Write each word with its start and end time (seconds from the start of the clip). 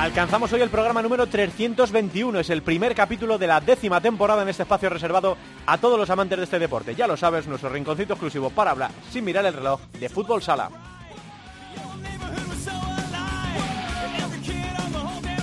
Alcanzamos 0.00 0.50
hoy 0.54 0.62
el 0.62 0.70
programa 0.70 1.02
número 1.02 1.26
321, 1.26 2.40
es 2.40 2.48
el 2.48 2.62
primer 2.62 2.94
capítulo 2.94 3.36
de 3.36 3.46
la 3.46 3.60
décima 3.60 4.00
temporada 4.00 4.40
en 4.40 4.48
este 4.48 4.62
espacio 4.62 4.88
reservado 4.88 5.36
a 5.66 5.76
todos 5.76 5.98
los 5.98 6.08
amantes 6.08 6.38
de 6.38 6.44
este 6.44 6.58
deporte. 6.58 6.94
Ya 6.94 7.06
lo 7.06 7.18
sabes, 7.18 7.46
nuestro 7.46 7.68
rinconcito 7.68 8.14
exclusivo 8.14 8.48
para 8.48 8.70
hablar, 8.70 8.92
sin 9.10 9.26
mirar 9.26 9.44
el 9.44 9.52
reloj, 9.52 9.78
de 10.00 10.08
fútbol 10.08 10.40
sala. 10.40 10.70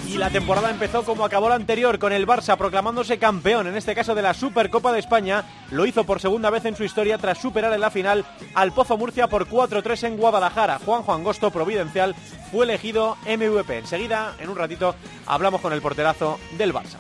Y 0.08 0.18
la 0.18 0.30
temporada 0.30 0.70
empezó 0.70 1.04
como 1.04 1.26
acabó 1.26 1.50
la 1.50 1.56
anterior, 1.56 2.00
con 2.00 2.14
el 2.14 2.26
Barça 2.26 2.56
proclamándose 2.56 3.20
campeón, 3.20 3.68
en 3.68 3.76
este 3.76 3.94
caso 3.94 4.16
de 4.16 4.22
la 4.22 4.34
Supercopa 4.34 4.94
de 4.94 5.00
España. 5.00 5.44
Lo 5.70 5.86
hizo 5.86 6.06
por 6.06 6.22
segunda 6.22 6.50
vez 6.50 6.64
en 6.64 6.78
su 6.78 6.86
historia 6.86 7.18
tras 7.18 7.40
superar 7.40 7.74
en 7.74 7.82
la 7.82 7.92
final 7.92 8.26
al 8.54 8.72
Pozo 8.72 8.98
Murcia 8.98 9.28
por 9.28 9.48
4-3 9.50 10.08
en 10.08 10.18
Guadalajara. 10.18 10.80
Juanjo 10.80 11.14
Angosto, 11.14 11.52
providencial, 11.52 12.16
fue 12.52 12.64
elegido 12.64 13.18
MVP. 13.26 13.80
Enseguida, 13.80 14.34
en 14.40 14.50
un 14.50 14.56
ratito, 14.56 14.96
hablamos 15.26 15.60
con 15.60 15.74
el 15.74 15.82
porterazo 15.82 16.40
del 16.58 16.74
Barça. 16.74 16.98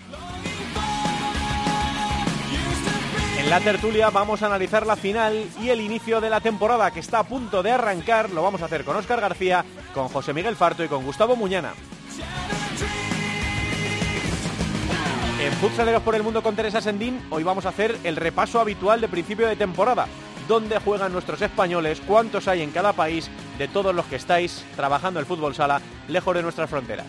En 3.40 3.50
la 3.50 3.62
tertulia 3.62 4.10
vamos 4.10 4.44
a 4.44 4.48
analizar 4.48 4.86
la 4.86 4.98
final 4.98 5.46
y 5.62 5.70
el 5.70 5.80
inicio 5.80 6.20
de 6.20 6.30
la 6.30 6.42
temporada 6.42 6.92
que 6.92 7.00
está 7.00 7.20
a 7.20 7.24
punto 7.24 7.64
de 7.64 7.72
arrancar. 7.72 8.32
Lo 8.32 8.44
vamos 8.44 8.62
a 8.62 8.66
hacer 8.66 8.84
con 8.84 8.98
Óscar 8.98 9.22
García, 9.22 9.64
con 9.94 10.10
José 10.10 10.34
Miguel 10.34 10.58
Farto 10.58 10.84
y 10.84 10.90
con 10.90 11.06
Gustavo 11.06 11.38
Muñana. 11.38 11.72
En 15.48 15.54
Futsaleros 15.54 16.04
por 16.04 16.14
el 16.14 16.24
Mundo 16.24 16.44
con 16.44 16.58
Teresa 16.58 16.82
Sendín, 16.82 17.22
hoy 17.30 17.42
vamos 17.42 17.66
a 17.66 17.70
hacer 17.70 17.98
el 18.04 18.18
repaso 18.18 18.60
habitual 18.60 19.00
de 19.00 19.08
principio 19.08 19.48
de 19.48 19.56
temporada. 19.56 20.06
¿Dónde 20.46 20.78
juegan 20.80 21.14
nuestros 21.14 21.42
españoles? 21.42 22.02
¿Cuántos 22.06 22.50
hay 22.50 22.62
en 22.62 22.72
cada 22.72 22.92
país 22.92 23.30
de 23.58 23.70
todos 23.70 23.96
los 23.96 24.06
que 24.08 24.18
estáis 24.18 24.66
trabajando 24.76 25.22
el 25.22 25.26
fútbol 25.26 25.56
sala 25.56 25.80
lejos 26.10 26.36
de 26.36 26.44
nuestras 26.44 26.70
fronteras? 26.70 27.06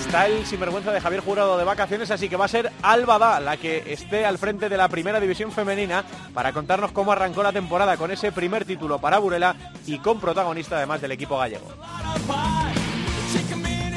Está 0.00 0.26
el 0.26 0.44
sinvergüenza 0.44 0.90
de 0.90 1.00
Javier 1.00 1.22
Jurado 1.22 1.56
de 1.56 1.62
vacaciones, 1.62 2.10
así 2.10 2.28
que 2.28 2.36
va 2.36 2.46
a 2.46 2.48
ser 2.48 2.72
Alba 2.82 3.38
la 3.38 3.56
que 3.56 3.84
esté 3.86 4.26
al 4.26 4.38
frente 4.38 4.68
de 4.68 4.76
la 4.76 4.88
primera 4.88 5.20
división 5.20 5.52
femenina 5.52 6.04
para 6.34 6.52
contarnos 6.52 6.90
cómo 6.90 7.12
arrancó 7.12 7.44
la 7.44 7.52
temporada 7.52 7.96
con 7.96 8.10
ese 8.10 8.32
primer 8.32 8.64
título 8.64 8.98
para 8.98 9.18
Burela 9.18 9.54
y 9.86 9.98
con 9.98 10.18
protagonista 10.18 10.78
además 10.78 11.00
del 11.00 11.12
equipo 11.12 11.38
gallego. 11.38 11.68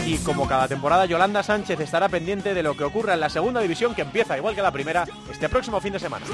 Y 0.07 0.17
como 0.19 0.47
cada 0.47 0.69
temporada, 0.69 1.05
Yolanda 1.05 1.43
Sánchez 1.43 1.81
estará 1.81 2.07
pendiente 2.07 2.53
de 2.53 2.63
lo 2.63 2.77
que 2.77 2.85
ocurra 2.85 3.15
en 3.15 3.19
la 3.19 3.29
segunda 3.29 3.59
división, 3.59 3.93
que 3.93 4.03
empieza 4.03 4.37
igual 4.37 4.55
que 4.55 4.61
la 4.61 4.71
primera 4.71 5.05
este 5.29 5.49
próximo 5.49 5.81
fin 5.81 5.91
de 5.91 5.99
semana. 5.99 6.25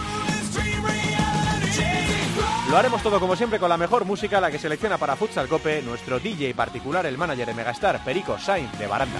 Lo 2.69 2.77
haremos 2.77 3.01
todo 3.01 3.19
como 3.19 3.35
siempre 3.35 3.57
con 3.57 3.69
la 3.69 3.77
mejor 3.77 4.05
música, 4.05 4.39
la 4.39 4.51
que 4.51 4.59
selecciona 4.59 4.99
para 4.99 5.15
Futsal 5.15 5.47
Cope 5.47 5.81
nuestro 5.81 6.19
DJ 6.19 6.53
particular, 6.53 7.07
el 7.07 7.17
manager 7.17 7.47
de 7.47 7.53
Megastar, 7.55 8.03
Perico 8.03 8.37
Sainz 8.37 8.77
de 8.77 8.85
Baranda. 8.85 9.19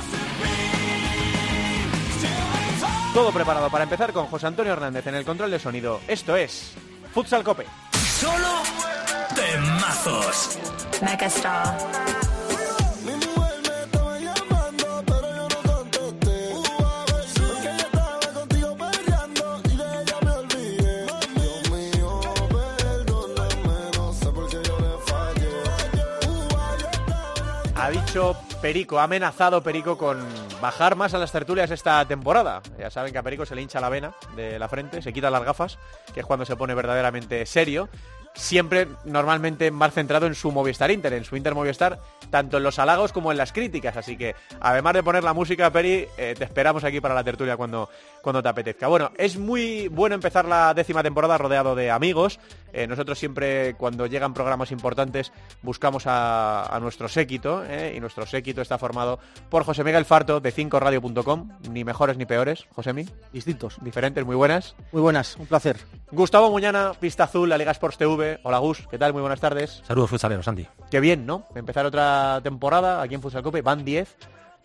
Todo 3.12 3.32
preparado 3.32 3.72
para 3.72 3.86
empezar 3.86 4.14
con 4.14 4.28
José 4.28 4.46
Antonio 4.46 4.74
Hernández 4.74 5.08
en 5.08 5.16
el 5.16 5.26
control 5.26 5.50
de 5.50 5.58
sonido. 5.58 6.00
Esto 6.08 6.36
es 6.36 6.76
Futsal 7.12 7.44
Cope. 7.44 7.66
Solo 8.20 8.62
de 9.36 9.58
mazos. 9.80 10.60
Megastar. 11.02 11.76
Ha 27.84 27.90
dicho 27.90 28.38
Perico, 28.62 28.98
ha 28.98 29.04
amenazado 29.04 29.62
Perico 29.62 29.98
con 29.98 30.18
bajar 30.62 30.96
más 30.96 31.14
a 31.14 31.18
las 31.18 31.34
tertulias 31.34 31.70
esta 31.70 32.06
temporada. 32.06 32.62
Ya 32.80 32.90
saben 32.90 33.12
que 33.12 33.18
a 33.18 33.24
Perico 33.24 33.46
se 33.46 33.56
le 33.56 33.62
hincha 33.62 33.82
la 33.82 33.90
vena 33.90 34.14
de 34.38 34.58
la 34.58 34.70
frente, 34.70 35.02
se 35.02 35.12
quita 35.12 35.30
las 35.30 35.44
gafas, 35.44 35.78
que 36.14 36.22
es 36.22 36.26
cuando 36.26 36.46
se 36.46 36.56
pone 36.56 36.76
verdaderamente 36.76 37.46
serio. 37.46 37.90
Siempre 38.34 38.88
normalmente 39.06 39.70
más 39.72 39.94
centrado 39.94 40.26
en 40.26 40.36
su 40.36 40.52
Movistar 40.52 40.92
Inter, 40.92 41.14
en 41.14 41.24
su 41.24 41.36
Inter 41.36 41.54
Movistar, 41.54 42.00
tanto 42.30 42.58
en 42.58 42.64
los 42.64 42.80
halagos 42.80 43.12
como 43.12 43.32
en 43.32 43.38
las 43.38 43.52
críticas. 43.52 43.96
Así 43.96 44.18
que, 44.18 44.36
además 44.60 44.94
de 44.94 45.04
poner 45.04 45.24
la 45.24 45.34
música, 45.34 45.72
Peri, 45.72 46.08
eh, 46.18 46.36
te 46.38 46.44
esperamos 46.44 46.84
aquí 46.84 47.00
para 47.00 47.14
la 47.14 47.24
tertulia 47.24 47.56
cuando, 47.58 47.90
cuando 48.22 48.42
te 48.42 48.50
apetezca. 48.50 48.88
Bueno, 48.88 49.12
es 49.18 49.38
muy 49.38 49.88
bueno 49.88 50.16
empezar 50.16 50.46
la 50.46 50.74
décima 50.74 51.04
temporada 51.04 51.38
rodeado 51.38 51.76
de 51.76 51.92
amigos. 51.92 52.40
Eh, 52.74 52.88
nosotros 52.88 53.20
siempre, 53.20 53.76
cuando 53.76 54.08
llegan 54.08 54.34
programas 54.34 54.72
importantes, 54.72 55.32
buscamos 55.62 56.04
a, 56.08 56.78
nuestro 56.82 57.08
séquito, 57.08 57.64
eh, 57.66 57.94
y 57.96 58.00
nuestro 58.00 58.26
séquito 58.26 58.62
está 58.62 58.78
formado 58.78 59.20
por 59.50 59.64
José 59.64 59.84
Miguel 59.84 60.06
Farto 60.06 60.40
de 60.40 60.52
5radio.com, 60.52 61.50
ni 61.70 61.84
mejores 61.84 62.18
ni 62.18 62.26
peores, 62.26 62.66
Josemi. 62.74 63.06
Distintos. 63.32 63.78
Diferentes, 63.82 64.26
muy 64.26 64.36
buenas. 64.36 64.76
Muy 64.92 65.02
buenas, 65.02 65.36
un 65.38 65.46
placer. 65.46 65.78
Gustavo 66.12 66.50
Muñana, 66.50 66.94
Pista 67.00 67.26
Azul, 67.26 67.50
la 67.50 67.58
Liga 67.58 67.72
Sports 67.72 67.98
TV. 67.98 68.23
Hola 68.44 68.58
Gus, 68.60 68.88
¿qué 68.90 68.98
tal? 68.98 69.14
Muy 69.14 69.22
buenas 69.22 69.40
tardes. 69.40 69.82
Saludos 69.86 70.10
futsaleros, 70.10 70.46
Santi. 70.46 70.68
Qué 70.90 71.00
bien, 71.00 71.26
¿no? 71.26 71.48
Empezar 71.56 71.86
otra 71.86 72.40
temporada 72.44 73.02
aquí 73.02 73.16
en 73.16 73.22
Futsal 73.22 73.44
Cope, 73.44 73.62
van 73.62 73.84
10. 73.84 74.18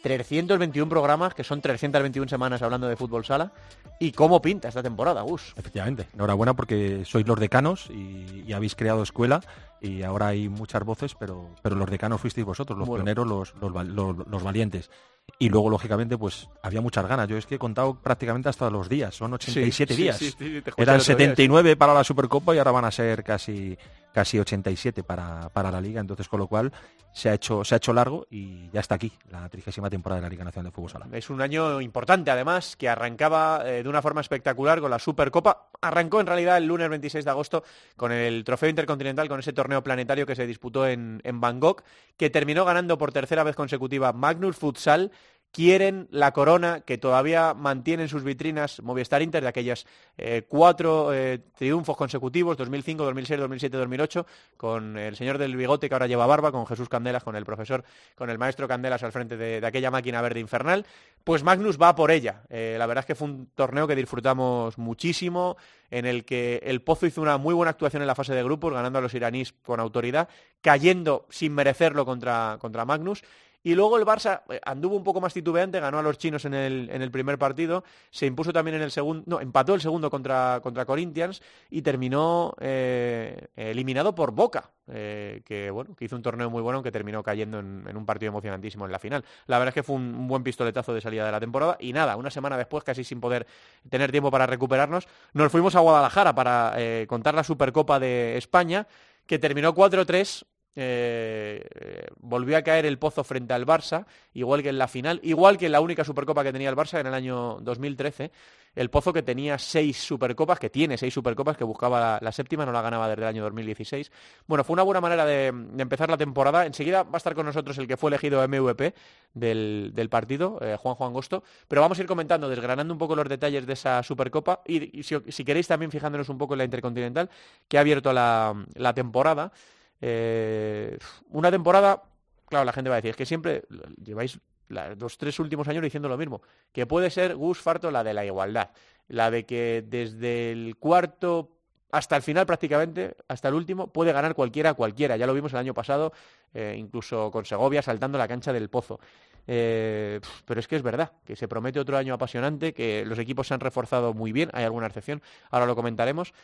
321 0.03 0.89
programas, 0.89 1.35
que 1.35 1.43
son 1.43 1.61
321 1.61 2.29
semanas 2.29 2.63
hablando 2.63 2.89
de 2.89 2.97
fútbol 2.97 3.25
sala. 3.25 3.53
¿Y 3.99 4.13
cómo 4.13 4.41
pinta 4.41 4.69
esta 4.69 4.83
temporada, 4.83 5.23
Gus? 5.23 5.55
Efectivamente. 5.57 6.09
Enhorabuena 6.15 6.55
porque 6.55 7.05
sois 7.05 7.27
los 7.27 7.39
decanos 7.41 7.91
y, 7.91 8.53
habéis 8.53 8.75
creado 8.77 9.03
escuela 9.03 9.41
y 9.81 10.03
ahora 10.03 10.29
hay 10.29 10.49
muchas 10.49 10.83
voces, 10.83 11.15
pero, 11.15 11.51
pero 11.63 11.77
los 11.77 11.91
decanos 11.91 12.21
fuisteis 12.21 12.45
vosotros, 12.45 12.79
los 12.79 12.89
pioneros, 12.89 13.27
los, 13.27 13.55
los, 13.61 14.43
valientes. 14.43 14.91
Y 15.39 15.51
luego, 15.51 15.71
lógicamente, 15.71 16.17
pues 16.17 16.49
había 16.63 16.81
muchas 16.81 17.07
ganas. 17.07 17.29
Yo 17.29 17.37
es 17.37 17.47
que 17.47 17.57
he 17.57 17.59
contado 17.59 18.01
prácticamente 18.01 18.49
hasta 18.49 18.71
los 18.71 18.89
días, 18.89 19.15
son 19.15 19.35
87 19.35 19.95
días. 19.95 20.37
Eran 20.77 21.01
79 21.01 21.77
para 21.77 21.95
la 21.95 22.03
Supercopa 22.03 22.55
y 22.55 22.59
ahora 22.59 22.73
van 22.73 22.85
a 22.87 22.91
ser 22.91 23.23
casi 23.23 23.77
casi 24.13 24.39
87 24.39 25.05
para, 25.05 25.49
para 25.51 25.71
la 25.71 25.81
liga, 25.81 26.01
entonces 26.01 26.29
con 26.29 26.41
lo 26.41 26.47
cual 26.47 26.73
se 27.13 27.31
ha 27.31 27.35
hecho 27.35 27.65
se 27.65 27.75
ha 27.75 27.77
hecho 27.77 27.93
largo 27.93 28.27
y 28.31 28.71
ya 28.71 28.81
está 28.81 28.95
aquí 28.95 29.13
la 29.31 29.49
trigésima 29.49 29.89
temporada 29.91 30.21
de 30.21 30.27
la 30.27 30.31
Liga 30.31 30.45
Nacional 30.45 30.71
de 30.71 30.75
Fútbol 30.75 30.91
Sala. 30.91 31.07
Es 31.13 31.31
un 31.31 31.41
año 31.41 31.81
importante 31.81 32.31
además 32.31 32.77
que 32.77 32.89
arrancaba 32.89 33.63
eh, 33.65 33.83
de 33.83 33.89
una 33.89 34.03
forma 34.03 34.21
espectacular 34.21 34.81
con 34.81 34.91
la 34.91 34.99
Supercopa. 34.99 35.69
Arrancó 35.81 36.21
en 36.21 36.27
realidad 36.27 36.57
el 36.59 36.67
lunes 36.67 36.89
26 36.89 37.25
de 37.25 37.31
agosto 37.31 37.65
con 37.97 38.13
el 38.13 38.45
Trofeo 38.45 38.69
Intercontinental, 38.69 39.29
con 39.29 39.41
ese 39.41 39.53
torneo 39.53 39.68
planetario 39.83 40.27
que 40.27 40.35
se 40.35 40.47
disputó 40.47 40.87
en, 40.87 41.21
en 41.25 41.41
Bangkok, 41.41 41.83
que 42.17 42.31
terminó 42.31 42.65
ganando 42.65 42.99
por 42.99 43.13
tercera 43.13 43.45
vez 43.45 43.57
consecutiva 43.57 44.13
Magnus 44.13 44.57
Futsal 44.57 45.13
quieren 45.53 46.09
la 46.11 46.33
corona 46.33 46.81
que 46.81 46.99
todavía 46.99 47.55
mantiene 47.55 48.05
en 48.05 48.09
sus 48.09 48.23
vitrinas 48.23 48.83
Movistar 48.83 49.23
Inter 49.23 49.43
de 49.43 49.49
aquellos 49.49 49.87
eh, 50.17 50.45
cuatro 50.49 51.13
eh, 51.15 51.39
triunfos 51.57 51.97
consecutivos, 51.97 52.57
2005, 52.57 53.05
2006, 53.05 53.41
2007, 53.41 53.77
2008, 53.77 54.27
con 54.57 54.99
el 54.99 55.17
señor 55.17 55.39
del 55.39 55.57
bigote 55.57 55.89
que 55.89 55.95
ahora 55.95 56.07
lleva 56.07 56.27
barba, 56.27 56.53
con 56.53 56.67
Jesús 56.67 56.89
Candelas, 56.89 57.25
con 57.25 57.37
el 57.37 57.45
profesor, 57.45 57.85
con 58.15 58.31
el 58.31 58.39
maestro 58.39 58.69
Candelas 58.69 59.03
al 59.03 59.13
frente 59.13 59.37
de, 59.37 59.65
aquella 59.67 59.91
máquina 59.91 60.21
verde 60.23 60.41
infernal, 60.41 60.87
pues 61.25 61.43
Magnus 61.43 61.81
va 61.81 61.95
por 61.95 62.11
ella. 62.11 62.43
Eh, 62.49 62.77
la 62.79 62.87
verdad 62.87 63.03
es 63.03 63.07
que 63.07 63.15
fue 63.15 63.29
un 63.29 63.47
torneo 63.55 63.87
que 63.87 63.97
disfrutamos 63.97 64.79
muchísimo, 64.79 65.57
en 65.91 66.05
el 66.05 66.25
que 66.25 66.61
el 66.65 66.83
Pozo 66.83 67.07
hizo 67.07 67.23
una 67.23 67.39
muy 67.39 67.55
buena 67.55 67.71
actuación 67.71 68.03
en 68.03 68.07
la 68.07 68.15
fase 68.15 68.35
de 68.35 68.43
grupos, 68.43 68.73
ganando 68.73 68.99
a 68.99 69.03
los 69.03 69.15
iraníes 69.15 69.53
con 69.53 69.81
autoridad, 69.81 70.29
cayendo 70.61 71.27
sin 71.31 71.55
merecerlo 71.55 72.05
contra, 72.05 72.59
contra 72.61 72.85
Magnus, 72.85 73.23
y 73.69 73.75
luego 73.75 73.99
el 73.99 74.07
Barça 74.07 74.41
eh, 74.49 74.59
anduvo 74.65 74.97
un 74.97 75.05
poco 75.05 75.21
más 75.21 75.35
titubeante, 75.35 75.79
ganó 75.79 75.99
a 75.99 76.03
los 76.03 76.17
chinos 76.17 76.47
en 76.47 76.55
el, 76.55 76.89
en 76.91 77.03
el 77.03 77.11
primer 77.11 77.37
partido, 77.37 77.85
se 78.11 78.25
impuso 78.25 78.51
también 78.51 78.77
en 78.77 78.83
el 78.83 78.91
segundo, 78.91 79.25
no, 79.27 79.43
empató 79.43 79.75
el 79.75 79.83
segundo 79.83 80.09
contra, 80.09 80.61
contra 80.63 80.87
Corinthians 80.87 81.43
y 81.69 81.83
terminó 81.83 82.55
eh, 82.61 83.49
eliminado 83.57 84.15
por 84.15 84.33
Boca, 84.33 84.71
eh, 84.91 85.43
que 85.45 85.71
bueno, 85.71 85.95
que 85.95 86.07
hizo 86.07 86.17
un 86.17 86.23
torneo 86.23 86.49
muy 86.49 86.63
bueno, 86.63 86.77
aunque 86.77 86.91
terminó 86.91 87.23
cayendo 87.23 87.59
en, 87.59 87.95
un 87.95 88.07
partido 88.07 88.31
emocionantísimo 88.31 88.87
en 88.87 88.93
la 88.93 88.99
final. 88.99 89.23
La 89.47 89.59
verdad 89.59 89.69
es 89.69 89.75
que 89.75 89.83
fue 89.83 89.97
un, 89.97 90.27
buen 90.29 90.43
pistoletazo 90.43 90.95
de 90.95 91.03
salida 91.03 91.27
de 91.27 91.33
la 91.33 91.41
temporada 91.41 91.77
y 91.79 91.93
nada, 91.93 92.17
una 92.17 92.31
semana 92.31 92.57
después, 92.57 92.85
casi 92.85 93.05
sin 93.05 93.21
poder 93.21 93.47
tener 93.91 94.11
tiempo 94.11 94.31
para 94.31 94.47
recuperarnos, 94.47 95.07
nos 95.35 95.53
fuimos 95.53 95.75
a 95.75 95.81
Guadalajara 95.81 96.35
para 96.35 96.75
contar 97.07 97.35
la 97.35 97.45
Supercopa 97.45 98.01
de 98.01 98.39
España, 98.39 98.87
que 99.27 99.39
terminó 99.39 99.75
4-3 99.75 100.47
eh, 100.81 102.07
volvió 102.21 102.57
a 102.57 102.63
caer 102.63 102.87
el 102.87 103.01
pozo 103.01 103.25
frente 103.25 103.53
al 103.53 103.67
Barça, 103.67 104.07
igual 104.33 104.63
que 104.63 104.69
en 104.69 104.79
la 104.79 104.87
final, 104.87 105.19
igual 105.25 105.59
que 105.59 105.67
en 105.67 105.73
la 105.73 105.81
única 105.81 106.05
Supercopa 106.05 106.45
que 106.45 106.53
tenía 106.53 106.71
el 106.71 106.77
Barça 106.77 107.01
en 107.01 107.09
el 107.09 107.15
año 107.15 107.59
2013. 107.63 108.31
El 108.77 108.91
Pozo 108.91 109.13
que 109.13 109.25
tenía 109.25 109.59
seis 109.59 109.97
Supercopas, 109.97 110.61
que 110.61 110.71
tiene 110.71 110.97
seis 110.97 111.13
Supercopas, 111.13 111.57
que 111.57 111.65
buscaba 111.65 112.21
la, 112.21 112.33
séptima, 112.33 112.65
no 112.65 112.71
la 112.71 112.81
ganaba 112.81 113.09
desde 113.09 113.23
el 113.23 113.29
año 113.29 113.43
2016. 113.43 114.13
Bueno, 114.47 114.63
fue 114.63 114.75
una 114.75 114.85
buena 114.85 115.01
manera 115.01 115.27
de, 115.27 115.47
empezar 115.47 116.09
la 116.09 116.17
temporada. 116.17 116.65
Enseguida 116.65 117.03
va 117.03 117.15
a 117.15 117.17
estar 117.17 117.35
con 117.35 117.45
nosotros 117.45 117.77
el 117.79 117.89
que 117.89 117.97
fue 117.97 118.11
elegido 118.11 118.47
MVP 118.47 118.95
del, 119.35 120.09
partido, 120.09 120.61
eh, 120.61 120.77
Juan 120.79 120.95
Juan 120.95 121.13
Gosto. 121.13 121.43
Pero 121.67 121.83
vamos 121.83 121.99
a 121.99 122.03
ir 122.03 122.07
comentando, 122.07 122.49
desgranando 122.49 122.95
un 122.95 122.99
poco 122.99 123.17
los 123.17 123.29
detalles 123.29 123.67
de 123.67 123.73
esa 123.73 124.01
Supercopa 124.05 124.61
y, 124.65 125.03
si, 125.03 125.45
queréis 125.45 125.67
también 125.67 125.91
fijándonos 125.91 126.29
un 126.29 126.39
poco 126.39 126.55
en 126.55 126.59
la 126.59 126.65
Intercontinental, 126.65 127.29
que 127.67 127.79
ha 127.79 127.81
abierto 127.81 128.13
la 128.13 128.93
temporada. 128.95 129.51
Eh, 130.01 130.99
una 131.31 131.51
temporada, 131.51 132.03
claro, 132.49 132.65
la 132.65 132.73
gente 132.73 132.91
va 132.91 132.97
a 132.97 132.99
decir, 132.99 133.11
es 133.11 133.17
que 133.17 133.27
siempre 133.27 133.65
lleváis 134.03 134.39
los 134.69 135.17
tres 135.17 135.39
últimos 135.39 135.67
años 135.69 135.83
diciendo 135.83 136.09
lo 136.09 136.19
mismo, 136.19 136.43
que 136.73 136.87
puede 136.87 137.11
ser 137.11 137.35
Gus 137.37 137.59
Farto 137.59 137.91
la 137.91 138.05
de 138.05 138.15
la 138.15 138.25
igualdad, 138.25 138.71
la 139.09 139.31
de 139.31 139.47
que 139.47 139.83
desde 139.87 140.53
el 140.53 140.77
cuarto 140.77 141.59
hasta 141.91 142.17
el 142.17 142.23
final 142.23 142.45
prácticamente, 142.45 143.17
hasta 143.29 143.49
el 143.49 143.55
último, 143.55 143.91
puede 143.91 144.13
ganar 144.13 144.35
cualquiera 144.35 144.75
cualquiera. 144.75 145.17
Ya 145.17 145.27
lo 145.27 145.33
vimos 145.33 145.53
el 145.53 145.59
año 145.59 145.75
pasado, 145.75 146.13
eh, 146.53 146.77
incluso 146.79 147.31
con 147.31 147.45
Segovia 147.45 147.81
saltando 147.81 148.19
la 148.19 148.29
cancha 148.29 148.53
del 148.53 148.69
pozo. 148.69 149.01
Eh, 149.47 150.21
pero 150.45 150.61
es 150.61 150.69
que 150.69 150.77
es 150.77 150.83
verdad, 150.83 151.13
que 151.25 151.35
se 151.35 151.49
promete 151.49 151.81
otro 151.81 151.97
año 151.97 152.13
apasionante, 152.13 152.75
que 152.75 153.07
los 153.07 153.19
equipos 153.19 153.47
se 153.47 153.55
han 153.55 153.61
reforzado 153.61 154.13
muy 154.13 154.33
bien, 154.33 154.51
hay 154.53 154.65
alguna 154.65 154.87
excepción, 154.87 155.23
ahora 155.51 155.65
lo 155.65 155.75
comentaremos, 155.75 156.35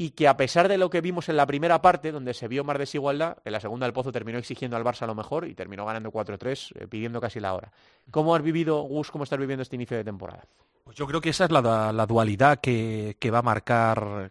y 0.00 0.10
que 0.10 0.28
a 0.28 0.36
pesar 0.36 0.68
de 0.68 0.78
lo 0.78 0.90
que 0.90 1.00
vimos 1.00 1.28
en 1.28 1.36
la 1.36 1.44
primera 1.44 1.82
parte, 1.82 2.12
donde 2.12 2.32
se 2.32 2.46
vio 2.46 2.62
más 2.62 2.78
desigualdad, 2.78 3.38
en 3.44 3.52
la 3.52 3.58
segunda 3.58 3.84
el 3.84 3.92
Pozo 3.92 4.12
terminó 4.12 4.38
exigiendo 4.38 4.76
al 4.76 4.84
Barça 4.84 5.08
lo 5.08 5.16
mejor 5.16 5.46
y 5.48 5.54
terminó 5.54 5.84
ganando 5.84 6.12
4-3, 6.12 6.72
eh, 6.76 6.86
pidiendo 6.86 7.20
casi 7.20 7.40
la 7.40 7.52
hora. 7.52 7.72
¿Cómo 8.12 8.36
has 8.36 8.42
vivido, 8.42 8.80
Gus, 8.82 9.10
cómo 9.10 9.24
estás 9.24 9.40
viviendo 9.40 9.64
este 9.64 9.74
inicio 9.74 9.96
de 9.96 10.04
temporada? 10.04 10.44
Pues 10.84 10.96
yo 10.96 11.04
creo 11.06 11.20
que 11.20 11.30
esa 11.30 11.46
es 11.46 11.50
la, 11.50 12.06
dualidad 12.06 12.60
que, 12.60 13.16
va 13.30 13.40
a 13.40 13.42
marcar, 13.42 14.30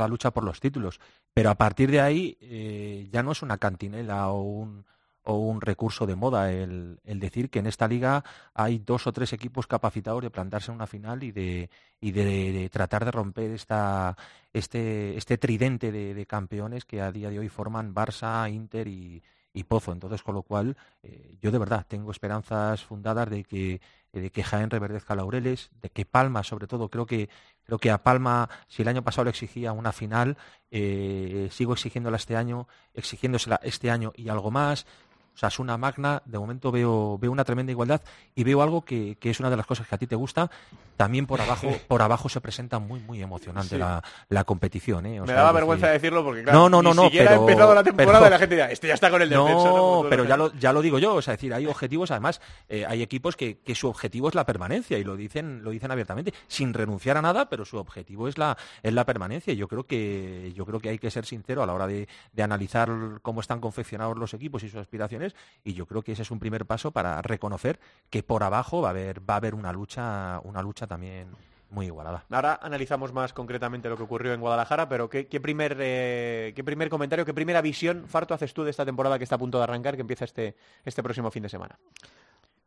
la 0.00 0.08
lucha 0.08 0.30
por 0.30 0.44
los 0.44 0.58
títulos. 0.58 0.98
Pero 1.32 1.50
a 1.50 1.54
partir 1.54 1.90
de 1.90 2.00
ahí 2.00 2.38
eh, 2.40 3.08
ya 3.12 3.22
no 3.22 3.32
es 3.32 3.42
una 3.42 3.58
cantinela 3.58 4.30
o 4.30 4.40
un, 4.40 4.84
o 5.24 5.38
un 5.38 5.60
recurso 5.60 6.06
de 6.06 6.16
moda 6.16 6.52
el, 6.52 6.98
decir 7.04 7.50
que 7.50 7.60
en 7.60 7.66
esta 7.66 7.88
liga 7.88 8.24
hay 8.54 8.78
dos 8.78 9.06
o 9.06 9.12
tres 9.12 9.32
equipos 9.32 9.66
capacitados 9.66 10.22
de 10.22 10.30
plantarse 10.30 10.70
en 10.70 10.76
una 10.76 10.86
final 10.86 11.22
y 11.22 11.32
de, 11.32 11.70
y 12.00 12.12
de, 12.12 12.68
tratar 12.70 13.04
de 13.04 13.10
romper 13.10 13.50
esta, 13.50 14.16
este, 14.52 15.16
este 15.16 15.38
tridente 15.38 15.92
de, 15.92 16.26
campeones 16.26 16.84
que 16.84 17.00
a 17.00 17.12
día 17.12 17.30
de 17.30 17.38
hoy 17.38 17.48
forman 17.48 17.94
Barça, 17.94 18.50
Inter 18.52 18.88
y, 18.88 19.22
Pozo. 19.68 19.92
Entonces, 19.92 20.22
con 20.22 20.34
lo 20.34 20.42
cual, 20.42 20.76
eh, 21.02 21.36
yo 21.40 21.50
de 21.50 21.58
verdad 21.58 21.84
tengo 21.86 22.10
esperanzas 22.10 22.82
fundadas 22.82 23.28
de 23.28 23.44
que, 23.44 23.82
de 24.12 24.30
que 24.30 24.42
Jaén 24.42 24.70
reverdezca 24.70 25.14
laureles, 25.14 25.70
de 25.82 25.90
que 25.90 26.06
Palma, 26.06 26.42
sobre 26.42 26.66
todo, 26.66 26.88
creo 26.88 27.04
que 27.04 27.28
Creo 27.64 27.78
que 27.78 27.90
a 27.90 28.02
Palma, 28.02 28.48
si 28.68 28.82
el 28.82 28.88
año 28.88 29.02
pasado 29.02 29.24
le 29.24 29.30
exigía 29.30 29.72
una 29.72 29.92
final, 29.92 30.36
eh, 30.70 31.48
sigo 31.50 31.74
exigiéndola 31.74 32.16
este 32.16 32.36
año, 32.36 32.66
exigiéndosela 32.94 33.60
este 33.62 33.90
año 33.90 34.12
y 34.16 34.28
algo 34.28 34.50
más. 34.50 34.86
O 35.34 35.38
sea, 35.38 35.48
es 35.48 35.58
una 35.58 35.78
magna, 35.78 36.22
de 36.26 36.38
momento 36.38 36.70
veo, 36.70 37.18
veo 37.18 37.32
una 37.32 37.44
tremenda 37.44 37.72
igualdad 37.72 38.02
y 38.34 38.44
veo 38.44 38.62
algo 38.62 38.82
que, 38.84 39.16
es 39.20 39.40
una 39.40 39.48
de 39.48 39.56
las 39.56 39.66
cosas 39.66 39.86
que 39.86 39.94
a 39.94 39.98
ti 39.98 40.06
te 40.06 40.14
gusta. 40.14 40.50
También 40.96 41.26
por 41.26 41.40
abajo, 41.40 41.68
por 41.88 42.02
abajo 42.02 42.28
se 42.28 42.40
presenta 42.40 42.78
muy, 42.78 43.00
muy 43.00 43.22
emocionante 43.22 43.78
la, 43.78 44.44
competición. 44.44 45.06
¿eh? 45.06 45.20
Me 45.20 45.32
daba 45.32 45.52
vergüenza 45.52 45.88
decirlo 45.88 46.22
porque, 46.22 46.42
claro, 46.42 46.68
no, 46.68 46.82
no, 46.82 46.94
no, 46.94 47.02
ni 47.02 47.08
siquiera 47.08 47.32
ha 47.32 47.36
empezado 47.36 47.74
la 47.74 47.82
temporada 47.82 48.26
y 48.26 48.30
la 48.30 48.38
gente 48.38 48.54
dirá, 48.56 48.70
este 48.70 48.88
ya 48.88 48.94
está 48.94 49.10
con 49.10 49.22
el 49.22 49.30
descenso. 49.30 50.02
No, 50.02 50.08
pero 50.08 50.24
ya 50.24 50.36
lo, 50.36 50.52
ya 50.54 50.72
lo 50.72 50.82
digo 50.82 50.98
yo. 50.98 51.14
O 51.14 51.22
sea, 51.22 51.32
decir, 51.32 51.54
hay 51.54 51.66
objetivos, 51.66 52.10
además, 52.10 52.40
eh, 52.68 52.84
hay 52.86 53.02
equipos 53.02 53.36
que, 53.36 53.58
su 53.74 53.88
objetivo 53.88 54.28
es 54.28 54.34
la 54.34 54.44
permanencia 54.44 54.98
y 54.98 55.04
lo 55.04 55.16
dicen, 55.16 55.64
lo 55.64 55.70
dicen 55.70 55.90
abiertamente, 55.90 56.34
sin 56.46 56.74
renunciar 56.74 57.16
a 57.16 57.22
nada, 57.22 57.48
pero 57.48 57.64
su 57.64 57.78
objetivo 57.78 58.28
es 58.28 58.36
la, 58.36 58.58
es 58.82 58.92
la 58.92 59.06
permanencia. 59.06 59.54
Yo 59.54 59.66
creo 59.66 59.84
que, 59.84 60.52
yo 60.54 60.66
creo 60.66 60.78
que 60.78 60.90
hay 60.90 60.98
que 60.98 61.10
ser 61.10 61.24
sincero 61.24 61.62
a 61.62 61.66
la 61.66 61.72
hora 61.72 61.86
de 61.86 62.06
analizar 62.42 62.90
cómo 63.22 63.40
están 63.40 63.60
confeccionados 63.60 64.18
los 64.18 64.34
equipos 64.34 64.62
y 64.62 64.68
sus 64.68 64.80
aspiraciones 64.80 65.21
y 65.64 65.74
yo 65.74 65.86
creo 65.86 66.02
que 66.02 66.12
ese 66.12 66.22
es 66.22 66.30
un 66.30 66.38
primer 66.38 66.66
paso 66.66 66.90
para 66.90 67.20
reconocer 67.22 67.78
que 68.10 68.22
por 68.22 68.42
abajo 68.42 68.82
va 68.82 68.88
a 68.88 68.90
haber, 68.90 69.20
va 69.28 69.34
a 69.34 69.36
haber 69.38 69.54
una 69.54 69.72
lucha, 69.72 70.40
una 70.44 70.62
lucha 70.62 70.86
también 70.86 71.28
muy 71.72 71.86
igualada. 71.86 72.24
Ahora 72.30 72.60
analizamos 72.62 73.12
más 73.12 73.32
concretamente 73.32 73.88
lo 73.88 73.96
que 73.96 74.02
ocurrió 74.02 74.34
en 74.34 74.40
Guadalajara, 74.40 74.88
pero 74.88 75.08
¿qué, 75.08 75.24
primer, 75.40 75.76
eh, 75.80 76.52
qué 76.54 76.62
primer 76.62 76.88
comentario, 76.88 77.24
qué 77.24 77.34
primera 77.34 77.60
visión, 77.62 78.06
Farto, 78.06 78.34
haces 78.34 78.54
tú 78.54 78.62
de 78.62 78.70
esta 78.70 78.84
temporada 78.84 79.18
que 79.18 79.24
está 79.24 79.36
a 79.36 79.38
punto 79.38 79.58
de 79.58 79.64
arrancar, 79.64 79.96
que 79.96 80.02
empieza 80.02 80.24
este, 80.24 80.54
este 80.84 81.02
próximo 81.02 81.30
fin 81.30 81.42
de 81.42 81.48
semana? 81.48 81.78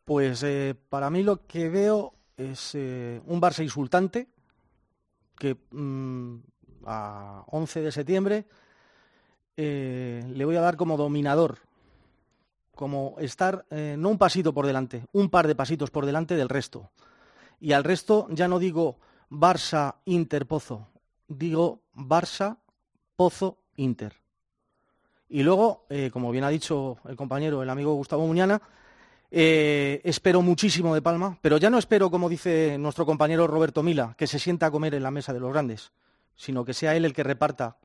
Pues 0.04 0.44
eh, 0.44 0.76
para 0.90 1.10
mí 1.10 1.24
lo 1.24 1.46
que 1.46 1.70
veo 1.70 2.14
es 2.36 2.72
eh, 2.74 3.22
un 3.26 3.40
Barça 3.40 3.64
insultante 3.64 4.28
que 5.38 5.56
mm, 5.72 6.36
a 6.86 7.44
11 7.48 7.82
de 7.82 7.92
septiembre 7.92 8.46
le 9.58 10.44
voy 10.44 10.58
a 10.58 10.62
dar 10.62 10.76
como 10.76 10.98
dominador 10.98 11.60
como 12.76 13.16
estar 13.20 13.66
eh, 13.70 13.96
no 13.98 14.10
un 14.10 14.18
pasito 14.18 14.54
por 14.54 14.68
delante, 14.68 15.06
un 15.14 15.30
par 15.30 15.48
de 15.48 15.56
pasitos 15.56 15.90
por 15.90 16.06
delante 16.06 16.36
del 16.36 16.50
resto. 16.50 16.92
Y 17.60 17.72
al 17.72 17.84
resto 17.84 18.28
ya 18.30 18.48
no 18.48 18.60
digo 18.60 18.98
Barça, 19.30 19.96
Inter, 20.06 20.46
Pozo, 20.46 20.88
digo 21.28 21.82
Barça, 21.96 22.58
Pozo, 23.16 23.58
Inter. 23.78 24.14
Y 25.30 25.44
luego, 25.44 25.86
eh, 25.90 26.12
como 26.12 26.32
bien 26.32 26.44
ha 26.44 26.50
dicho 26.50 26.98
el 27.08 27.16
compañero, 27.16 27.64
el 27.64 27.70
amigo 27.70 27.96
Gustavo 27.96 28.28
Muñana, 28.28 28.62
eh, 29.32 30.02
espero 30.04 30.42
muchísimo 30.42 30.94
de 30.94 31.02
Palma, 31.02 31.38
pero 31.42 31.58
ya 31.58 31.70
no 31.70 31.78
espero, 31.78 32.12
como 32.12 32.30
dice 32.30 32.78
nuestro 32.78 33.06
compañero 33.06 33.48
Roberto 33.48 33.82
Mila, 33.82 34.14
que 34.18 34.28
se 34.28 34.40
sienta 34.40 34.68
a 34.68 34.72
comer 34.72 34.94
en 34.94 35.04
la 35.04 35.12
mesa 35.12 35.34
de 35.34 35.40
los 35.40 35.52
grandes, 35.52 35.92
sino 36.36 36.64
que 36.64 36.74
sea 36.74 36.96
él 36.96 37.06
el 37.06 37.14
que 37.14 37.24
reparta 37.24 37.78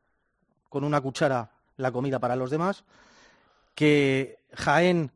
con 0.69 0.85
una 0.85 1.01
cuchara 1.01 1.51
la 1.77 1.91
comida 1.91 2.19
para 2.19 2.37
los 2.37 2.51
demás 2.51 2.85
que 3.81 4.37
Jaén 4.53 5.11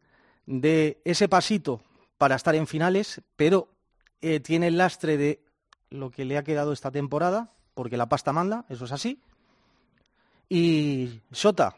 dé 0.47 0.99
ese 1.05 1.29
pasito 1.29 1.83
para 2.17 2.35
estar 2.35 2.55
en 2.55 2.67
finales, 2.67 3.21
pero 3.37 3.69
eh, 4.23 4.41
tiene 4.41 4.69
el 4.69 4.79
lastre 4.79 5.19
de 5.19 5.43
lo 5.91 6.11
que 6.11 6.25
le 6.25 6.39
ha 6.39 6.45
quedado 6.45 6.73
esta 6.73 6.91
temporada, 6.91 7.53
porque 7.75 7.99
la 7.99 8.09
pasta 8.09 8.33
manda, 8.33 8.65
eso 8.71 8.87
es 8.87 8.93
así. 8.93 9.21
Y 10.49 11.21
Sota, 11.31 11.77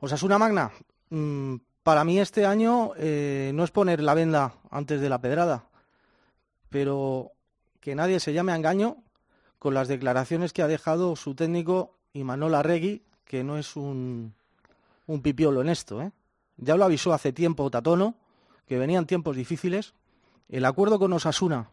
una 0.00 0.38
Magna, 0.38 0.72
mm, 1.10 1.56
para 1.82 2.02
mí 2.02 2.18
este 2.18 2.46
año 2.46 2.92
eh, 2.96 3.50
no 3.52 3.62
es 3.62 3.70
poner 3.70 4.02
la 4.02 4.14
venda 4.14 4.54
antes 4.70 5.02
de 5.02 5.10
la 5.10 5.20
pedrada, 5.20 5.68
pero 6.70 7.32
que 7.78 7.94
nadie 7.94 8.20
se 8.20 8.32
llame 8.32 8.52
a 8.52 8.56
engaño 8.56 9.04
con 9.58 9.74
las 9.74 9.86
declaraciones 9.86 10.54
que 10.54 10.62
ha 10.62 10.66
dejado 10.66 11.14
su 11.14 11.34
técnico 11.34 11.98
Imanol 12.14 12.54
Arregui, 12.54 13.02
que 13.26 13.44
no 13.44 13.58
es 13.58 13.76
un 13.76 14.34
un 15.06 15.22
pipiolo 15.22 15.60
en 15.60 15.68
esto. 15.68 16.02
¿eh? 16.02 16.12
Ya 16.56 16.76
lo 16.76 16.84
avisó 16.84 17.12
hace 17.12 17.32
tiempo 17.32 17.70
Tatono, 17.70 18.16
que 18.66 18.78
venían 18.78 19.06
tiempos 19.06 19.36
difíciles. 19.36 19.94
El 20.48 20.64
acuerdo 20.64 20.98
con 20.98 21.12
Osasuna 21.12 21.70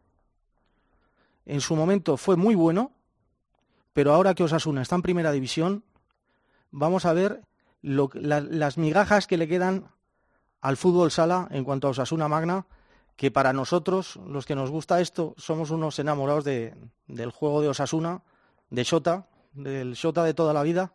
en 1.46 1.62
su 1.62 1.76
momento 1.76 2.18
fue 2.18 2.36
muy 2.36 2.56
bueno, 2.56 2.92
pero 3.94 4.14
ahora 4.14 4.34
que 4.34 4.44
Osasuna 4.44 4.82
está 4.82 4.96
en 4.96 5.02
primera 5.02 5.32
división, 5.32 5.84
vamos 6.72 7.06
a 7.06 7.14
ver 7.14 7.44
las 7.82 8.78
migajas 8.78 9.28
que 9.28 9.38
le 9.38 9.48
quedan 9.48 9.90
al 10.62 10.78
fútbol 10.78 11.12
sala 11.12 11.48
en 11.52 11.64
cuanto 11.64 11.88
a 11.88 11.92
Osasuna 11.92 12.28
Magna, 12.28 12.66
que 13.16 13.30
para 13.30 13.54
nosotros, 13.54 14.20
los 14.26 14.46
que 14.46 14.56
nos 14.56 14.72
gusta 14.72 15.02
esto, 15.02 15.36
somos 15.38 15.70
unos 15.70 16.00
enamorados 16.00 16.46
de, 16.46 16.74
del 17.08 17.30
juego 17.30 17.62
de 17.62 17.68
Osasuna, 17.68 18.24
de 18.70 18.84
Shota, 18.84 19.28
del 19.52 19.94
Shota 19.94 20.24
de 20.24 20.34
toda 20.34 20.54
la 20.54 20.64
vida. 20.64 20.94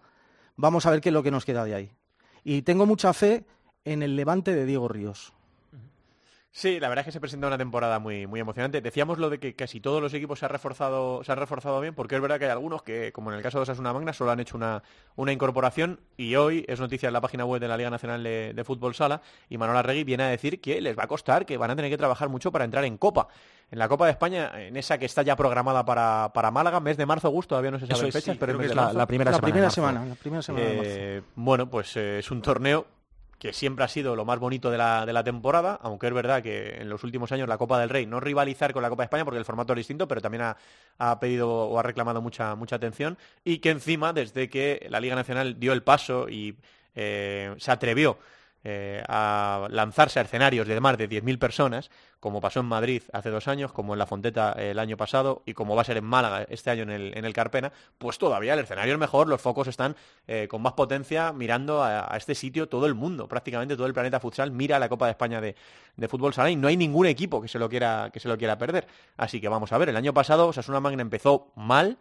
Vamos 0.57 0.87
a 0.87 0.91
ver 0.91 1.01
qué 1.01 1.11
es 1.11 1.13
lo 1.13 1.23
que 1.23 1.31
nos 1.31 1.45
queda 1.45 1.65
de 1.65 1.75
ahí. 1.75 1.98
Y 2.51 2.63
tengo 2.63 2.87
mucha 2.87 3.13
fe 3.13 3.45
en 3.85 4.03
el 4.03 4.17
levante 4.17 4.55
de 4.55 4.65
Diego 4.65 4.89
Ríos. 4.89 5.35
Sí, 6.59 6.81
la 6.81 6.89
verdad 6.89 7.03
es 7.03 7.07
que 7.07 7.13
se 7.13 7.21
presenta 7.21 7.47
una 7.47 7.57
temporada 7.57 8.01
muy, 8.01 8.27
muy 8.27 8.41
emocionante. 8.41 8.81
Decíamos 8.81 9.19
lo 9.19 9.31
de 9.31 9.39
que 9.39 9.55
casi 9.55 9.79
todos 9.79 10.03
los 10.03 10.13
equipos 10.13 10.41
se 10.41 10.47
han 10.47 10.51
reforzado, 10.51 11.23
se 11.23 11.31
han 11.31 11.39
reforzado 11.39 11.81
bien, 11.81 11.95
porque 11.95 12.17
es 12.17 12.21
verdad 12.21 12.41
que 12.41 12.47
hay 12.47 12.51
algunos 12.51 12.83
que, 12.83 13.13
como 13.13 13.31
en 13.31 13.37
el 13.37 13.45
caso 13.45 13.59
de 13.59 13.63
Osasuna 13.63 13.93
Magna, 13.93 14.13
solo 14.13 14.33
han 14.33 14.41
hecho 14.41 14.57
una, 14.57 14.83
una 15.15 15.33
incorporación 15.33 16.01
y 16.17 16.35
hoy 16.35 16.65
es 16.67 16.81
noticia 16.81 17.07
en 17.07 17.13
la 17.13 17.21
página 17.21 17.45
web 17.45 17.61
de 17.61 17.69
la 17.69 17.77
Liga 17.77 17.91
Nacional 17.91 18.25
de, 18.25 18.65
Fútbol 18.67 18.97
Sala 18.97 19.23
y 19.49 19.57
Manuel 19.57 19.79
Arregui 19.79 20.03
viene 20.03 20.25
a 20.25 20.29
decir 20.31 20.61
que 20.61 20.81
les 20.81 20.99
va 20.99 21.05
a 21.05 21.07
costar, 21.07 21.47
que 21.47 21.57
van 21.57 21.71
a 21.71 21.77
tener 21.77 21.93
que 21.93 21.97
trabajar 21.97 22.29
mucho 22.29 22.51
para 22.51 22.65
entrar 22.65 22.85
en 22.85 22.99
Copa. 22.99 23.29
En 23.71 23.79
la 23.79 23.87
Copa 23.87 24.07
de 24.07 24.11
España, 24.11 24.51
en 24.57 24.77
esa 24.77 24.99
que 24.99 25.07
está 25.07 25.23
ya 25.23 25.37
programada 25.37 25.85
para, 25.85 26.33
para 26.35 26.51
Málaga, 26.51 26.81
mes 26.81 26.97
de 26.97 27.07
marzo, 27.07 27.29
agosto, 27.29 27.51
todavía 27.51 27.71
no 27.71 27.79
se 27.79 27.87
sabe 27.87 28.11
fechas, 28.11 28.37
pero 28.37 28.61
es 28.61 28.75
la, 28.75 29.07
primera 29.07 29.33
semana. 29.33 30.05
La 30.07 30.17
primera 30.17 30.43
semana, 30.43 30.67
eh, 30.83 31.23
Bueno, 31.37 31.71
pues 31.71 31.97
eh, 31.97 32.19
es 32.19 32.29
un 32.33 32.43
torneo 32.43 32.98
que 33.39 33.53
siempre 33.53 33.85
ha 33.85 33.89
sido 33.89 34.17
lo 34.17 34.25
más 34.25 34.39
bonito 34.39 34.71
de 34.71 34.79
la, 34.79 35.07
de 35.07 35.13
la, 35.13 35.23
temporada, 35.23 35.79
aunque 35.83 36.09
es 36.09 36.13
verdad 36.13 36.43
que 36.43 36.77
en 36.81 36.89
los 36.89 37.05
últimos 37.05 37.31
años 37.33 37.49
la 37.49 37.59
Copa 37.59 37.79
del 37.79 37.89
Rey 37.89 38.07
no 38.07 38.21
rivalizar 38.21 38.73
con 38.73 38.83
la 38.83 38.89
Copa 38.89 39.03
de 39.03 39.07
España 39.07 39.25
porque 39.25 39.39
el 39.39 39.45
formato 39.45 39.73
es 39.73 39.79
distinto, 39.79 40.09
pero 40.09 40.21
también 40.21 40.43
ha, 40.99 41.21
pedido 41.21 41.49
o 41.49 41.79
ha 41.79 41.83
reclamado 41.83 42.21
mucha, 42.21 42.55
mucha 42.55 42.77
atención 42.77 43.17
y 43.45 43.59
que 43.59 43.71
encima, 43.71 44.13
desde 44.13 44.49
que 44.49 44.87
la 44.91 45.01
Liga 45.01 45.15
Nacional 45.15 45.59
dio 45.59 45.73
el 45.73 45.83
paso 45.83 46.29
y 46.29 46.57
se 46.95 47.71
atrevió 47.71 48.19
eh, 48.65 49.03
a 49.09 49.69
lanzarse 49.71 50.19
a 50.19 50.23
escenarios 50.23 50.67
de 50.67 50.81
más 50.81 50.99
de 50.99 51.09
10.000 51.09 51.39
personas, 51.39 51.91
como 52.19 52.41
pasó 52.41 52.61
en 52.61 52.67
Madrid 52.67 53.03
hace 53.13 53.31
dos 53.31 53.47
años, 53.47 53.73
como 53.73 53.93
en 53.95 53.99
La 54.01 54.07
Fonteta 54.07 54.53
el 54.53 54.81
año 54.81 54.97
pasado 54.97 55.43
y 55.47 55.55
como 55.55 55.77
va 55.77 55.83
a 55.83 55.85
ser 55.85 55.97
en 55.97 56.05
Málaga 56.05 56.45
este 56.49 56.71
año 56.71 56.83
en 56.83 57.25
el, 57.25 57.33
Carpena, 57.33 57.73
pues 57.99 58.19
todavía 58.19 58.55
el 58.55 58.61
escenario 58.61 58.95
es 58.95 58.99
mejor, 58.99 59.29
los 59.29 59.41
focos 59.41 59.69
están 59.69 59.95
eh, 60.27 60.49
con 60.51 60.61
más 60.61 60.73
potencia 60.73 61.33
mirando 61.33 61.85
a, 61.85 62.17
este 62.17 62.35
sitio 62.35 62.69
todo 62.69 62.87
el 62.87 62.95
mundo, 62.95 63.29
prácticamente 63.29 63.77
todo 63.77 63.87
el 63.87 63.95
planeta 63.95 64.19
futsal 64.19 64.51
mira 64.51 64.79
la 64.81 64.89
Copa 64.89 65.07
de 65.07 65.13
España 65.13 65.41
de, 65.41 65.55
fútbol 66.09 66.35
sala 66.35 66.51
y 66.51 66.57
no 66.57 66.69
hay 66.69 66.77
ningún 66.77 67.07
equipo 67.07 67.41
que 67.41 67.49
se 67.49 67.59
lo 67.59 67.69
quiera 67.69 68.11
que 68.13 68.19
se 68.19 68.29
lo 68.29 68.37
quiera 68.39 68.59
perder. 68.59 68.87
Así 69.17 69.41
que 69.41 69.49
vamos 69.49 69.73
a 69.73 69.79
ver, 69.79 69.89
el 69.89 69.97
año 69.97 70.13
pasado 70.13 70.49
Osasuna 70.49 70.81
Magna 70.81 71.03
empezó 71.03 71.53
mal, 71.55 71.99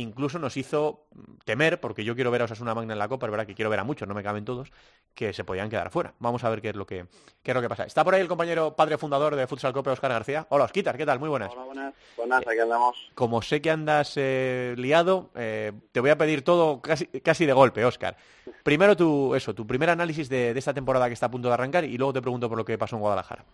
incluso 0.00 0.38
nos 0.38 0.56
hizo 0.56 1.06
temer, 1.44 1.80
porque 1.80 2.04
yo 2.04 2.14
quiero 2.14 2.30
ver 2.30 2.42
a 2.42 2.44
Osasuna 2.44 2.74
Magna 2.74 2.92
en 2.92 2.98
la 2.98 3.08
Copa, 3.08 3.26
es 3.26 3.30
verdad 3.30 3.46
que 3.46 3.54
quiero 3.54 3.70
ver 3.70 3.80
a 3.80 3.84
muchos, 3.84 4.06
no 4.06 4.14
me 4.14 4.22
caben 4.22 4.44
todos, 4.44 4.70
que 5.14 5.32
se 5.32 5.44
podían 5.44 5.68
quedar 5.68 5.90
fuera. 5.90 6.14
Vamos 6.18 6.44
a 6.44 6.50
ver 6.50 6.60
qué 6.60 6.70
es 6.70 6.76
lo 6.76 6.86
que, 6.86 7.06
qué 7.42 7.50
es 7.50 7.54
lo 7.54 7.60
que 7.60 7.68
pasa. 7.68 7.84
Está 7.84 8.04
por 8.04 8.14
ahí 8.14 8.20
el 8.20 8.28
compañero 8.28 8.76
padre 8.76 8.98
fundador 8.98 9.36
de 9.36 9.46
Futsal 9.46 9.72
Copa, 9.72 9.92
Oscar 9.92 10.10
García. 10.10 10.46
Hola, 10.50 10.64
Osquitar, 10.64 10.96
¿qué 10.96 11.06
tal? 11.06 11.18
Muy 11.18 11.28
buenas. 11.28 11.52
Hola, 11.52 11.64
buenas. 11.64 11.94
Buenas, 12.16 12.46
aquí 12.46 12.58
andamos. 12.58 13.10
Como 13.14 13.42
sé 13.42 13.60
que 13.60 13.70
andas 13.70 14.12
eh, 14.16 14.74
liado, 14.78 15.30
eh, 15.34 15.72
te 15.92 16.00
voy 16.00 16.10
a 16.10 16.18
pedir 16.18 16.42
todo 16.42 16.80
casi, 16.80 17.06
casi 17.06 17.46
de 17.46 17.52
golpe, 17.52 17.84
Oscar. 17.84 18.16
Primero 18.62 18.96
tu, 18.96 19.34
eso, 19.34 19.54
tu 19.54 19.66
primer 19.66 19.90
análisis 19.90 20.28
de 20.28 20.50
esta 20.50 20.74
temporada 20.74 21.08
que 21.08 21.14
está 21.14 21.26
a 21.26 21.30
punto 21.30 21.48
de 21.48 21.54
arrancar 21.54 21.84
y 21.84 21.96
luego 21.96 22.12
te 22.12 22.22
pregunto 22.22 22.48
por 22.48 22.58
lo 22.58 22.64
que 22.64 22.78
pasó 22.78 22.96
en 22.96 23.00
Guadalajara. 23.00 23.44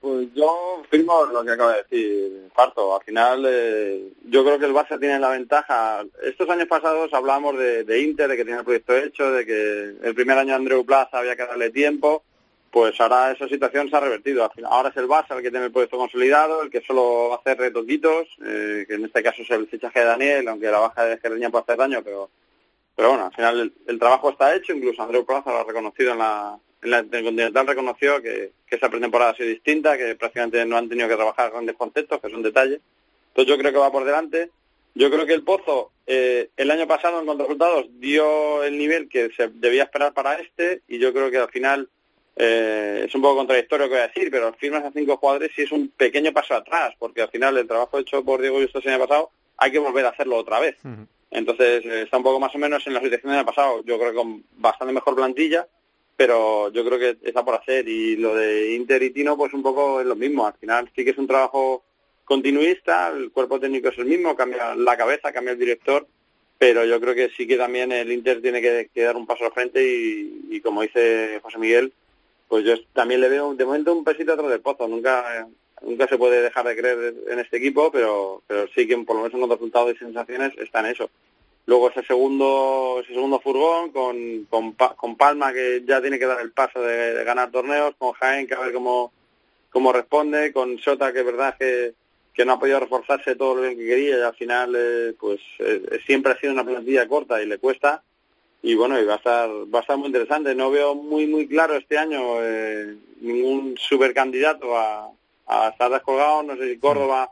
Pues 0.00 0.28
yo 0.32 0.82
firmo 0.88 1.24
lo 1.26 1.44
que 1.44 1.50
acaba 1.50 1.72
de 1.72 1.82
decir, 1.82 2.50
Parto. 2.54 2.94
Al 2.94 3.02
final, 3.02 3.44
eh, 3.48 4.12
yo 4.26 4.44
creo 4.44 4.58
que 4.58 4.66
el 4.66 4.74
Barça 4.74 4.98
tiene 4.98 5.18
la 5.18 5.30
ventaja. 5.30 6.04
Estos 6.22 6.48
años 6.48 6.68
pasados 6.68 7.12
hablábamos 7.12 7.58
de, 7.58 8.00
Inter, 8.00 8.28
de 8.28 8.36
que 8.36 8.44
tiene 8.44 8.60
el 8.60 8.64
proyecto 8.64 8.96
hecho, 8.96 9.32
de 9.32 9.44
que 9.44 9.96
el 10.02 10.14
primer 10.14 10.38
año 10.38 10.54
Andreu 10.54 10.84
Plaza 10.84 11.18
había 11.18 11.34
que 11.34 11.46
darle 11.46 11.70
tiempo. 11.70 12.22
Pues 12.70 13.00
ahora 13.00 13.32
esa 13.32 13.48
situación 13.48 13.88
se 13.88 13.96
ha 13.96 14.00
revertido. 14.00 14.44
Al 14.44 14.52
final, 14.52 14.70
ahora 14.72 14.90
es 14.90 14.96
el 14.98 15.08
Barça 15.08 15.36
el 15.36 15.42
que 15.42 15.50
tiene 15.50 15.66
el 15.66 15.72
proyecto 15.72 15.98
consolidado, 15.98 16.62
el 16.62 16.70
que 16.70 16.82
solo 16.82 17.34
hace 17.34 17.56
retoquitos, 17.56 18.28
eh, 18.44 18.84
que 18.86 18.94
en 18.94 19.04
este 19.06 19.22
caso 19.22 19.42
es 19.42 19.50
el 19.50 19.66
fichaje 19.66 19.98
de 19.98 20.06
Daniel, 20.06 20.48
aunque 20.48 20.70
la 20.70 20.78
baja 20.78 21.06
de 21.06 21.18
Gereña 21.18 21.50
puede 21.50 21.62
hacer 21.62 21.76
daño, 21.76 22.02
pero, 22.04 22.30
pero 22.94 23.08
bueno, 23.08 23.26
al 23.26 23.34
final 23.34 23.72
el, 23.86 23.98
trabajo 23.98 24.30
está 24.30 24.54
hecho. 24.54 24.74
Incluso 24.74 25.02
Andreu 25.02 25.24
Plaza 25.24 25.50
lo 25.50 25.58
ha 25.58 25.64
reconocido 25.64 26.12
en 26.12 26.18
la, 26.18 26.58
en 26.82 26.90
la 26.90 27.02
Continental 27.02 27.66
reconoció 27.66 28.22
que, 28.22 28.52
esa 28.70 28.90
pretemporada 28.90 29.32
ha 29.32 29.36
sido 29.36 29.48
distinta, 29.48 29.96
que 29.96 30.14
prácticamente 30.14 30.64
no 30.64 30.76
han 30.76 30.88
tenido 30.88 31.08
que 31.08 31.16
trabajar 31.16 31.50
grandes 31.50 31.76
conceptos, 31.76 32.20
que 32.20 32.30
son 32.30 32.42
detalles. 32.42 32.80
Entonces 33.28 33.48
yo 33.48 33.58
creo 33.58 33.72
que 33.72 33.78
va 33.78 33.90
por 33.90 34.04
delante. 34.04 34.50
Yo 34.94 35.10
creo 35.10 35.26
que 35.26 35.34
el 35.34 35.42
Pozo 35.42 35.92
eh, 36.06 36.50
el 36.56 36.70
año 36.70 36.86
pasado 36.86 37.20
en 37.20 37.26
cuanto 37.26 37.44
a 37.44 37.46
resultados 37.46 37.86
dio 38.00 38.64
el 38.64 38.78
nivel 38.78 39.08
que 39.08 39.30
se 39.36 39.48
debía 39.48 39.84
esperar 39.84 40.12
para 40.14 40.34
este 40.38 40.82
y 40.88 40.98
yo 40.98 41.12
creo 41.12 41.30
que 41.30 41.36
al 41.36 41.50
final 41.50 41.88
eh, 42.34 43.04
es 43.06 43.14
un 43.14 43.22
poco 43.22 43.36
contradictorio 43.36 43.86
lo 43.86 43.90
que 43.90 43.96
voy 43.96 44.04
a 44.04 44.08
decir, 44.08 44.30
pero 44.30 44.52
firmas 44.54 44.84
a 44.84 44.90
cinco 44.90 45.18
jugadores 45.18 45.50
sí 45.54 45.62
es 45.62 45.72
un 45.72 45.88
pequeño 45.88 46.32
paso 46.32 46.54
atrás, 46.54 46.94
porque 46.98 47.22
al 47.22 47.30
final 47.30 47.58
el 47.58 47.68
trabajo 47.68 47.98
hecho 47.98 48.24
por 48.24 48.40
Diego 48.40 48.60
Justo 48.60 48.80
el 48.82 48.88
año 48.88 49.06
pasado 49.06 49.30
hay 49.56 49.70
que 49.70 49.78
volver 49.78 50.06
a 50.06 50.10
hacerlo 50.10 50.36
otra 50.36 50.60
vez. 50.60 50.76
Entonces 51.30 51.84
eh, 51.84 52.02
está 52.02 52.16
un 52.16 52.22
poco 52.22 52.40
más 52.40 52.54
o 52.54 52.58
menos 52.58 52.86
en 52.86 52.94
la 52.94 53.00
situación 53.00 53.30
del 53.30 53.40
año 53.40 53.46
pasado, 53.46 53.84
yo 53.84 53.98
creo 53.98 54.10
que 54.10 54.16
con 54.16 54.44
bastante 54.56 54.94
mejor 54.94 55.14
plantilla 55.14 55.66
pero 56.18 56.72
yo 56.72 56.84
creo 56.84 56.98
que 56.98 57.16
está 57.28 57.44
por 57.44 57.54
hacer. 57.54 57.88
Y 57.88 58.16
lo 58.16 58.34
de 58.34 58.74
Inter 58.74 59.00
y 59.04 59.10
Tino 59.10 59.36
pues 59.36 59.54
un 59.54 59.62
poco 59.62 60.00
es 60.00 60.06
lo 60.06 60.16
mismo, 60.16 60.44
al 60.44 60.54
final 60.54 60.90
sí 60.94 61.04
que 61.04 61.10
es 61.12 61.18
un 61.18 61.28
trabajo 61.28 61.84
continuista, 62.24 63.12
el 63.16 63.30
cuerpo 63.30 63.60
técnico 63.60 63.88
es 63.88 63.98
el 63.98 64.06
mismo, 64.06 64.34
cambia 64.34 64.74
la 64.74 64.96
cabeza, 64.96 65.32
cambia 65.32 65.52
el 65.52 65.60
director, 65.60 66.08
pero 66.58 66.84
yo 66.84 67.00
creo 67.00 67.14
que 67.14 67.30
sí 67.30 67.46
que 67.46 67.56
también 67.56 67.92
el 67.92 68.10
Inter 68.10 68.42
tiene 68.42 68.60
que, 68.60 68.90
dar 68.96 69.16
un 69.16 69.28
paso 69.28 69.44
al 69.44 69.52
frente. 69.52 69.80
Y, 69.80 70.60
como 70.60 70.82
dice 70.82 71.38
José 71.40 71.56
Miguel, 71.58 71.92
pues 72.48 72.64
yo 72.64 72.74
también 72.92 73.20
le 73.20 73.28
veo 73.28 73.54
de 73.54 73.64
momento 73.64 73.94
un 73.94 74.02
pesito 74.02 74.32
atrás 74.32 74.50
del 74.50 74.60
pozo, 74.60 74.88
nunca 74.88 75.46
nunca 75.82 76.08
se 76.08 76.18
puede 76.18 76.42
dejar 76.42 76.66
de 76.66 76.76
creer 76.76 77.14
en 77.30 77.38
este 77.38 77.58
equipo, 77.58 77.92
pero 77.92 78.42
pero 78.48 78.66
sí 78.74 78.88
que 78.88 78.98
por 78.98 79.14
lo 79.14 79.22
menos 79.22 79.34
en 79.34 79.40
los 79.40 79.50
resultados 79.50 79.94
y 79.94 79.98
sensaciones 79.98 80.52
está 80.58 80.80
en 80.80 80.86
eso. 80.86 81.10
Luego 81.68 81.90
ese 81.90 82.02
segundo, 82.02 83.00
ese 83.04 83.12
segundo 83.12 83.40
furgón 83.40 83.92
con, 83.92 84.46
con, 84.46 85.16
Palma 85.18 85.52
que 85.52 85.82
ya 85.86 86.00
tiene 86.00 86.18
que 86.18 86.24
dar 86.24 86.40
el 86.40 86.50
paso 86.50 86.80
de, 86.80 87.22
ganar 87.24 87.50
torneos, 87.50 87.94
con 87.98 88.12
Jaén 88.12 88.46
que 88.46 88.54
a 88.54 88.60
ver 88.60 88.72
cómo, 88.72 89.12
cómo 89.68 89.92
responde, 89.92 90.50
con 90.50 90.78
Sota 90.78 91.12
que 91.12 91.18
es 91.18 91.26
verdad 91.26 91.56
que, 91.58 91.92
que 92.32 92.46
no 92.46 92.54
ha 92.54 92.58
podido 92.58 92.80
reforzarse 92.80 93.36
todo 93.36 93.56
lo 93.56 93.60
bien 93.60 93.76
que 93.76 93.84
quería 93.84 94.16
y 94.16 94.22
al 94.22 94.34
final 94.34 94.74
eh, 94.74 95.12
pues 95.20 95.40
eh, 95.58 96.00
siempre 96.06 96.32
ha 96.32 96.40
sido 96.40 96.54
una 96.54 96.64
plantilla 96.64 97.06
corta 97.06 97.42
y 97.42 97.44
le 97.44 97.58
cuesta. 97.58 98.02
Y 98.62 98.74
bueno 98.74 98.98
y 98.98 99.04
va 99.04 99.14
a 99.14 99.18
estar 99.18 99.50
va 99.50 99.80
a 99.80 99.82
estar 99.82 99.98
muy 99.98 100.06
interesante. 100.06 100.54
No 100.54 100.70
veo 100.70 100.94
muy 100.94 101.26
muy 101.26 101.46
claro 101.46 101.76
este 101.76 101.98
año 101.98 102.42
eh, 102.42 102.96
ningún 103.20 103.76
supercandidato 103.76 104.74
a, 104.74 105.10
a 105.46 105.68
estar 105.68 105.90
descolgado. 105.90 106.44
No 106.44 106.56
sé 106.56 106.70
si 106.72 106.78
Córdoba 106.78 107.30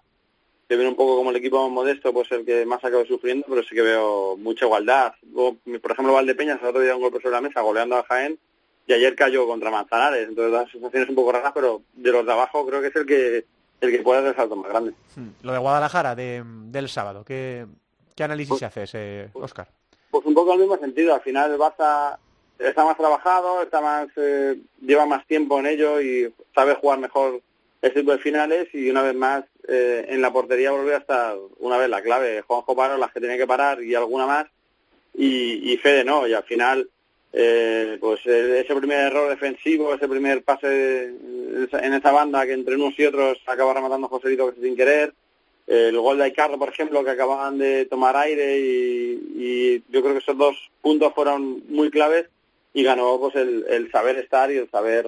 que 0.68 0.75
viene 0.75 0.90
un 0.90 0.96
poco 0.96 1.16
como 1.16 1.30
el 1.30 1.37
equipo 1.37 1.62
más 1.62 1.73
modesto, 1.73 2.12
pues 2.12 2.30
el 2.32 2.44
que 2.44 2.66
más 2.66 2.85
acaba 2.85 3.04
sufriendo, 3.04 3.46
pero 3.49 3.62
sí 3.62 3.75
que 3.75 3.82
veo 3.82 4.37
mucha 4.37 4.66
igualdad. 4.66 5.14
por 5.32 5.92
ejemplo, 5.92 6.14
Valdepeñas 6.14 6.61
el 6.61 6.68
otro 6.68 6.80
día 6.80 6.96
un 6.96 7.02
golpe 7.02 7.20
sobre 7.20 7.35
la 7.35 7.40
mesa 7.40 7.61
goleando 7.61 7.96
a 7.96 8.04
Jaén 8.04 8.38
y 8.87 8.92
ayer 8.92 9.14
cayó 9.14 9.46
contra 9.46 9.70
Manzanares, 9.70 10.28
entonces 10.28 10.52
las 10.52 10.70
sensaciones 10.70 11.08
un 11.08 11.14
poco 11.14 11.32
raras, 11.32 11.52
pero 11.54 11.82
de 11.94 12.12
los 12.12 12.26
de 12.26 12.32
abajo 12.32 12.66
creo 12.66 12.80
que 12.80 12.88
es 12.88 12.96
el 12.96 13.06
que 13.06 13.44
el 13.80 13.90
que 13.90 14.02
puede 14.02 14.23
dar 14.23 14.30
el 14.30 14.37
salto 14.37 14.56
más 14.56 14.70
grande. 14.70 14.94
Hmm. 15.14 15.28
Lo 15.42 15.52
de 15.52 15.58
Guadalajara 15.58 16.14
de, 16.14 16.42
del 16.46 16.88
sábado, 16.88 17.25
¿qué, 17.25 17.66
qué 18.14 18.25
análisis 18.25 18.50
pues, 18.50 18.62
haces, 18.62 18.90
eh, 18.94 19.28
Oscar? 19.35 19.68
Pues 20.11 20.25
un 20.25 20.35
poco 20.35 20.52
al 20.52 20.58
mismo 20.58 20.76
sentido, 20.78 21.14
al 21.14 21.20
final 21.20 21.52
el 21.52 21.58
Barça 21.58 22.16
está 22.58 22.85
más 22.85 22.96
trabajado, 22.96 23.62
está 23.62 23.80
más 23.80 24.08
eh, 24.16 24.58
lleva 24.80 25.04
más 25.04 25.26
tiempo 25.26 25.58
en 25.58 25.66
ello 25.66 26.00
y 26.00 26.32
sabe 26.54 26.75
jugar 26.75 26.99
mejor 26.99 27.42
este 27.82 28.00
tipo 28.00 28.12
de 28.12 28.18
finales 28.18 28.68
y 28.73 28.88
una 28.88 29.02
vez 29.02 29.14
más 29.14 29.44
eh, 29.68 30.06
en 30.08 30.23
la 30.23 30.32
portería 30.32 30.70
volvió 30.70 30.94
a 30.94 30.99
estar 30.99 31.37
una 31.58 31.76
vez 31.76 31.88
la 31.88 32.02
clave. 32.02 32.42
Juanjo 32.42 32.76
paró 32.76 32.96
las 32.96 33.12
que 33.12 33.20
tenía 33.20 33.37
que 33.37 33.46
parar 33.46 33.82
y 33.82 33.94
alguna 33.94 34.26
más 34.26 34.46
y, 35.14 35.73
y 35.73 35.76
Fede 35.78 36.04
no. 36.04 36.26
Y 36.26 36.35
al 36.35 36.44
final, 36.44 36.88
eh, 37.32 37.99
pues 38.00 38.20
eh, 38.26 38.61
ese 38.64 38.75
primer 38.76 39.00
error 39.00 39.28
defensivo, 39.28 39.94
ese 39.94 40.08
primer 40.08 40.42
pase 40.44 41.04
en 41.04 41.94
esa 41.94 42.12
banda 42.12 42.46
que 42.46 42.52
entre 42.52 42.76
unos 42.76 42.99
y 42.99 43.06
otros 43.06 43.38
acaba 43.46 43.75
rematando 43.75 44.08
Joselito 44.08 44.54
sin 44.61 44.76
querer. 44.76 45.12
El 45.66 45.99
gol 45.99 46.18
de 46.18 46.25
Aicardo, 46.25 46.61
por 46.61 46.68
ejemplo, 46.68 47.02
que 47.02 47.11
acababan 47.11 47.58
de 47.58 47.87
tomar 47.87 48.16
aire 48.16 48.61
y, 48.61 49.82
yo 49.88 50.00
creo 50.00 50.12
que 50.12 50.20
esos 50.20 50.38
dos 50.38 50.56
puntos 50.80 51.12
fueron 51.12 51.64
muy 51.68 51.90
claves 51.90 52.26
y 52.73 52.85
ganó 52.85 53.18
pues 53.18 53.35
el, 53.35 53.66
el 53.68 53.90
saber 53.90 54.16
estar 54.16 54.50
y 54.52 54.58
el 54.58 54.70
saber 54.70 55.06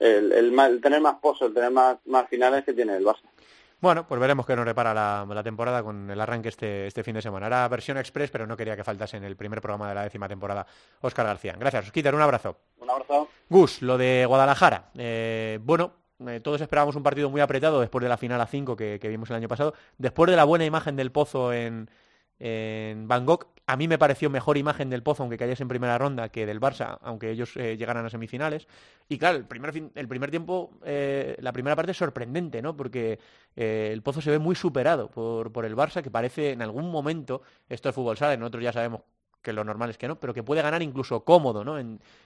el, 0.00 0.32
el, 0.32 0.80
tener 0.80 1.00
más 1.00 1.16
pozos, 1.16 1.48
el 1.48 1.54
tener 1.54 1.70
más, 1.70 1.98
más 2.06 2.28
finales 2.28 2.64
que 2.64 2.72
tiene 2.72 2.96
el 2.96 3.04
Barça. 3.04 3.28
Bueno, 3.80 4.06
pues 4.06 4.20
veremos 4.20 4.44
qué 4.44 4.54
nos 4.54 4.66
repara 4.66 4.92
la, 4.92 5.42
temporada 5.42 5.82
con 5.82 6.10
el 6.10 6.20
arranque 6.20 6.50
este, 6.50 6.86
este 6.86 7.02
fin 7.02 7.14
de 7.14 7.22
semana. 7.22 7.46
Era 7.46 7.66
versión 7.68 7.96
express, 7.96 8.30
pero 8.30 8.46
no 8.46 8.56
quería 8.56 8.76
que 8.76 8.84
faltase 8.84 9.16
en 9.16 9.24
el 9.24 9.36
primer 9.36 9.62
programa 9.62 9.88
de 9.88 9.94
la 9.94 10.02
décima 10.02 10.28
temporada 10.28 10.66
Óscar 11.00 11.26
García. 11.26 11.56
Gracias, 11.58 11.86
Osquiter, 11.86 12.14
un 12.14 12.20
abrazo. 12.20 12.56
Un 12.78 12.90
abrazo. 12.90 13.28
Gus, 13.48 13.80
lo 13.80 13.96
de 13.96 14.26
Guadalajara. 14.26 14.90
Eh, 14.98 15.58
bueno, 15.62 15.92
eh, 16.28 16.40
todos 16.40 16.60
esperábamos 16.60 16.94
un 16.96 17.02
partido 17.02 17.30
muy 17.30 17.40
apretado 17.40 17.80
después 17.80 18.02
de 18.02 18.10
la 18.10 18.18
final 18.18 18.40
a 18.40 18.46
5 18.46 18.76
que, 18.76 18.98
vimos 19.02 19.30
el 19.30 19.36
año 19.36 19.48
pasado. 19.48 19.72
Después 19.96 20.30
de 20.30 20.36
la 20.36 20.44
buena 20.44 20.66
imagen 20.66 20.94
del 20.96 21.10
Pozo 21.10 21.52
en, 21.54 21.88
en 22.38 23.08
Bangkok. 23.08 23.48
A 23.70 23.76
mí 23.76 23.86
me 23.86 23.98
pareció 23.98 24.30
mejor 24.30 24.58
imagen 24.58 24.90
del 24.90 25.04
Pozo, 25.04 25.22
aunque 25.22 25.38
cayese 25.38 25.62
en 25.62 25.68
primera 25.68 25.96
ronda, 25.96 26.28
que 26.30 26.44
del 26.44 26.60
Barça, 26.60 26.98
aunque 27.02 27.30
ellos 27.30 27.56
eh, 27.56 27.76
llegaran 27.76 28.04
a 28.04 28.10
semifinales. 28.10 28.66
Y 29.08 29.16
claro, 29.16 29.38
el 29.38 29.44
primer, 29.44 30.30
tiempo, 30.32 30.72
eh, 30.84 31.36
la 31.38 31.52
primera 31.52 31.76
parte 31.76 31.92
es 31.92 31.96
sorprendente, 31.96 32.62
¿no? 32.62 32.76
Porque 32.76 33.20
eh, 33.54 33.90
el 33.92 34.02
Pozo 34.02 34.20
se 34.22 34.32
ve 34.32 34.40
muy 34.40 34.56
superado 34.56 35.08
por, 35.08 35.52
por 35.52 35.64
el 35.64 35.76
Barça, 35.76 36.02
que 36.02 36.10
parece 36.10 36.50
en 36.50 36.62
algún 36.62 36.90
momento, 36.90 37.42
esto 37.68 37.88
es 37.88 37.94
fútbol 37.94 38.16
sala, 38.16 38.36
nosotros 38.36 38.64
ya 38.64 38.72
sabemos 38.72 39.02
que 39.42 39.52
lo 39.52 39.64
normal 39.64 39.90
es 39.90 39.98
que 39.98 40.08
no, 40.08 40.18
pero 40.18 40.34
que 40.34 40.42
puede 40.42 40.62
ganar 40.62 40.82
incluso 40.82 41.24
cómodo, 41.24 41.64
¿no? 41.64 41.78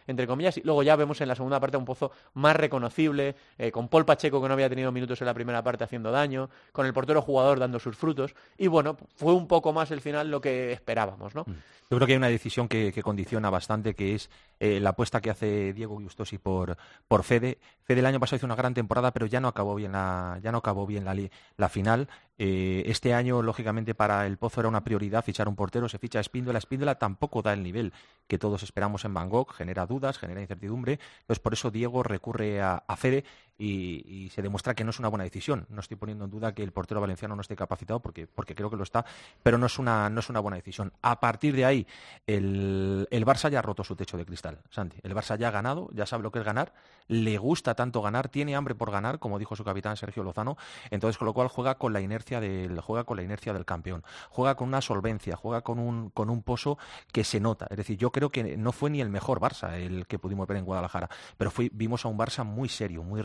entre 0.07 0.27
comillas. 0.27 0.57
Y 0.59 0.63
luego 0.63 0.83
ya 0.83 0.97
vemos 0.97 1.21
en 1.21 1.29
la 1.29 1.35
segunda 1.35 1.61
parte 1.61 1.77
un 1.77 1.85
pozo 1.85 2.13
más 2.35 2.57
reconocible, 2.57 3.37
eh, 3.59 3.71
con 3.71 3.89
Paul 3.89 4.05
Pacheco 4.05 4.41
que 4.43 4.49
no 4.49 4.55
había 4.55 4.69
tenido 4.69 4.91
minutos 4.93 5.21
en 5.21 5.27
la 5.27 5.35
primera 5.35 5.63
parte 5.63 5.85
haciendo 5.85 6.11
daño, 6.11 6.51
con 6.73 6.87
el 6.87 6.93
portero 6.93 7.23
jugador 7.23 7.59
dando 7.59 7.79
sus 7.79 7.97
frutos. 7.97 8.35
Y 8.59 8.67
bueno, 8.67 8.97
fue 9.17 9.33
un 9.33 9.47
poco 9.47 9.73
más 9.73 9.91
el 9.91 10.01
final 10.01 10.31
lo 10.31 10.41
que 10.41 10.73
esperábamos, 10.73 11.35
¿no? 11.35 11.45
Mm. 11.47 11.55
Yo 11.91 11.99
creo 11.99 12.07
que 12.07 12.13
hay 12.15 12.19
una 12.19 12.29
decisión 12.29 12.67
que, 12.67 12.93
condiciona 13.03 13.51
bastante, 13.51 13.95
que 13.95 14.15
es 14.15 14.31
eh, 14.65 14.81
la 14.81 14.91
apuesta 14.91 15.21
que 15.21 15.29
hace 15.29 15.75
Diego 15.75 16.01
Gustosi 16.01 16.39
por, 16.39 16.79
por 17.07 17.23
Fede. 17.23 17.59
Fede 17.83 18.01
el 18.01 18.07
año 18.07 18.19
pasado 18.19 18.39
hizo 18.39 18.47
una 18.47 18.55
gran 18.55 18.73
temporada, 18.73 19.13
pero 19.13 19.27
ya 19.27 19.39
no 19.39 19.49
acabó 19.49 19.75
bien 19.75 19.93
la, 19.93 20.41
ya 20.43 20.53
no 20.53 20.59
acabó 20.59 20.87
bien 20.87 21.05
la, 21.05 21.69
final. 21.69 22.09
Eh, 22.39 22.83
este 22.87 23.13
año, 23.13 23.43
lógicamente, 23.43 23.95
para 23.95 24.27
el 24.27 24.39
Pozo 24.39 24.61
era 24.61 24.71
una 24.71 24.83
prioridad 24.83 25.23
fichar 25.23 25.49
un 25.49 25.55
portero, 25.55 25.87
se 25.91 25.99
ficha 25.99 26.17
a 26.19 26.23
Espíndola. 26.23 26.59
Espíndola 26.59 26.95
tampoco 26.95 27.43
da 27.43 27.53
el 27.53 27.63
nivel 27.63 27.93
que 28.27 28.39
todos 28.39 28.63
esperamos 28.63 29.05
en 29.05 29.13
Bangkok, 29.13 29.53
genera 29.53 29.85
dudas, 29.85 30.17
genera 30.17 30.41
incertidumbre. 30.41 30.99
Entonces, 31.21 31.41
por 31.41 31.53
eso 31.53 31.71
Diego 31.71 32.03
recurre 32.03 32.63
a, 32.63 32.83
Fede 32.97 33.25
y, 33.59 34.31
se 34.35 34.43
demuestra 34.43 34.75
que 34.75 34.85
no 34.85 34.91
es 34.91 34.99
una 34.99 35.09
buena 35.09 35.25
decisión. 35.25 35.67
No 35.69 35.81
estoy 35.81 35.97
poniendo 35.97 36.25
en 36.25 36.31
duda 36.31 36.55
que 36.55 36.63
el 36.63 36.73
portero 36.73 37.01
valenciano 37.01 37.37
no 37.37 37.41
esté 37.41 37.55
capacitado 37.55 38.01
porque, 38.01 38.27
porque 38.27 38.55
creo 38.55 38.71
que 38.71 38.77
lo 38.77 38.83
está, 38.83 39.05
pero 39.43 39.59
no 39.59 39.67
es 39.67 39.79
una, 39.79 40.11
no 40.11 40.21
es 40.21 40.29
una 40.29 40.41
buena 40.41 40.57
decisión. 40.57 40.93
A 41.03 41.21
partir 41.21 41.55
de 41.55 41.65
ahí, 41.65 41.87
el, 42.27 43.07
el 43.11 43.27
Barça 43.27 43.51
ya 43.51 43.61
ha 43.61 43.63
roto 43.63 43.85
su 43.85 43.95
techo 43.97 44.17
de 44.17 44.27
cristal, 44.27 44.61
Santi. 44.71 44.97
El 45.03 45.15
Barça 45.15 45.39
ya 45.39 45.49
ha 45.49 45.51
ganado, 45.51 45.89
ya 45.93 46.07
sabe 46.07 46.23
lo 46.23 46.33
que 46.33 46.41
es 46.41 46.45
ganar, 46.45 46.73
le 47.07 47.39
gusta 47.39 47.75
tanto 47.75 48.03
ganar, 48.03 48.29
tiene 48.29 48.57
hambre 48.57 48.75
por 48.75 48.91
ganar, 48.91 49.19
como 49.19 49.39
dijo 49.39 49.57
su 49.57 49.65
capitán 49.65 49.97
Sergio 49.97 50.23
Lozano, 50.23 50.57
entonces 50.91 51.19
con 51.19 51.27
lo 51.27 51.35
cual 51.35 51.49
juega 51.49 51.77
con 51.77 51.93
la 51.93 52.01
inercia 52.01 52.41
del, 52.41 52.81
juega 52.81 53.05
con 53.05 53.17
la 53.17 53.23
inercia 53.23 53.53
del 53.53 53.65
campeón, 53.65 54.03
juega 54.31 54.55
con 54.55 54.69
una 54.69 54.81
solvencia, 54.81 55.37
juega 55.37 55.63
con 55.63 55.79
un, 55.79 56.11
con 56.11 56.31
un 56.31 56.43
pozo 56.43 56.79
que 57.13 57.25
se 57.25 57.41
nota. 57.41 57.67
Es 57.71 57.77
decir, 57.77 57.99
yo 57.99 58.11
creo 58.11 58.31
que 58.31 58.57
no 58.57 58.73
fue 58.73 58.91
ni 58.91 59.01
el 59.01 59.11
mejor 59.11 59.41
Barça 59.41 59.75
el 59.75 60.07
que 60.07 60.19
pudimos 60.19 60.47
ver 60.47 60.57
en 60.57 60.65
Guadalajara, 60.65 61.09
pero 61.37 61.53
vimos 61.73 62.05
a 62.05 62.09
un 62.09 62.19
Barça 62.19 62.45
muy 62.45 62.69
serio, 62.69 63.03
muy 63.03 63.23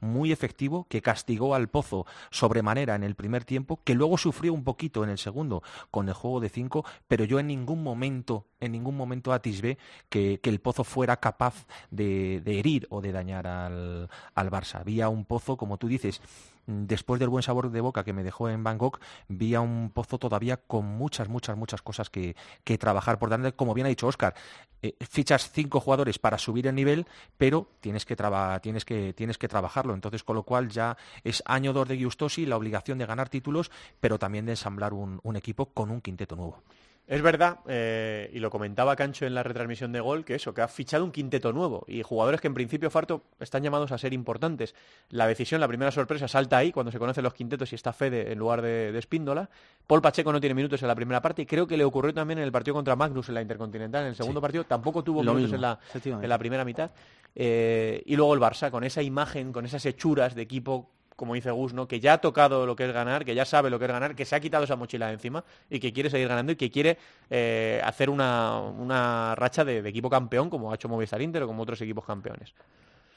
muy 0.00 0.32
efectivo, 0.32 0.86
que 0.88 1.02
castigó 1.02 1.54
al 1.54 1.68
Pozo 1.68 2.06
sobremanera 2.30 2.94
en 2.94 3.02
el 3.02 3.14
primer 3.14 3.44
tiempo, 3.44 3.80
que 3.84 3.94
luego 3.94 4.18
sufrió 4.18 4.52
un 4.52 4.64
poquito 4.64 5.04
en 5.04 5.10
el 5.10 5.18
segundo 5.18 5.62
con 5.90 6.08
el 6.08 6.14
juego 6.14 6.40
de 6.40 6.48
cinco, 6.48 6.84
pero 7.08 7.24
yo 7.24 7.38
en 7.38 7.46
ningún 7.46 7.82
momento, 7.82 8.46
en 8.60 8.72
ningún 8.72 8.96
momento 8.96 9.32
atisbé 9.32 9.78
que, 10.08 10.40
el 10.44 10.60
Pozo 10.60 10.84
fuera 10.84 11.16
capaz 11.16 11.66
de, 11.90 12.42
herir 12.46 12.86
o 12.90 13.00
de 13.00 13.10
dañar 13.12 13.46
al, 13.46 14.08
al 14.34 14.50
Barça. 14.50 14.80
Había 14.80 15.08
un 15.08 15.24
Pozo, 15.24 15.56
como 15.56 15.78
tú 15.78 15.88
dices, 15.88 16.20
después 16.66 17.20
del 17.20 17.28
buen 17.28 17.42
sabor 17.42 17.70
de 17.70 17.80
boca 17.80 18.04
que 18.04 18.12
me 18.12 18.22
dejó 18.22 18.48
en 18.48 18.64
Bangkok, 18.64 19.00
vi 19.28 19.54
a 19.54 19.60
un 19.60 19.90
pozo 19.90 20.18
todavía 20.18 20.56
con 20.56 20.84
muchas, 20.84 21.28
muchas, 21.28 21.56
muchas 21.56 21.82
cosas 21.82 22.10
que, 22.10 22.34
trabajar 22.78 23.18
por 23.18 23.30
delante. 23.30 23.56
Como 23.56 23.74
bien 23.74 23.86
ha 23.86 23.88
dicho 23.88 24.06
Oscar, 24.06 24.34
eh, 24.82 24.94
fichas 25.08 25.50
cinco 25.50 25.80
jugadores 25.80 26.18
para 26.18 26.38
subir 26.38 26.66
el 26.66 26.74
nivel, 26.74 27.06
pero 27.38 27.68
tienes 27.80 28.04
que, 28.04 28.16
tienes, 28.62 28.84
que, 28.84 29.12
tienes 29.12 29.38
que 29.38 29.48
trabajarlo. 29.48 29.94
Entonces, 29.94 30.24
con 30.24 30.36
lo 30.36 30.42
cual 30.42 30.68
ya 30.68 30.96
es 31.22 31.42
año 31.46 31.72
dos 31.72 31.88
de 31.88 31.96
Giustosi, 31.96 32.46
la 32.46 32.56
obligación 32.56 32.98
de 32.98 33.06
ganar 33.06 33.28
títulos, 33.28 33.70
pero 34.00 34.18
también 34.18 34.46
de 34.46 34.52
ensamblar 34.52 34.92
un 34.92 35.36
equipo 35.36 35.66
con 35.66 35.90
un 35.90 36.00
quinteto 36.00 36.36
nuevo. 36.36 36.62
Es 37.06 37.20
verdad, 37.20 37.58
eh, 37.68 38.30
y 38.32 38.38
lo 38.38 38.48
comentaba 38.48 38.96
Cancho 38.96 39.26
en 39.26 39.34
la 39.34 39.42
retransmisión 39.42 39.92
de 39.92 40.00
gol, 40.00 40.24
que 40.24 40.36
eso, 40.36 40.54
que 40.54 40.62
ha 40.62 40.68
fichado 40.68 41.04
un 41.04 41.12
quinteto 41.12 41.52
nuevo 41.52 41.84
y 41.86 42.02
jugadores 42.02 42.40
que 42.40 42.46
en 42.46 42.54
principio, 42.54 42.88
Farto, 42.88 43.24
están 43.40 43.62
llamados 43.62 43.92
a 43.92 43.98
ser 43.98 44.14
importantes. 44.14 44.74
La 45.10 45.26
decisión, 45.26 45.60
la 45.60 45.68
primera 45.68 45.90
sorpresa, 45.90 46.28
salta 46.28 46.56
ahí 46.56 46.72
cuando 46.72 46.90
se 46.90 46.98
conocen 46.98 47.22
los 47.22 47.34
quintetos 47.34 47.70
y 47.72 47.74
está 47.74 47.92
Fede 47.92 48.32
en 48.32 48.38
lugar 48.38 48.62
de, 48.62 48.96
Espíndola. 48.96 49.50
Paul 49.86 50.00
Pacheco 50.00 50.32
no 50.32 50.40
tiene 50.40 50.54
minutos 50.54 50.80
en 50.80 50.88
la 50.88 50.94
primera 50.94 51.20
parte 51.20 51.42
y 51.42 51.46
creo 51.46 51.66
que 51.66 51.76
le 51.76 51.84
ocurrió 51.84 52.14
también 52.14 52.38
en 52.38 52.44
el 52.44 52.52
partido 52.52 52.74
contra 52.74 52.96
Magnus 52.96 53.28
en 53.28 53.34
la 53.34 53.42
Intercontinental. 53.42 54.04
En 54.04 54.08
el 54.08 54.16
segundo 54.16 54.40
partido 54.40 54.64
tampoco 54.64 55.04
tuvo 55.04 55.22
minutos 55.22 55.52
en 55.52 55.60
la, 55.60 55.78
en 56.04 56.28
la, 56.28 56.38
primera 56.38 56.64
mitad. 56.64 56.90
Eh, 57.34 58.02
y 58.06 58.16
luego 58.16 58.32
el 58.32 58.40
Barça, 58.40 58.70
con 58.70 58.82
esa 58.82 59.02
imagen, 59.02 59.52
con 59.52 59.66
esas 59.66 59.84
hechuras 59.84 60.34
de 60.34 60.40
equipo 60.40 60.93
como 61.16 61.34
dice 61.34 61.50
Gus, 61.50 61.72
¿no? 61.72 61.86
que 61.86 62.00
ya 62.00 62.14
ha 62.14 62.18
tocado 62.18 62.66
lo 62.66 62.76
que 62.76 62.86
es 62.86 62.92
ganar, 62.92 63.24
que 63.24 63.34
ya 63.34 63.44
sabe 63.44 63.70
lo 63.70 63.78
que 63.78 63.84
es 63.86 63.90
ganar, 63.90 64.14
que 64.14 64.24
se 64.24 64.34
ha 64.34 64.40
quitado 64.40 64.64
esa 64.64 64.76
mochila 64.76 65.06
de 65.08 65.14
encima 65.14 65.44
y 65.70 65.80
que 65.80 65.92
quiere 65.92 66.10
seguir 66.10 66.28
ganando 66.28 66.52
y 66.52 66.56
que 66.56 66.70
quiere 66.70 66.98
eh, 67.30 67.80
hacer 67.84 68.10
una, 68.10 69.34
racha 69.36 69.64
de, 69.64 69.78
equipo 69.88 70.10
campeón 70.10 70.50
como 70.50 70.72
ha 70.72 70.74
hecho 70.74 70.88
Movistar 70.88 71.22
Inter 71.22 71.42
o 71.44 71.46
como 71.46 71.62
otros 71.62 71.80
equipos 71.80 72.04
campeones. 72.04 72.54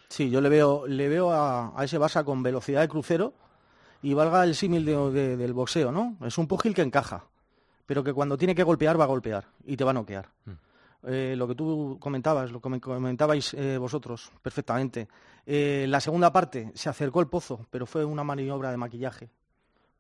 Sí, 0.10 0.30
yo 0.30 0.42
le 0.42 0.50
veo, 0.50 0.88
le 0.88 1.10
veo 1.10 1.32
a, 1.32 1.74
ese 1.84 2.00
Barça 2.00 2.24
con 2.24 2.42
velocidad 2.44 2.82
de 2.82 2.88
crucero 2.88 3.34
y 4.02 4.14
valga 4.14 4.44
el 4.44 4.56
símil 4.56 4.86
del 4.86 5.54
boxeo, 5.54 5.92
¿no? 5.92 6.16
Es 6.26 6.38
un 6.38 6.48
pugil 6.48 6.74
que 6.74 6.82
encaja, 6.82 7.26
pero 7.86 8.04
que 8.04 8.14
cuando 8.14 8.38
tiene 8.38 8.56
que 8.56 8.64
golpear 8.64 9.00
va 9.00 9.04
a 9.04 9.08
golpear 9.08 9.46
y 9.66 9.76
te 9.76 9.84
va 9.84 9.92
a 9.92 9.94
noquear. 9.94 10.30
Mm. 10.46 10.52
Eh, 11.06 11.36
lo 11.38 11.48
que 11.48 11.56
tú 11.56 11.98
comentabas, 12.00 12.52
lo 12.52 12.60
que 12.60 12.80
comentabais 12.80 13.54
eh, 13.54 13.78
vosotros 13.78 14.32
perfectamente. 14.42 15.08
Eh, 15.46 15.86
la 15.88 16.02
segunda 16.02 16.34
parte 16.34 16.72
se 16.74 16.90
acercó 16.90 17.22
el 17.22 17.28
pozo, 17.28 17.68
pero 17.70 17.86
fue 17.86 18.04
una 18.04 18.24
maniobra 18.24 18.72
de 18.72 18.78
maquillaje 18.78 19.30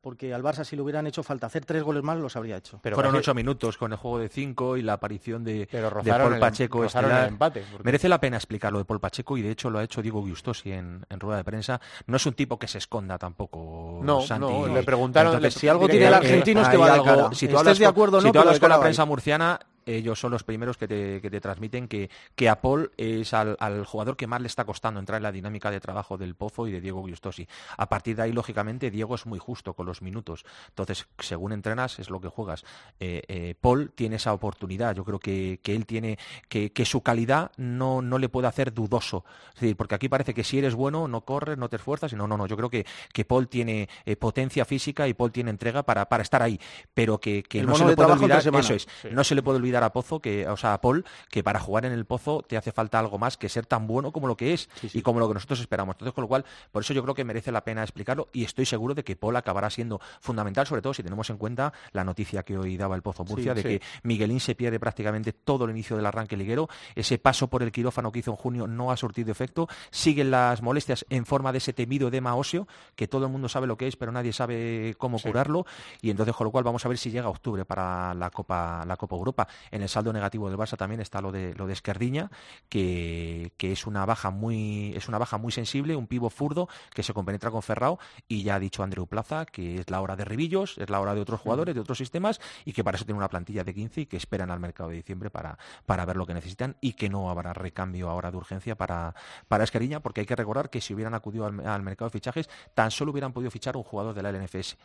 porque 0.08 0.34
al 0.34 0.42
Barça 0.42 0.64
si 0.64 0.78
le 0.78 0.82
hubieran 0.82 1.06
hecho 1.06 1.22
falta 1.22 1.48
hacer 1.48 1.66
tres 1.66 1.84
goles 1.84 2.02
más 2.02 2.18
los 2.18 2.34
habría 2.38 2.56
hecho. 2.56 2.80
Pero 2.82 2.96
Fueron 2.96 3.16
ocho 3.16 3.34
minutos 3.34 3.78
con 3.78 3.92
el 3.92 3.98
juego 3.98 4.20
de 4.20 4.30
cinco 4.30 4.78
y 4.78 4.82
la 4.82 4.94
aparición 4.94 5.44
de, 5.44 5.68
Paul 5.70 6.40
Pacheco. 6.40 6.86
empate, 6.86 7.66
Merece 7.84 8.08
la 8.08 8.18
pena 8.18 8.38
explicar 8.38 8.72
lo 8.72 8.80
de 8.80 8.86
Paul 8.86 9.02
Pacheco 9.02 9.38
y 9.38 9.42
de 9.42 9.52
hecho 9.52 9.70
lo 9.70 9.80
ha 9.80 9.84
hecho 9.84 10.02
Diego 10.02 10.22
Gustosi 10.22 10.72
en, 10.72 11.06
rueda 11.10 11.40
de 11.40 11.44
prensa. 11.44 11.82
No 12.06 12.16
es 12.16 12.26
un 12.26 12.36
tipo 12.36 12.58
que 12.58 12.70
se 12.70 12.78
esconda 12.78 13.18
tampoco. 13.18 14.00
No, 14.02 14.26
no 14.40 14.68
le 14.68 14.84
preguntaron 14.84 15.52
si 15.52 15.68
algo 15.68 15.90
tiene 15.90 16.08
el 16.08 16.14
argentino 16.14 16.62
es 16.62 16.70
que 16.70 16.78
va 16.78 16.94
de 16.94 17.04
cara. 17.04 17.30
Si 17.34 17.50
tú 17.50 17.58
hablas, 17.58 17.78
de 17.78 17.86
acuerdo, 17.86 18.22
si 18.22 18.32
tú 18.32 18.40
hablas 18.40 18.62
con 18.62 18.70
la 18.70 18.80
prensa 18.80 19.04
murciana, 19.04 19.60
ellos 19.88 20.20
son 20.20 20.32
los 20.32 20.44
primeros 20.44 20.78
que 20.78 20.88
te, 20.88 21.22
que 21.22 21.30
te 21.30 21.42
transmiten 21.42 21.88
que, 21.88 22.10
que, 22.36 22.50
a 22.50 22.62
Paul 22.62 22.92
es 22.98 23.34
al, 23.34 23.86
jugador 23.86 24.18
que 24.18 24.28
más 24.28 24.42
le 24.42 24.48
está 24.48 24.66
costando 24.66 25.00
entrar 25.00 25.18
en 25.18 25.24
la 25.24 25.32
dinámica 25.32 25.72
de 25.72 25.80
trabajo 25.80 26.18
del 26.18 26.36
Pozo 26.36 26.68
y 26.68 26.72
de 26.72 26.82
Diego 26.82 27.06
Giustosi. 27.06 27.48
A 27.78 27.88
partir 27.88 28.16
de 28.16 28.24
ahí, 28.24 28.34
lógicamente, 28.34 28.92
Diego 28.92 29.16
es 29.16 29.26
muy 29.26 29.40
justo 29.40 29.74
con 29.74 29.86
los 29.86 30.02
minutos. 30.02 30.46
Entonces, 30.70 31.08
según 31.20 31.54
entrenas, 31.54 32.00
es 32.00 32.10
lo 32.10 32.20
que 32.20 32.28
juegas. 32.28 32.66
Eh, 33.00 33.24
eh, 33.28 33.56
Paul 33.60 33.92
tiene 33.96 34.18
esa 34.18 34.34
oportunidad. 34.34 34.96
Yo 34.96 35.06
creo 35.06 35.20
que, 35.20 35.60
que 35.64 35.76
él 35.76 35.86
tiene 35.86 36.18
que, 36.50 36.72
que, 36.72 36.86
su 36.86 37.02
calidad 37.02 37.52
no, 37.58 38.02
no 38.02 38.18
le 38.18 38.30
puede 38.30 38.48
hacer 38.48 38.74
dudoso. 38.74 39.24
Es 39.56 39.62
decir, 39.62 39.78
porque 39.78 39.96
aquí 39.96 40.10
parece 40.10 40.34
que 40.34 40.44
si 40.44 40.60
eres 40.60 40.76
bueno, 40.76 41.08
no 41.08 41.22
corres, 41.22 41.58
no 41.58 41.70
te 41.70 41.78
esfuerzas. 41.78 42.14
No, 42.14 42.28
no, 42.28 42.38
no. 42.38 42.48
Yo 42.48 42.58
creo 42.58 42.70
que, 42.70 42.86
que 43.14 43.26
Paul 43.26 43.48
tiene 43.48 43.90
eh, 44.06 44.16
potencia 44.16 44.66
física 44.66 45.08
y 45.08 45.14
Paul 45.14 45.32
tiene 45.32 45.50
entrega 45.50 45.84
para, 45.84 46.08
para 46.10 46.24
estar 46.24 46.42
ahí. 46.42 46.60
Pero 46.94 47.20
que, 47.20 47.44
no 47.66 47.76
se 47.76 47.86
le 47.86 47.96
puede 47.96 48.12
olvidar, 48.12 48.40
eso 48.40 48.74
es, 48.74 48.88
no 49.12 49.24
se 49.24 49.36
le 49.36 49.44
puede 49.44 49.58
olvidar 49.58 49.77
a 49.84 49.94
Pozo, 49.94 50.20
que, 50.20 50.48
o 50.48 50.58
sea, 50.58 50.74
a 50.74 50.82
Paul, 50.82 51.06
que 51.30 51.44
para 51.44 51.60
jugar 51.60 51.86
en 51.86 51.92
el 51.92 52.06
Pozo 52.06 52.44
te 52.48 52.58
hace 52.58 52.72
falta 52.72 53.00
algo 53.00 53.18
más 53.18 53.38
que 53.38 53.50
ser 53.50 53.66
tan 53.66 53.88
bueno 53.88 54.12
como 54.12 54.28
lo 54.28 54.38
que 54.38 54.54
es 54.54 54.70
y 54.94 55.02
como 55.02 55.20
lo 55.20 55.28
que 55.28 55.34
nosotros 55.34 55.60
esperamos. 55.60 55.96
Entonces, 55.96 56.14
con 56.14 56.24
lo 56.24 56.28
cual, 56.28 56.46
por 56.72 56.84
eso 56.84 56.94
yo 56.94 57.04
creo 57.04 57.16
que 57.16 57.24
merece 57.24 57.52
la 57.52 57.64
pena 57.64 57.84
explicarlo 57.84 58.30
y 58.34 58.44
estoy 58.44 58.66
seguro 58.66 58.94
de 58.94 59.04
que 59.04 59.16
Paul 59.16 59.36
acabará 59.36 59.70
siendo 59.70 60.00
fundamental, 60.20 60.68
sobre 60.68 60.82
todo 60.82 60.94
si 60.94 61.04
tenemos 61.04 61.30
en 61.30 61.38
cuenta 61.38 61.74
la 61.92 62.04
noticia 62.04 62.44
que 62.44 62.58
hoy 62.58 62.78
daba 62.78 62.96
el 62.96 63.02
Pozo 63.02 63.24
Murcia 63.24 63.54
de 63.54 63.64
que 63.64 63.82
Miguelín 64.04 64.40
se 64.40 64.56
pierde 64.56 64.80
prácticamente 64.80 65.34
todo 65.34 65.66
el 65.66 65.72
inicio 65.72 65.96
del 65.96 66.06
arranque 66.06 66.38
liguero. 66.38 66.70
Ese 66.96 67.18
paso 67.18 67.48
por 67.48 67.64
el 67.64 67.72
quirófano 67.72 68.12
que 68.12 68.20
hizo 68.20 68.32
en 68.32 68.38
junio 68.38 68.68
no 68.68 68.92
ha 68.92 68.98
surtido 68.98 69.32
efecto. 69.32 69.68
Siguen 69.92 70.32
las 70.32 70.62
molestias 70.62 71.06
en 71.10 71.26
forma 71.26 71.52
de 71.52 71.60
ese 71.60 71.74
temido 71.74 72.08
edema 72.08 72.36
óseo, 72.36 72.68
que 72.96 73.08
todo 73.08 73.26
el 73.26 73.32
mundo 73.32 73.50
sabe 73.50 73.68
lo 73.68 73.78
que 73.78 73.88
es, 73.88 73.96
pero 73.96 74.12
nadie 74.12 74.34
sabe 74.34 74.96
cómo 74.98 75.20
curarlo. 75.20 75.66
Y 76.02 76.10
entonces, 76.10 76.36
con 76.36 76.46
lo 76.46 76.52
cual, 76.52 76.64
vamos 76.64 76.86
a 76.86 76.90
ver 76.90 76.98
si 76.98 77.12
llega 77.12 77.30
octubre 77.30 77.66
para 77.66 78.14
la 78.14 78.30
Copa, 78.30 78.84
la 78.86 78.98
Copa 78.98 79.16
Europa. 79.16 79.48
En 79.72 79.82
el 79.82 79.90
saldo 79.90 80.14
negativo 80.14 80.50
del 80.50 80.58
Barça 80.58 80.78
también 80.78 81.02
está 81.02 81.22
lo 81.22 81.32
de 81.32 81.54
lo 81.56 81.68
de 81.68 81.74
Esquerdiña, 81.74 82.30
que, 82.70 83.52
es 83.60 83.86
una 83.86 84.06
baja 84.06 84.30
muy 84.30 84.94
es 84.96 85.08
una 85.08 85.18
baja 85.18 85.38
muy 85.38 85.52
sensible, 85.52 85.96
un 85.96 86.08
pivo 86.08 86.30
furdo 86.30 86.70
que 86.94 87.04
se 87.04 87.14
compenetra 87.14 87.52
con 87.52 87.62
Ferrao 87.62 88.00
y 88.28 88.44
ya 88.44 88.56
ha 88.56 88.60
dicho 88.60 88.82
Andreu 88.82 89.08
Plaza 89.08 89.46
que 89.46 89.80
es 89.80 89.90
la 89.90 90.02
hora 90.02 90.16
de 90.16 90.26
Ribillos, 90.26 90.78
es 90.78 90.90
la 90.90 91.00
hora 91.00 91.14
de 91.14 91.22
otros 91.22 91.42
jugadores, 91.42 91.76
de 91.76 91.82
otros 91.82 91.98
sistemas 91.98 92.40
y 92.66 92.74
que 92.74 92.84
para 92.84 92.96
eso 92.96 93.06
tiene 93.06 93.18
una 93.18 93.30
plantilla 93.30 93.64
de 93.64 93.74
15 93.74 94.02
y 94.02 94.06
que 94.06 94.18
esperan 94.18 94.52
al 94.52 94.60
mercado 94.60 94.90
de 94.90 94.96
diciembre 94.96 95.30
para, 95.30 95.58
para 95.86 96.06
ver 96.06 96.16
lo 96.16 96.26
que 96.26 96.34
necesitan 96.34 96.78
y 96.82 96.94
que 96.94 97.10
no 97.10 97.30
habrá 97.30 97.54
recambio 97.54 98.10
ahora 98.10 98.32
de 98.32 98.38
urgencia 98.38 98.76
para, 98.76 99.14
para 99.48 99.64
Esquerdiña 99.64 100.00
porque 100.00 100.22
hay 100.22 100.28
que 100.28 100.36
recordar 100.36 100.70
que 100.70 100.82
si 100.82 100.94
hubieran 100.94 101.14
acudido 101.14 101.46
al, 101.46 101.84
mercado 101.84 102.10
de 102.10 102.14
fichajes 102.14 102.50
tan 102.74 102.92
solo 102.92 103.12
hubieran 103.12 103.34
podido 103.34 103.52
fichar 103.52 103.78
un 103.78 103.84
jugador 103.84 104.14
de 104.14 104.24
la 104.24 104.32
LNFS. 104.32 104.78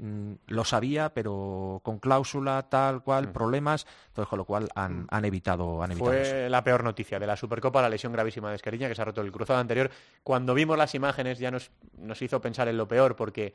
Mm, 0.00 0.32
lo 0.46 0.64
sabía, 0.64 1.12
pero 1.12 1.80
con 1.82 1.98
cláusula, 1.98 2.68
tal 2.68 3.02
cual, 3.02 3.32
problemas, 3.32 3.86
entonces 4.08 4.27
con 4.28 4.38
lo 4.38 4.44
cual 4.44 4.68
han, 4.74 5.06
han 5.10 5.24
evitado, 5.24 5.82
han 5.82 5.92
evitado 5.92 6.12
Fue 6.12 6.48
la 6.48 6.62
peor 6.62 6.84
noticia 6.84 7.18
de 7.18 7.26
la 7.26 7.36
Supercopa, 7.36 7.82
la 7.82 7.88
lesión 7.88 8.12
gravísima 8.12 8.50
de 8.50 8.56
Esqueriña, 8.56 8.88
que 8.88 8.94
se 8.94 9.02
ha 9.02 9.04
roto 9.04 9.20
el 9.20 9.32
cruzado 9.32 9.58
anterior. 9.58 9.90
Cuando 10.22 10.54
vimos 10.54 10.76
las 10.78 10.94
imágenes 10.94 11.38
ya 11.38 11.50
nos, 11.50 11.70
nos 11.96 12.20
hizo 12.22 12.40
pensar 12.40 12.68
en 12.68 12.76
lo 12.76 12.86
peor, 12.86 13.16
porque 13.16 13.54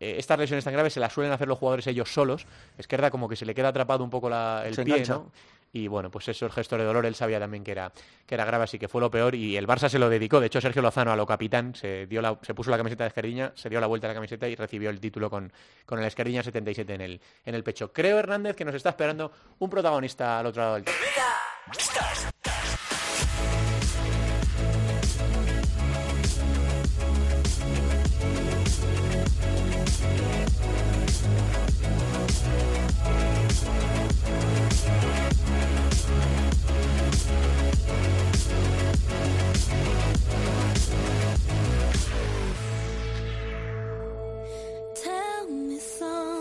eh, 0.00 0.16
estas 0.18 0.38
lesiones 0.38 0.64
tan 0.64 0.72
graves 0.72 0.94
se 0.94 1.00
las 1.00 1.12
suelen 1.12 1.32
hacer 1.32 1.48
los 1.48 1.58
jugadores 1.58 1.86
ellos 1.86 2.12
solos. 2.12 2.46
Esquerda 2.78 3.10
como 3.10 3.28
que 3.28 3.36
se 3.36 3.46
le 3.46 3.54
queda 3.54 3.68
atrapado 3.68 4.02
un 4.02 4.10
poco 4.10 4.28
el 4.28 4.74
pie, 4.84 5.04
¿no? 5.06 5.30
Y 5.74 5.88
bueno, 5.88 6.08
pues 6.08 6.28
eso, 6.28 6.46
el 6.46 6.52
gesto 6.52 6.78
de 6.78 6.84
dolor, 6.84 7.04
él 7.04 7.16
sabía 7.16 7.40
también 7.40 7.64
que 7.64 7.72
era, 7.72 7.90
que 8.26 8.36
era 8.36 8.44
grave, 8.44 8.62
así 8.62 8.78
que 8.78 8.86
fue 8.86 9.00
lo 9.00 9.10
peor 9.10 9.34
y 9.34 9.56
el 9.56 9.66
Barça 9.66 9.88
se 9.88 9.98
lo 9.98 10.08
dedicó. 10.08 10.38
De 10.38 10.46
hecho, 10.46 10.60
Sergio 10.60 10.80
Lozano 10.80 11.10
a 11.10 11.16
lo 11.16 11.26
capitán 11.26 11.74
se, 11.74 12.06
dio 12.06 12.22
se 12.42 12.54
puso 12.54 12.70
la 12.70 12.76
camiseta 12.76 13.02
de 13.02 13.08
Esquerdiña, 13.08 13.50
se 13.56 13.68
dio 13.68 13.80
la 13.80 13.88
vuelta 13.88 14.06
a 14.06 14.10
la 14.10 14.14
camiseta 14.14 14.48
y 14.48 14.54
recibió 14.54 14.88
el 14.88 15.00
título 15.00 15.28
con, 15.28 15.52
con 15.84 15.98
el 15.98 16.04
Esquerdiña 16.04 16.44
77 16.44 16.94
en 16.94 17.00
el, 17.00 17.20
en 17.44 17.54
el 17.56 17.64
pecho. 17.64 17.92
Creo, 17.92 18.18
Hernández, 18.20 18.54
que 18.54 18.64
nos 18.64 18.76
está 18.76 18.90
esperando 18.90 19.32
un 19.58 19.68
protagonista 19.68 20.38
al 20.38 20.46
otro 20.46 20.62
lado 20.62 20.74
del 20.76 20.84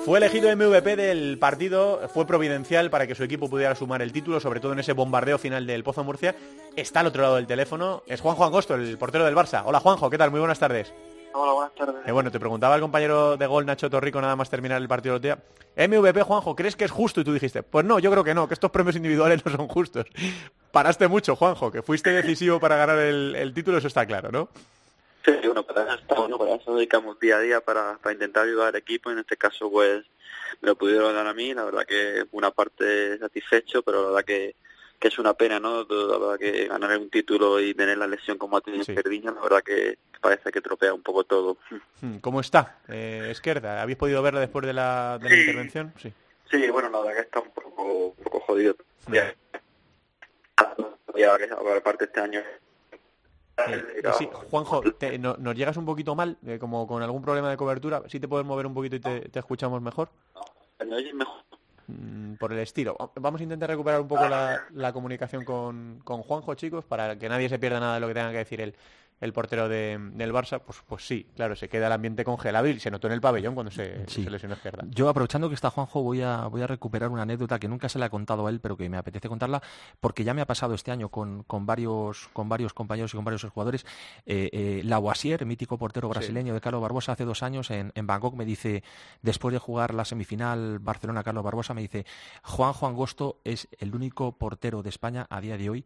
Fue 0.05 0.17
elegido 0.17 0.53
MVP 0.53 0.97
del 0.97 1.37
partido, 1.39 2.09
fue 2.13 2.27
providencial 2.27 2.89
para 2.89 3.07
que 3.07 3.15
su 3.15 3.23
equipo 3.23 3.49
pudiera 3.49 3.73
sumar 3.73 4.01
el 4.01 4.11
título, 4.11 4.41
sobre 4.41 4.59
todo 4.59 4.73
en 4.73 4.79
ese 4.79 4.91
bombardeo 4.91 5.37
final 5.37 5.65
del 5.65 5.81
Pozo 5.85 6.03
Murcia. 6.03 6.35
Está 6.75 6.99
al 6.99 7.07
otro 7.07 7.21
lado 7.21 7.35
del 7.37 7.47
teléfono, 7.47 8.03
es 8.05 8.19
Juanjo 8.19 8.43
Angosto, 8.43 8.75
el 8.75 8.97
portero 8.97 9.23
del 9.23 9.33
Barça. 9.33 9.63
Hola 9.65 9.79
Juanjo, 9.79 10.09
¿qué 10.09 10.17
tal? 10.17 10.29
Muy 10.29 10.41
buenas 10.41 10.59
tardes. 10.59 10.93
Hola, 11.33 11.53
buenas 11.53 11.73
tardes. 11.73 11.95
Eh, 12.05 12.11
bueno, 12.11 12.29
te 12.31 12.39
preguntaba 12.39 12.75
el 12.75 12.81
compañero 12.81 13.37
de 13.37 13.47
gol 13.47 13.65
Nacho 13.65 13.89
Torrico 13.89 14.19
nada 14.19 14.35
más 14.35 14.49
terminar 14.49 14.81
el 14.81 14.89
partido 14.89 15.17
del 15.17 15.21
día. 15.21 15.87
MVP, 15.87 16.21
Juanjo, 16.21 16.53
¿crees 16.53 16.75
que 16.75 16.83
es 16.83 16.91
justo? 16.91 17.21
Y 17.21 17.23
tú 17.23 17.31
dijiste, 17.31 17.63
pues 17.63 17.85
no, 17.85 17.97
yo 17.99 18.11
creo 18.11 18.25
que 18.25 18.33
no, 18.33 18.45
que 18.47 18.55
estos 18.55 18.71
premios 18.71 18.97
individuales 18.97 19.45
no 19.45 19.53
son 19.53 19.69
justos. 19.69 20.05
Paraste 20.73 21.07
mucho, 21.07 21.37
Juanjo, 21.37 21.71
que 21.71 21.81
fuiste 21.81 22.09
decisivo 22.11 22.59
para 22.59 22.75
ganar 22.75 22.99
el, 22.99 23.35
el 23.37 23.53
título, 23.53 23.77
eso 23.77 23.87
está 23.87 24.05
claro, 24.05 24.31
¿no? 24.31 24.49
Sí, 25.25 25.31
bueno, 25.45 25.63
para 25.63 25.83
eso 25.83 25.93
estamos, 25.95 26.29
¿no? 26.29 26.37
para 26.37 26.55
eso 26.55 26.75
dedicamos 26.75 27.19
día 27.19 27.37
a 27.37 27.39
día 27.39 27.61
para, 27.61 27.97
para 27.97 28.13
intentar 28.13 28.43
ayudar 28.45 28.67
al 28.69 28.75
equipo. 28.75 29.09
En 29.09 29.19
este 29.19 29.37
caso, 29.37 29.71
pues 29.71 30.03
me 30.61 30.67
lo 30.69 30.75
pudieron 30.75 31.13
dar 31.15 31.25
a 31.27 31.33
mí. 31.33 31.53
La 31.53 31.63
verdad 31.63 31.85
que 31.85 32.25
una 32.31 32.51
parte 32.51 33.17
satisfecho, 33.19 33.83
pero 33.83 34.01
la 34.01 34.07
verdad 34.09 34.25
que, 34.25 34.55
que 34.99 35.07
es 35.07 35.17
una 35.19 35.33
pena, 35.33 35.59
¿no? 35.59 35.83
La 35.89 36.17
verdad 36.17 36.37
que 36.39 36.67
ganar 36.67 36.97
un 36.97 37.09
título 37.09 37.59
y 37.61 37.73
tener 37.73 37.97
la 37.97 38.07
lesión 38.07 38.37
como 38.37 38.57
ha 38.57 38.61
tenido 38.61 38.83
Sí. 38.83 38.93
La 38.93 39.31
verdad 39.41 39.63
que 39.63 39.97
parece 40.19 40.51
que 40.51 40.61
tropea 40.61 40.93
un 40.93 41.03
poco 41.03 41.23
todo. 41.23 41.57
Hmm, 42.01 42.17
¿Cómo 42.17 42.41
está, 42.41 42.79
eh, 42.89 43.27
Esquerda? 43.31 43.81
¿Habéis 43.81 43.97
podido 43.97 44.21
verla 44.21 44.41
después 44.41 44.65
de 44.65 44.73
la, 44.73 45.17
de 45.21 45.29
la 45.29 45.35
Sí. 45.35 45.41
intervención? 45.41 45.93
Sí. 46.01 46.13
Sí, 46.51 46.69
bueno, 46.69 46.89
la 46.89 46.99
verdad 46.99 47.13
que 47.15 47.21
está 47.21 47.39
un 47.39 47.51
poco, 47.51 47.83
un 48.17 48.23
poco 48.23 48.39
jodido. 48.41 48.75
Hmm. 49.07 49.13
Ya, 49.13 49.33
aparte 51.77 52.05
este 52.05 52.19
año. 52.19 52.41
Eh, 53.67 54.11
sí, 54.17 54.27
Juanjo, 54.49 54.81
te- 54.99 55.17
no- 55.17 55.37
nos 55.37 55.55
llegas 55.55 55.77
un 55.77 55.85
poquito 55.85 56.15
mal, 56.15 56.37
eh, 56.45 56.57
como 56.59 56.85
con 56.87 57.01
algún 57.01 57.21
problema 57.21 57.49
de 57.49 57.55
cobertura. 57.57 58.03
Si 58.07 58.19
te 58.19 58.27
puedes 58.27 58.45
mover 58.45 58.65
un 58.65 58.73
poquito 58.73 58.95
y 58.95 58.99
te, 58.99 59.21
te 59.21 59.39
escuchamos 59.39 59.81
mejor. 59.81 60.09
¿Me 60.85 60.95
oyes 60.95 61.13
mejor? 61.13 61.41
Mm, 61.87 62.33
por 62.35 62.51
el 62.51 62.59
estilo. 62.59 62.97
Vamos 63.15 63.39
a 63.39 63.43
intentar 63.43 63.69
recuperar 63.69 64.01
un 64.01 64.07
poco 64.07 64.27
la, 64.27 64.59
la 64.73 64.91
comunicación 64.91 65.45
con, 65.45 65.99
con 66.03 66.23
Juanjo, 66.23 66.55
chicos, 66.55 66.83
para 66.85 67.17
que 67.17 67.29
nadie 67.29 67.47
se 67.49 67.59
pierda 67.59 67.79
nada 67.79 67.95
de 67.95 67.99
lo 68.01 68.07
que 68.07 68.13
tenga 68.13 68.31
que 68.31 68.37
decir 68.39 68.61
el, 68.61 68.75
el 69.23 69.33
portero 69.33 69.69
de- 69.69 69.97
del 70.13 70.31
Barça. 70.33 70.59
Pues, 70.59 70.81
pues 70.87 71.05
sí, 71.07 71.27
claro, 71.35 71.55
se 71.55 71.69
queda 71.69 71.87
el 71.87 71.93
ambiente 71.93 72.23
congelado 72.23 72.67
y 72.67 72.79
se 72.79 72.91
notó 72.91 73.07
en 73.07 73.13
el 73.13 73.21
pabellón 73.21 73.53
cuando 73.55 73.71
se, 73.71 74.05
Sí. 74.07 74.23
se 74.23 74.29
lesionó 74.29 74.55
Izquierda. 74.55 74.83
Yo 74.89 75.09
aprovechando 75.09 75.49
que 75.49 75.55
está 75.55 75.69
Juanjo 75.69 76.01
voy 76.03 76.21
a, 76.21 76.47
voy 76.47 76.61
a 76.61 76.67
recuperar 76.67 77.09
una 77.09 77.23
anécdota 77.23 77.57
que 77.59 77.67
nunca 77.67 77.89
se 77.89 77.99
la 77.99 78.07
he 78.07 78.09
contado 78.09 78.45
a 78.45 78.49
él, 78.49 78.59
pero 78.59 78.75
que 78.77 78.89
me 78.89 78.97
apetece 78.97 79.29
contarla, 79.29 79.61
porque 79.99 80.23
ya 80.23 80.33
me 80.33 80.41
ha 80.41 80.45
pasado 80.45 80.73
este 80.73 80.91
año 80.91 81.09
con, 81.09 81.43
con 81.43 81.65
varios, 81.65 82.27
con 82.33 82.49
varios 82.49 82.73
compañeros 82.73 83.13
y 83.13 83.17
con 83.17 83.25
varios 83.25 83.43
jugadores. 83.43 83.85
Eh, 84.25 84.49
eh, 84.51 84.81
Lavoisier, 84.83 85.45
mítico 85.45 85.77
portero 85.77 86.09
brasileño 86.09 86.53
de 86.53 86.61
Carlos 86.61 86.81
Barbosa, 86.81 87.13
hace 87.13 87.25
dos 87.25 87.43
años 87.43 87.71
en, 87.71 87.91
en 87.95 88.05
Bangkok 88.07 88.35
me 88.35 88.45
dice, 88.45 88.83
después 89.21 89.53
de 89.53 89.59
jugar 89.59 89.93
la 89.93 90.05
semifinal 90.05 90.79
Barcelona-Carlos 90.79 91.43
Barbosa, 91.43 91.73
me 91.73 91.81
dice, 91.81 92.05
Juanjo 92.43 92.87
Angosto 92.87 93.39
es 93.43 93.67
el 93.79 93.95
único 93.95 94.33
portero 94.37 94.83
de 94.83 94.89
España 94.89 95.27
a 95.29 95.39
día 95.41 95.57
de 95.57 95.69
hoy 95.69 95.85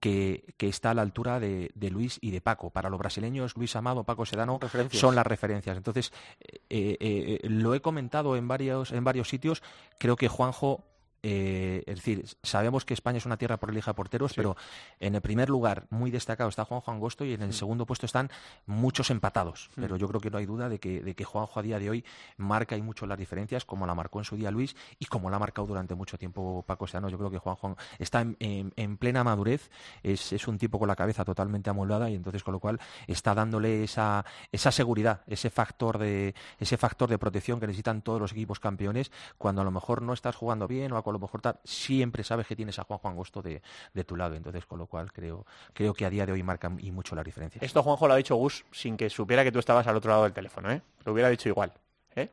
que, 0.00 0.44
que 0.56 0.68
está 0.68 0.90
a 0.90 0.94
la 0.94 1.02
altura 1.02 1.38
de, 1.38 1.70
de 1.74 1.90
Luis 1.90 2.18
y 2.20 2.30
de 2.30 2.40
Paco. 2.40 2.70
Para 2.70 2.88
los 2.88 2.98
brasileños, 2.98 3.56
Luis 3.56 3.76
Amado, 3.76 4.04
Paco 4.04 4.26
Sedano 4.26 4.58
Referencias. 4.60 5.00
son 5.00 5.14
las 5.14 5.26
referencias. 5.26 5.76
Entonces, 5.76 6.12
eh, 6.40 6.60
eh, 6.70 6.96
eh, 7.00 7.48
lo 7.48 7.74
he 7.74 7.80
comentado 7.80 8.36
en 8.36 8.48
varios, 8.48 8.90
en 8.92 9.04
varios 9.04 9.28
sitios. 9.28 9.62
Creo 9.98 10.16
que 10.16 10.28
Juanjo, 10.28 10.84
eh, 11.22 11.82
es 11.86 11.96
decir, 11.96 12.24
sabemos 12.42 12.84
que 12.84 12.94
España 12.94 13.18
es 13.18 13.26
una 13.26 13.36
tierra 13.36 13.58
por 13.58 13.70
elija 13.70 13.94
porteros, 13.94 14.32
pero 14.34 14.56
en 15.00 15.14
el 15.14 15.20
primer 15.20 15.48
lugar, 15.50 15.86
muy 15.90 16.10
destacado, 16.10 16.48
está 16.48 16.64
Juanjo 16.64 16.90
Angosto 16.90 17.24
y 17.24 17.34
en 17.34 17.42
el 17.42 17.52
segundo 17.52 17.86
puesto 17.86 18.06
están 18.06 18.30
muchos 18.66 19.10
empatados. 19.10 19.70
Pero 19.74 19.96
yo 19.96 20.08
creo 20.08 20.20
que 20.20 20.30
no 20.30 20.38
hay 20.38 20.46
duda 20.46 20.68
de 20.68 20.78
que, 20.78 21.00
de 21.02 21.14
que 21.14 21.24
Juanjo 21.24 21.60
a 21.60 21.62
día 21.62 21.78
de 21.78 21.90
hoy 21.90 22.04
marca 22.36 22.76
y 22.76 22.82
mucho 22.82 23.06
las 23.06 23.18
diferencias, 23.18 23.64
como 23.64 23.86
la 23.86 23.94
marcó 23.94 24.18
en 24.18 24.24
su 24.24 24.36
día 24.36 24.50
Luis 24.50 24.76
y 24.98 25.06
como 25.06 25.30
la 25.30 25.36
ha 25.36 25.38
marcado 25.40 25.66
durante 25.66 25.94
mucho 25.94 26.18
tiempo 26.18 26.64
Paco 26.66 26.86
Sedano. 26.86 27.08
Yo 27.08 27.18
creo 27.18 27.30
que 27.30 27.38
Juanjo 27.38 27.76
está 27.98 28.20
en, 28.20 28.36
en- 28.40 28.72
en 28.76 28.96
plena 28.96 29.24
madurez, 29.24 29.70
es, 30.02 30.32
es 30.32 30.48
un 30.48 30.58
tipo 30.58 30.78
con 30.78 30.88
la 30.88 30.96
cabeza 30.96 31.24
totalmente 31.24 31.70
amoldada 31.70 32.08
y 32.10 32.14
entonces 32.14 32.42
con 32.42 32.52
lo 32.52 32.60
cual 32.60 32.78
está 33.06 33.34
dándole 33.34 33.84
esa, 33.84 34.24
esa 34.52 34.70
seguridad, 34.72 35.22
ese 35.26 35.50
factor 35.50 35.98
de 35.98 36.34
ese 36.58 36.76
factor 36.76 37.08
de 37.08 37.18
protección 37.18 37.60
que 37.60 37.66
necesitan 37.66 38.02
todos 38.02 38.20
los 38.20 38.32
equipos 38.32 38.60
campeones 38.60 39.10
cuando 39.38 39.62
a 39.62 39.64
lo 39.64 39.70
mejor 39.70 40.02
no 40.02 40.12
estás 40.12 40.36
jugando 40.36 40.66
bien 40.68 40.92
o 40.92 40.96
a 40.96 41.02
lo 41.12 41.18
mejor 41.18 41.40
tal, 41.40 41.60
siempre 41.64 42.24
sabes 42.24 42.46
que 42.46 42.56
tienes 42.56 42.78
a 42.78 42.84
Juanjo 42.84 43.08
Angosto 43.08 43.42
de, 43.42 43.62
de 43.94 44.04
tu 44.04 44.16
lado. 44.16 44.34
Entonces 44.34 44.66
con 44.66 44.78
lo 44.78 44.86
cual 44.86 45.12
creo, 45.12 45.46
creo 45.72 45.94
que 45.94 46.04
a 46.04 46.10
día 46.10 46.26
de 46.26 46.32
hoy 46.32 46.42
marca 46.42 46.70
y 46.78 46.90
mucho 46.90 47.14
la 47.14 47.22
diferencia. 47.22 47.60
Esto 47.62 47.82
Juanjo 47.82 48.06
lo 48.06 48.14
ha 48.14 48.16
dicho 48.16 48.34
Gus 48.36 48.64
sin 48.72 48.96
que 48.96 49.10
supiera 49.10 49.44
que 49.44 49.52
tú 49.52 49.58
estabas 49.58 49.86
al 49.86 49.96
otro 49.96 50.10
lado 50.10 50.24
del 50.24 50.32
teléfono, 50.32 50.70
¿eh? 50.70 50.82
Lo 51.04 51.12
hubiera 51.12 51.28
dicho 51.28 51.48
igual, 51.48 51.72
¿eh? 52.16 52.30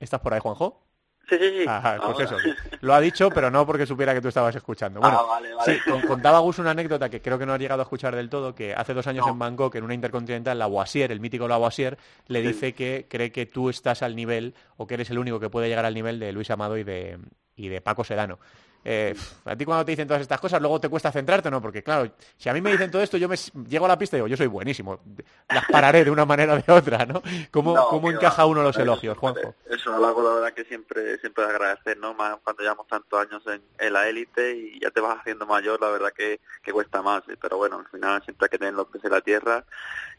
¿Estás 0.00 0.20
por 0.20 0.34
ahí, 0.34 0.40
Juanjo? 0.40 0.82
Sí, 1.28 1.36
sí, 1.38 1.50
sí. 1.60 1.64
Ajá, 1.68 1.96
pues 2.04 2.30
Ahora. 2.30 2.36
eso. 2.36 2.36
Lo 2.80 2.94
ha 2.94 3.00
dicho, 3.00 3.30
pero 3.30 3.50
no 3.50 3.64
porque 3.64 3.86
supiera 3.86 4.12
que 4.12 4.20
tú 4.20 4.28
estabas 4.28 4.54
escuchando. 4.56 5.00
Bueno, 5.00 5.18
Ah, 5.20 5.26
vale, 5.26 5.54
vale. 5.54 5.74
sí, 5.74 5.90
con- 5.90 6.02
contaba 6.02 6.40
Gus 6.40 6.58
una 6.58 6.72
anécdota 6.72 7.08
que 7.08 7.22
creo 7.22 7.38
que 7.38 7.46
no 7.46 7.52
ha 7.54 7.58
llegado 7.58 7.80
a 7.80 7.84
escuchar 7.84 8.14
del 8.16 8.28
todo, 8.28 8.54
que 8.54 8.74
hace 8.74 8.92
dos 8.92 9.06
años 9.06 9.24
No. 9.26 9.32
en 9.32 9.38
Bangkok, 9.38 9.74
en 9.76 9.84
una 9.84 9.94
intercontinental, 9.94 10.58
Lavoisier, 10.58 11.10
el 11.12 11.20
mítico 11.20 11.46
Lavoisier, 11.48 11.96
le 12.26 12.40
Sí. 12.42 12.48
dice 12.48 12.74
que 12.74 13.06
cree 13.08 13.30
que 13.32 13.46
tú 13.46 13.70
estás 13.70 14.02
al 14.02 14.14
nivel, 14.16 14.54
o 14.76 14.86
que 14.86 14.94
eres 14.94 15.10
el 15.10 15.18
único 15.18 15.38
que 15.40 15.48
puede 15.48 15.68
llegar 15.68 15.84
al 15.86 15.94
nivel 15.94 16.18
de 16.18 16.32
Luis 16.32 16.50
Amado 16.50 16.76
y 16.76 16.82
de, 16.84 17.18
y 17.56 17.68
de 17.68 17.80
Paco 17.80 18.04
Sedano. 18.04 18.38
Eh, 18.84 19.14
a 19.44 19.54
ti 19.56 19.64
cuando 19.64 19.84
te 19.84 19.92
dicen 19.92 20.08
todas 20.08 20.22
estas 20.22 20.40
cosas, 20.40 20.60
luego 20.60 20.80
te 20.80 20.88
cuesta 20.88 21.12
centrarte, 21.12 21.50
¿no? 21.50 21.60
Porque 21.62 21.82
claro, 21.82 22.10
si 22.36 22.48
a 22.48 22.52
mí 22.52 22.60
me 22.60 22.72
dicen 22.72 22.90
todo 22.90 23.02
esto, 23.02 23.16
yo 23.16 23.28
me 23.28 23.36
llego 23.68 23.84
a 23.84 23.88
la 23.88 23.98
pista 23.98 24.16
y 24.16 24.18
digo, 24.18 24.26
yo 24.28 24.36
soy 24.36 24.48
buenísimo. 24.48 25.00
Las 25.48 25.66
pararé 25.66 26.04
de 26.04 26.10
una 26.10 26.24
manera 26.24 26.54
o 26.54 26.56
de 26.58 26.72
otra, 26.72 27.06
¿no? 27.06 27.22
¿Cómo, 27.50 27.74
No, 27.74 27.86
cómo 27.88 28.08
que 28.08 28.14
encaja 28.14 28.42
va. 28.42 28.46
uno 28.46 28.62
los 28.62 28.76
elogios, 28.76 29.16
Juanjo? 29.18 29.54
Eso 29.70 29.96
lo 29.98 30.06
hago, 30.06 30.22
la 30.22 30.34
verdad 30.34 30.52
que 30.54 30.64
siempre 30.64 31.18
siempre 31.18 31.44
agradecer, 31.44 31.96
¿no? 31.98 32.14
Más 32.14 32.38
cuando 32.42 32.62
llevamos 32.62 32.86
tantos 32.88 33.20
años 33.20 33.42
en, 33.46 33.62
en 33.78 33.92
la 33.92 34.08
élite 34.08 34.56
y 34.56 34.80
ya 34.80 34.90
te 34.90 35.00
vas 35.00 35.18
haciendo 35.18 35.46
mayor, 35.46 35.80
la 35.80 35.90
verdad 35.90 36.12
que, 36.12 36.40
que 36.62 36.72
cuesta 36.72 37.02
más. 37.02 37.22
¿eh? 37.28 37.36
Pero 37.40 37.56
bueno, 37.58 37.78
al 37.78 37.86
final 37.88 38.22
siempre 38.24 38.46
hay 38.46 38.50
que 38.50 38.58
tener 38.58 38.74
los 38.74 38.88
pies 38.88 39.04
en 39.04 39.10
la 39.10 39.20
tierra 39.20 39.64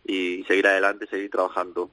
y 0.06 0.44
seguir 0.46 0.68
adelante 0.68 1.06
y 1.06 1.08
seguir 1.08 1.32
trabajando. 1.32 1.90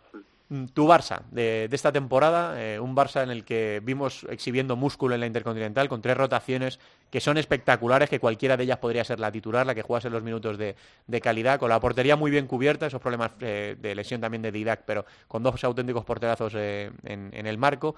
Mm, 0.50 0.64
Tu 0.74 0.84
Barça 0.84 1.22
de, 1.30 1.68
esta 1.70 1.92
temporada, 1.92 2.60
eh, 2.60 2.80
un 2.80 2.96
Barça 2.96 3.22
en 3.22 3.30
el 3.30 3.44
que 3.44 3.80
vimos 3.84 4.26
exhibiendo 4.28 4.74
músculo 4.74 5.14
en 5.14 5.20
la 5.20 5.26
Intercontinental 5.26 5.88
con 5.88 6.02
tres 6.02 6.16
rotaciones 6.16 6.80
que 7.08 7.20
son 7.20 7.38
espectaculares, 7.38 8.10
que 8.10 8.18
cualquiera 8.18 8.56
de 8.56 8.64
ellas 8.64 8.78
podría 8.78 9.04
ser 9.04 9.20
la 9.20 9.30
titular, 9.30 9.64
la 9.64 9.76
que 9.76 9.82
juegas 9.82 10.06
en 10.06 10.12
los 10.12 10.24
minutos 10.24 10.58
de, 10.58 10.74
de 11.06 11.20
calidad, 11.20 11.60
con 11.60 11.68
la 11.68 11.78
portería 11.78 12.16
muy 12.16 12.32
bien 12.32 12.48
cubierta, 12.48 12.86
esos 12.86 13.00
problemas 13.00 13.30
eh, 13.40 13.76
de 13.78 13.94
lesión 13.94 14.20
también 14.20 14.42
de 14.42 14.50
Didac, 14.50 14.82
pero 14.84 15.06
con 15.28 15.44
dos 15.44 15.62
auténticos 15.62 16.04
porterazos 16.04 16.52
eh, 16.56 16.90
en, 17.04 17.46
el 17.46 17.56
marco. 17.56 17.94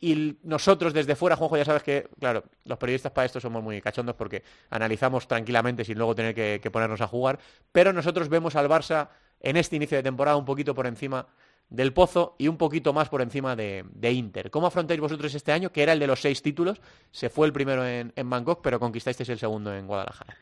Y 0.00 0.36
nosotros 0.42 0.92
desde 0.92 1.16
fuera, 1.16 1.34
Juanjo, 1.34 1.56
ya 1.56 1.64
sabes 1.64 1.82
que, 1.82 2.08
claro, 2.20 2.44
los 2.64 2.76
periodistas 2.76 3.10
para 3.10 3.24
esto 3.24 3.40
somos 3.40 3.62
muy 3.62 3.80
cachondos 3.80 4.14
porque 4.14 4.42
analizamos 4.68 5.26
tranquilamente 5.26 5.82
sin 5.82 5.96
luego 5.96 6.14
tener 6.14 6.34
que, 6.34 6.60
que 6.62 6.70
ponernos 6.70 7.00
a 7.00 7.06
jugar, 7.06 7.38
pero 7.72 7.90
nosotros 7.94 8.28
vemos 8.28 8.54
al 8.54 8.68
Barça 8.68 9.08
en 9.40 9.56
este 9.56 9.76
inicio 9.76 9.96
de 9.96 10.02
temporada 10.02 10.36
un 10.36 10.44
poquito 10.44 10.74
por 10.74 10.86
encima 10.86 11.26
del 11.68 11.92
Pozo 11.92 12.36
y 12.38 12.48
un 12.48 12.56
poquito 12.56 12.92
más 12.92 13.08
por 13.08 13.22
encima 13.22 13.56
de, 13.56 13.84
de 13.90 14.12
Inter. 14.12 14.50
¿Cómo 14.50 14.66
afrontáis 14.66 15.00
vosotros 15.00 15.34
este 15.34 15.52
año, 15.52 15.70
que 15.70 15.82
era 15.82 15.92
el 15.92 15.98
de 15.98 16.06
los 16.06 16.20
seis 16.20 16.42
títulos? 16.42 16.80
Se 17.10 17.28
fue 17.28 17.46
el 17.46 17.52
primero 17.52 17.84
en, 17.84 18.12
en 18.14 18.30
Bangkok, 18.30 18.60
pero 18.62 18.78
conquistasteis 18.78 19.28
el 19.28 19.38
segundo 19.38 19.74
en 19.74 19.86
Guadalajara. 19.86 20.36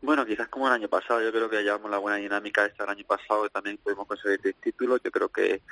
Bueno, 0.00 0.24
quizás 0.24 0.46
como 0.48 0.68
el 0.68 0.74
año 0.74 0.88
pasado, 0.88 1.20
yo 1.20 1.32
creo 1.32 1.50
que 1.50 1.60
llevamos 1.60 1.90
la 1.90 1.98
buena 1.98 2.18
dinámica 2.18 2.64
el 2.64 2.88
año 2.88 3.04
pasado 3.04 3.46
y 3.46 3.50
también 3.50 3.78
pudimos 3.78 4.06
conseguir 4.06 4.40
tres 4.40 4.54
títulos. 4.60 5.00
Yo 5.02 5.10
creo 5.10 5.28
que 5.28 5.62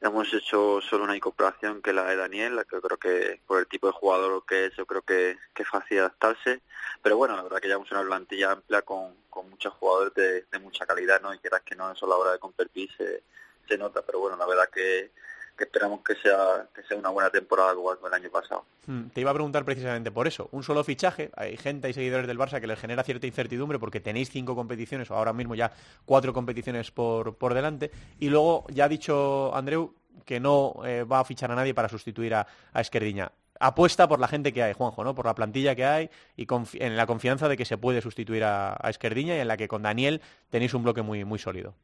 hemos 0.00 0.32
hecho 0.32 0.80
solo 0.80 1.04
una 1.04 1.14
incorporación 1.14 1.82
que 1.82 1.92
la 1.92 2.04
de 2.04 2.16
Daniel, 2.16 2.58
que 2.66 2.76
yo 2.76 2.80
creo 2.80 2.96
que 2.96 3.40
por 3.46 3.60
el 3.60 3.66
tipo 3.66 3.86
de 3.88 3.92
jugador 3.92 4.42
que 4.46 4.66
es, 4.66 4.76
yo 4.76 4.86
creo 4.86 5.02
que, 5.02 5.36
que 5.54 5.64
es 5.64 5.68
fácil 5.68 5.98
adaptarse. 5.98 6.62
Pero 7.02 7.18
bueno, 7.18 7.36
la 7.36 7.42
verdad 7.42 7.60
que 7.60 7.68
llevamos 7.68 7.90
una 7.92 8.02
plantilla 8.02 8.52
amplia 8.52 8.80
con, 8.80 9.16
con 9.28 9.50
muchos 9.50 9.74
jugadores 9.74 10.14
de, 10.14 10.46
de 10.50 10.58
mucha 10.60 10.86
calidad, 10.86 11.20
¿no? 11.20 11.34
Y 11.34 11.38
quieras 11.38 11.60
que 11.60 11.76
no, 11.76 11.92
eso 11.92 12.06
a 12.06 12.08
la 12.08 12.16
hora 12.16 12.32
de 12.32 12.38
competir 12.38 12.88
se, 12.96 13.22
se 13.68 13.78
nota. 13.78 14.02
Pero 14.04 14.20
bueno, 14.20 14.36
la 14.36 14.46
verdad 14.46 14.68
que, 14.72 15.10
esperamos 15.58 16.00
que 16.02 16.14
sea, 16.16 16.68
que 16.74 16.82
sea 16.82 16.96
una 16.96 17.10
buena 17.10 17.30
temporada 17.30 17.72
igual 17.72 17.98
que 18.00 18.06
el 18.06 18.14
año 18.14 18.30
pasado. 18.30 18.64
Mm, 18.86 19.04
Te 19.08 19.20
iba 19.20 19.30
a 19.30 19.34
preguntar 19.34 19.64
precisamente 19.64 20.10
por 20.10 20.26
eso. 20.26 20.48
Un 20.52 20.62
solo 20.62 20.82
fichaje, 20.84 21.30
hay 21.36 21.56
gente 21.56 21.88
y 21.88 21.92
seguidores 21.92 22.26
del 22.26 22.38
Barça 22.38 22.60
que 22.60 22.66
les 22.66 22.78
genera 22.78 23.02
cierta 23.02 23.26
incertidumbre 23.26 23.78
porque 23.78 24.00
tenéis 24.00 24.30
cinco 24.30 24.54
competiciones, 24.54 25.10
o 25.10 25.14
ahora 25.14 25.32
mismo 25.32 25.54
ya 25.54 25.72
cuatro 26.04 26.32
competiciones 26.32 26.90
por, 26.90 27.36
por 27.36 27.54
delante, 27.54 27.90
y 28.18 28.28
luego 28.28 28.66
ya 28.68 28.84
ha 28.84 28.88
dicho 28.88 29.54
Andreu 29.54 29.94
que 30.24 30.40
no 30.40 30.74
eh, 30.84 31.04
va 31.04 31.20
a 31.20 31.24
fichar 31.24 31.50
a 31.52 31.54
nadie 31.54 31.74
para 31.74 31.88
sustituir 31.88 32.34
a, 32.34 32.46
a 32.72 32.80
Esquerdiña. 32.80 33.30
Apuesta 33.60 34.08
por 34.08 34.18
la 34.18 34.26
gente 34.26 34.52
que 34.52 34.62
hay, 34.62 34.72
Juanjo, 34.72 35.04
¿no? 35.04 35.14
Por 35.14 35.26
la 35.26 35.34
plantilla 35.34 35.74
que 35.76 35.84
hay 35.84 36.10
y 36.36 36.46
en 36.74 36.96
la 36.96 37.06
confianza 37.06 37.48
de 37.48 37.56
que 37.56 37.64
se 37.64 37.78
puede 37.78 38.00
sustituir 38.00 38.42
a, 38.42 38.76
a 38.80 38.90
Esquerdiña 38.90 39.36
y 39.36 39.40
en 39.40 39.48
la 39.48 39.56
que 39.56 39.68
con 39.68 39.82
Daniel 39.82 40.20
tenéis 40.50 40.74
un 40.74 40.82
bloque 40.82 41.02
muy, 41.02 41.24
muy 41.24 41.38
sólido. 41.38 41.74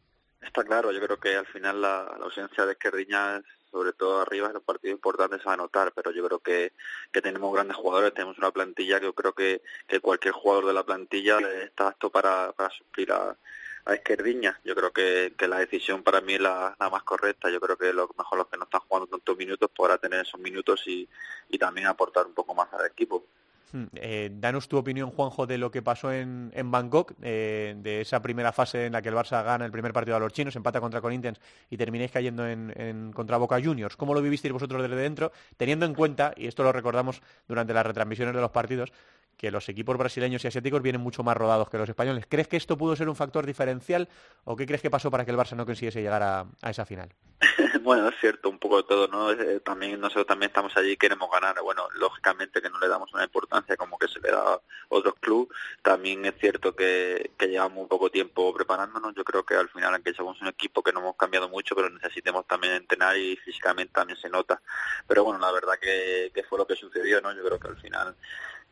Está 0.41 0.65
claro, 0.65 0.91
yo 0.91 1.01
creo 1.01 1.21
que 1.21 1.37
al 1.37 1.47
final 1.47 1.81
la, 1.83 2.17
la 2.19 2.25
ausencia 2.25 2.65
de 2.65 2.73
Esquerdiña, 2.73 3.43
sobre 3.71 3.93
todo 3.93 4.21
arriba 4.21 4.49
en 4.49 4.55
los 4.55 4.63
partidos 4.63 4.97
importantes, 4.97 5.47
a 5.47 5.57
notar, 5.57 5.93
pero 5.93 6.11
yo 6.11 6.27
creo 6.27 6.39
que, 6.41 6.73
que 7.13 7.21
tenemos 7.23 7.53
grandes 7.53 7.77
jugadores, 7.77 8.15
tenemos 8.15 8.39
una 8.39 8.51
plantilla 8.51 8.99
que 8.99 9.07
yo 9.07 9.13
creo 9.13 9.35
que, 9.35 9.63
que 9.87 10.01
cualquier 10.01 10.33
jugador 10.33 10.67
de 10.67 10.73
la 10.73 10.85
plantilla 10.85 11.39
está 11.63 11.89
apto 11.89 12.11
para, 12.11 12.53
para 12.53 12.71
suplir 12.71 13.13
a, 13.13 13.37
a 13.85 13.95
Esquerdiña. 13.95 14.59
Yo 14.65 14.75
creo 14.75 14.93
que, 14.93 15.35
que 15.37 15.47
la 15.49 15.59
decisión 15.59 16.03
para 16.03 16.21
mí 16.21 16.35
es 16.35 16.41
la, 16.41 16.77
más 16.79 17.03
correcta. 17.03 17.51
Yo 17.51 17.61
creo 17.61 17.77
que 17.77 17.93
lo 17.93 18.09
mejor 18.17 18.39
los 18.39 18.49
que 18.49 18.57
no 18.57 18.65
están 18.65 18.81
jugando 18.81 19.07
tantos 19.09 19.37
minutos 19.37 19.71
podrá 19.71 19.99
tener 19.99 20.21
esos 20.21 20.41
minutos 20.41 20.83
y, 20.87 21.09
y 21.49 21.59
también 21.59 21.87
aportar 21.87 22.27
un 22.27 22.35
poco 22.35 22.55
más 22.55 22.73
al 22.73 22.87
equipo. 22.87 23.25
Hmm, 23.73 23.85
eh, 23.95 24.31
danos 24.33 24.69
tu 24.69 24.77
opinión, 24.77 25.11
Juanjo, 25.11 25.47
de 25.47 25.59
lo 25.59 25.71
que 25.71 25.83
pasó 25.83 26.13
en, 26.13 26.51
Bangkok, 26.71 27.15
eh, 27.23 27.75
de 27.79 28.01
esa 28.01 28.21
primera 28.21 28.53
fase 28.53 28.87
en 28.87 28.93
la 28.93 29.03
que 29.03 29.09
el 29.11 29.15
Barça 29.15 29.45
gana 29.45 29.65
el 29.65 29.71
primer 29.71 29.93
partido 29.93 30.17
a 30.17 30.21
los 30.21 30.33
chinos, 30.33 30.57
empata 30.57 30.81
contra 30.81 31.01
Corinthians 31.01 31.41
y 31.69 31.77
terminéis 31.77 32.11
cayendo 32.11 32.47
en, 32.47 33.13
contra 33.13 33.37
Boca 33.37 33.61
Juniors. 33.63 33.97
¿Cómo 33.97 34.15
lo 34.15 34.23
vivisteis 34.23 34.53
vosotros 34.53 34.83
desde 34.83 34.97
dentro? 34.97 35.33
Teniendo 35.57 35.87
en 35.87 35.95
cuenta, 35.95 36.33
y 36.37 36.47
esto 36.47 36.63
lo 36.63 36.73
recordamos 36.73 37.23
durante 37.47 37.73
las 37.73 37.87
retransmisiones 37.87 38.35
de 38.35 38.41
los 38.41 38.51
partidos, 38.51 38.93
que 39.37 39.51
los 39.51 39.69
equipos 39.71 39.97
brasileños 39.97 40.45
y 40.45 40.49
asiáticos 40.49 40.83
vienen 40.83 41.01
mucho 41.01 41.23
más 41.23 41.35
rodados 41.35 41.71
que 41.71 41.79
los 41.79 41.89
españoles. 41.89 42.27
¿Crees 42.29 42.47
que 42.47 42.59
esto 42.59 42.77
pudo 42.77 42.95
ser 42.95 43.09
un 43.09 43.17
factor 43.17 43.47
diferencial 43.47 44.07
o 44.45 44.55
qué 44.55 44.67
crees 44.67 44.83
que 44.83 44.91
pasó 44.91 45.11
para 45.11 45.25
que 45.25 45.31
el 45.31 45.39
Barça 45.39 45.57
no 45.57 45.65
consiguiese 45.65 46.03
llegar 46.03 46.23
a, 46.23 46.47
esa 46.69 46.85
final? 46.85 47.09
bueno, 47.83 48.09
es 48.09 48.15
cierto, 48.21 48.49
un 48.49 48.59
poco 48.59 48.79
de 48.79 48.83
todo, 48.85 49.09
¿no? 49.09 49.33
Eh, 49.33 49.61
también 49.61 50.01
nosotros 50.01 50.27
también 50.27 50.51
estamos 50.51 50.77
allí 50.77 50.93
y 50.93 50.97
queremos 50.97 51.31
ganar. 51.31 51.61
Bueno, 51.63 51.89
lógicamente 51.95 52.61
que 52.63 52.71
no 52.71 52.79
le 52.79 52.89
damos 52.89 53.13
una 53.13 53.25
importancia 53.25 53.77
como 53.77 53.99
que 53.99 54.09
se 54.09 54.21
le 54.21 54.31
da 54.31 54.55
a 54.55 54.61
otros 54.89 55.15
clubes. 55.21 55.49
También 55.83 56.25
es 56.25 56.35
cierto 56.41 56.75
que, 56.75 57.31
llevamos 57.41 57.83
un 57.83 57.89
poco 57.89 58.11
tiempo 58.11 58.53
preparándonos. 58.55 59.15
Yo 59.15 59.25
creo 59.25 59.45
que 59.45 59.55
al 59.55 59.69
final, 59.69 59.95
aunque 59.95 60.15
somos 60.15 60.41
un 60.41 60.49
equipo 60.49 60.83
que 60.83 60.93
no 60.93 61.01
hemos 61.01 61.17
cambiado 61.17 61.49
mucho, 61.49 61.75
pero 61.75 61.91
necesitemos 61.91 62.47
también 62.47 62.75
entrenar 62.75 63.17
y 63.17 63.37
físicamente 63.37 63.93
también 63.93 64.19
se 64.19 64.29
nota. 64.29 64.61
Pero 65.07 65.25
bueno, 65.25 65.41
la 65.41 65.53
verdad 65.53 65.75
que, 65.81 66.31
que 66.35 66.45
fue 66.45 66.59
lo 66.59 66.67
que 66.67 66.77
sucedió, 66.77 67.21
¿no? 67.21 67.33
Yo 67.33 67.45
creo 67.45 67.59
que 67.59 67.69
al 67.69 67.81
final 67.81 68.17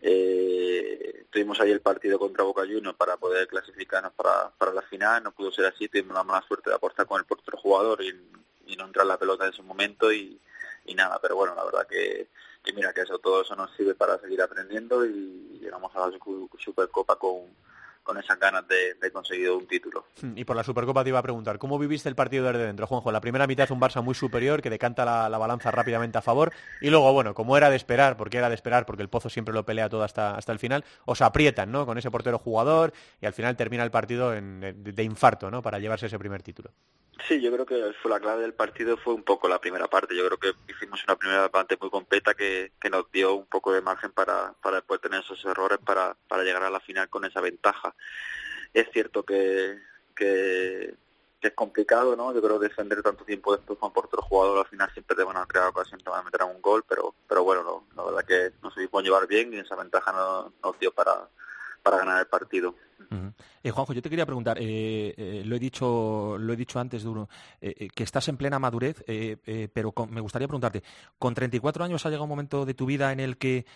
eh, 0.01 1.27
tuvimos 1.31 1.61
ahí 1.61 1.71
el 1.71 1.81
partido 1.81 2.18
contra 2.18 2.44
Boca 2.44 2.62
Juniors 2.62 2.97
para 2.97 3.16
poder 3.16 3.49
clasificarnos 3.49 4.12
para, 4.12 4.51
para 4.51 4.73
la 4.73 4.83
final, 4.83 5.23
no 5.23 5.33
pudo 5.33 5.51
ser 5.51 5.66
así, 5.66 5.88
tuvimos 5.88 6.14
la 6.14 6.25
mala 6.25 6.47
suerte 6.47 6.71
de 6.71 6.77
apostar 6.77 7.07
con 7.07 7.18
el 7.18 7.27
portero 7.27 7.59
jugador 7.59 8.03
y, 8.03 8.14
no 8.77 8.87
entrar 8.87 9.07
la 9.07 9.19
pelota 9.19 9.45
en 9.45 9.53
ese 9.53 9.63
momento 9.63 10.13
y, 10.13 10.41
nada, 10.95 11.19
pero 11.21 11.37
bueno, 11.37 11.55
la 11.55 11.65
verdad 11.65 11.87
que, 11.87 12.29
que 12.65 12.73
mira 12.73 12.93
que 12.93 13.03
eso 13.03 13.19
todo 13.19 13.43
eso 13.43 13.55
nos 13.55 13.75
sirve 13.77 13.95
para 13.95 14.19
seguir 14.19 14.41
aprendiendo 14.43 15.05
y 15.05 15.59
llegamos 15.61 15.95
a 15.95 16.09
la 16.09 16.19
Supercopa 16.59 17.17
con 17.17 17.55
con 18.09 18.16
esas 18.16 18.38
ganas 18.38 18.64
de, 18.66 19.12
conseguir 19.12 19.51
un 19.51 19.66
título. 19.66 20.07
Hmm, 20.23 20.33
y 20.35 20.44
por 20.47 20.57
la 20.57 20.64
Supercopa 20.64 21.03
te 21.05 21.11
iba 21.11 21.18
a 21.18 21.23
preguntar, 21.23 21.59
¿cómo 21.59 21.79
viviste 21.79 22.09
el 22.09 22.14
partido 22.14 22.47
desde 22.47 22.64
dentro, 22.64 22.87
Juanjo? 22.87 23.12
La 23.12 23.21
primera 23.21 23.47
mitad 23.47 23.64
es 23.64 23.71
un 23.71 23.79
Barça 23.79 24.03
muy 24.03 24.14
superior, 24.14 24.62
que 24.62 24.71
decanta 24.71 25.05
la, 25.05 25.37
balanza 25.37 25.71
rápidamente 25.71 26.16
a 26.16 26.23
favor, 26.23 26.51
y 26.81 26.88
luego, 26.88 27.12
bueno, 27.12 27.35
como 27.35 27.59
era 27.59 27.68
de 27.68 27.77
esperar, 27.77 28.16
porque 28.16 28.38
era 28.38 28.49
de 28.49 28.55
esperar, 28.55 28.87
porque 28.87 29.03
el 29.03 29.11
Pozo 29.11 29.29
siempre 29.29 29.53
lo 29.53 29.66
pelea 29.66 29.90
todo 29.90 30.05
hasta, 30.05 30.35
hasta 30.37 30.53
el 30.53 30.59
final, 30.59 30.87
os 31.05 31.21
aprietan, 31.21 31.71
¿no? 31.71 31.85
Con 31.85 31.99
ese 31.99 32.11
portero 32.11 32.38
jugador, 32.38 32.94
y 33.21 33.27
al 33.27 33.35
final 33.35 33.59
termina 33.59 33.85
el 33.85 33.90
partido 33.90 34.31
de, 34.31 35.03
infarto, 35.03 35.51
¿no? 35.51 35.61
Para 35.61 35.79
llevarse 35.79 36.07
ese 36.07 36.18
primer 36.18 36.42
título. 36.42 36.71
Sí, 37.27 37.42
yo 37.42 37.53
creo 37.53 37.66
que 37.66 37.92
fue 38.01 38.11
la 38.11 38.21
clave 38.21 38.42
del 38.42 38.55
partido 38.55 38.97
fue 38.97 39.12
un 39.12 39.25
poco 39.25 39.49
la 39.49 39.61
primera 39.61 39.88
parte. 39.88 40.16
Yo 40.16 40.25
creo 40.27 40.38
que 40.38 40.73
hicimos 40.73 41.03
una 41.05 41.16
primera 41.16 41.49
parte 41.49 41.77
muy 41.81 41.90
completa 41.90 42.33
que, 42.33 42.73
que 42.81 42.88
nos 42.88 43.11
dio 43.11 43.35
un 43.35 43.47
poco 43.47 43.73
de 43.73 43.83
margen 43.83 44.12
para, 44.12 44.55
para 44.62 44.77
después 44.77 45.01
tener 45.01 45.21
esos 45.21 45.44
errores 45.44 45.79
para, 45.85 46.16
para 46.29 46.44
llegar 46.44 46.62
a 46.62 46.71
la 46.71 46.81
final 46.81 47.09
con 47.09 47.25
esa 47.25 47.40
ventaja. 47.40 47.94
Es 48.73 48.89
cierto 48.93 49.23
que, 49.23 49.79
que, 50.15 50.95
es 51.41 51.53
complicado, 51.55 52.17
¿no? 52.17 52.35
Yo 52.35 52.43
creo 52.43 52.59
que 52.59 52.69
defender 52.69 53.03
tanto 53.03 53.25
tiempo 53.25 53.57
después 53.57 53.79
con 53.79 53.93
por 53.93 54.07
otro 54.07 54.23
jugador 54.23 54.59
al 54.59 54.67
final 54.67 54.91
siempre 54.93 55.17
te 55.17 55.23
van 55.23 55.37
a 55.37 55.47
crear 55.47 55.69
ocasión, 55.69 56.01
te 56.01 56.11
van 56.11 56.21
a 56.21 56.25
meter 56.25 56.43
a 56.43 56.47
un 56.47 56.61
gol, 56.61 56.85
pero 56.89 57.15
pero 57.29 57.45
bueno, 57.45 57.85
la 57.97 58.03
verdad 58.05 58.25
que 58.25 58.53
nos 58.63 58.75
supimos 58.75 59.05
llevar 59.05 59.27
bien 59.27 59.55
y 59.55 59.59
esa 59.59 59.77
ventaja 59.77 60.13
nos 60.63 60.79
dio 60.81 60.93
para, 60.93 61.29
para 61.83 61.99
ganar 61.99 62.21
el 62.21 62.27
partido. 62.27 62.75
Eh, 63.62 63.71
Juanjo, 63.71 63.93
yo 63.93 64.03
te 64.03 64.11
quería 64.11 64.27
preguntar, 64.27 64.59
eh, 64.61 65.14
eh, 65.17 65.43
lo 65.45 65.57
he 65.57 65.59
dicho, 65.59 66.37
lo 66.38 66.53
he 66.53 66.57
dicho 66.57 66.79
antes, 66.79 67.03
Duro, 67.03 67.29
que 67.61 68.03
estás 68.03 68.29
en 68.29 68.37
plena 68.37 68.59
madurez, 68.59 69.05
pero 69.73 69.95
me 70.11 70.21
gustaría 70.21 70.49
preguntarte, 70.49 70.83
¿con 71.19 71.35
34 71.35 71.85
años 71.85 72.05
ha 72.05 72.09
llegado 72.09 72.25
un 72.25 72.31
momento 72.31 72.67
de 72.67 72.75
tu 72.75 72.87
vida 72.87 73.12
en 73.12 73.21
el 73.21 73.38
que 73.38 73.67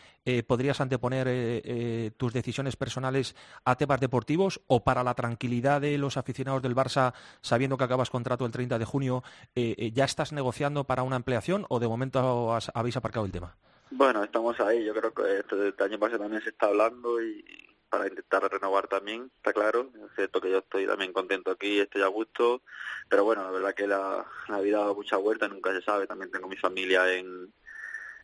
podrías 0.46 0.80
anteponer 0.80 2.12
tus 2.16 2.32
decisiones 2.32 2.76
personales 2.76 3.34
a 3.64 3.76
temas 3.76 4.00
deportivos 4.00 4.60
o 4.66 4.84
para 4.84 5.02
la 5.02 5.14
tranquilidad 5.14 5.80
de 5.80 5.98
los 5.98 6.16
aficionados 6.16 6.62
del 6.62 6.76
Barça, 6.76 7.14
sabiendo 7.40 7.76
que 7.76 7.84
acabas 7.84 8.10
contrato 8.10 8.44
el 8.44 8.52
30 8.52 8.78
de 8.78 8.84
junio, 8.84 9.22
ya 9.54 10.04
estás 10.04 10.32
negociando 10.32 10.84
para 10.84 11.02
una 11.02 11.16
ampliación 11.16 11.66
o 11.68 11.80
de 11.80 11.88
momento 11.88 12.56
habéis 12.74 12.96
aparcado 12.96 13.26
el 13.26 13.32
tema? 13.32 13.56
Bueno, 13.90 14.24
estamos 14.24 14.58
ahí. 14.60 14.84
Yo 14.84 14.94
creo 14.94 15.12
que 15.12 15.38
este, 15.38 15.84
año 15.84 15.98
pasado 15.98 16.20
también 16.20 16.42
se 16.42 16.48
está 16.48 16.66
hablando 16.66 17.22
y, 17.22 17.44
para 17.92 18.08
intentar 18.08 18.50
renovar 18.50 18.88
también, 18.88 19.30
está 19.36 19.52
claro. 19.52 19.90
Es 19.94 20.14
cierto 20.16 20.40
que 20.40 20.50
yo 20.50 20.60
estoy 20.60 20.86
también 20.86 21.12
contento 21.12 21.50
aquí, 21.50 21.78
estoy 21.78 22.00
a 22.00 22.06
gusto, 22.06 22.62
pero 23.06 23.22
bueno, 23.22 23.42
la 23.42 23.50
verdad 23.50 23.74
que 23.74 23.86
la, 23.86 24.24
la 24.48 24.60
vida 24.60 24.78
ha 24.78 24.80
dado 24.80 24.94
mucha 24.94 25.18
vuelta, 25.18 25.46
nunca 25.46 25.74
se 25.74 25.82
sabe. 25.82 26.06
También 26.06 26.30
tengo 26.30 26.48
mi 26.48 26.56
familia 26.56 27.12
en, 27.12 27.52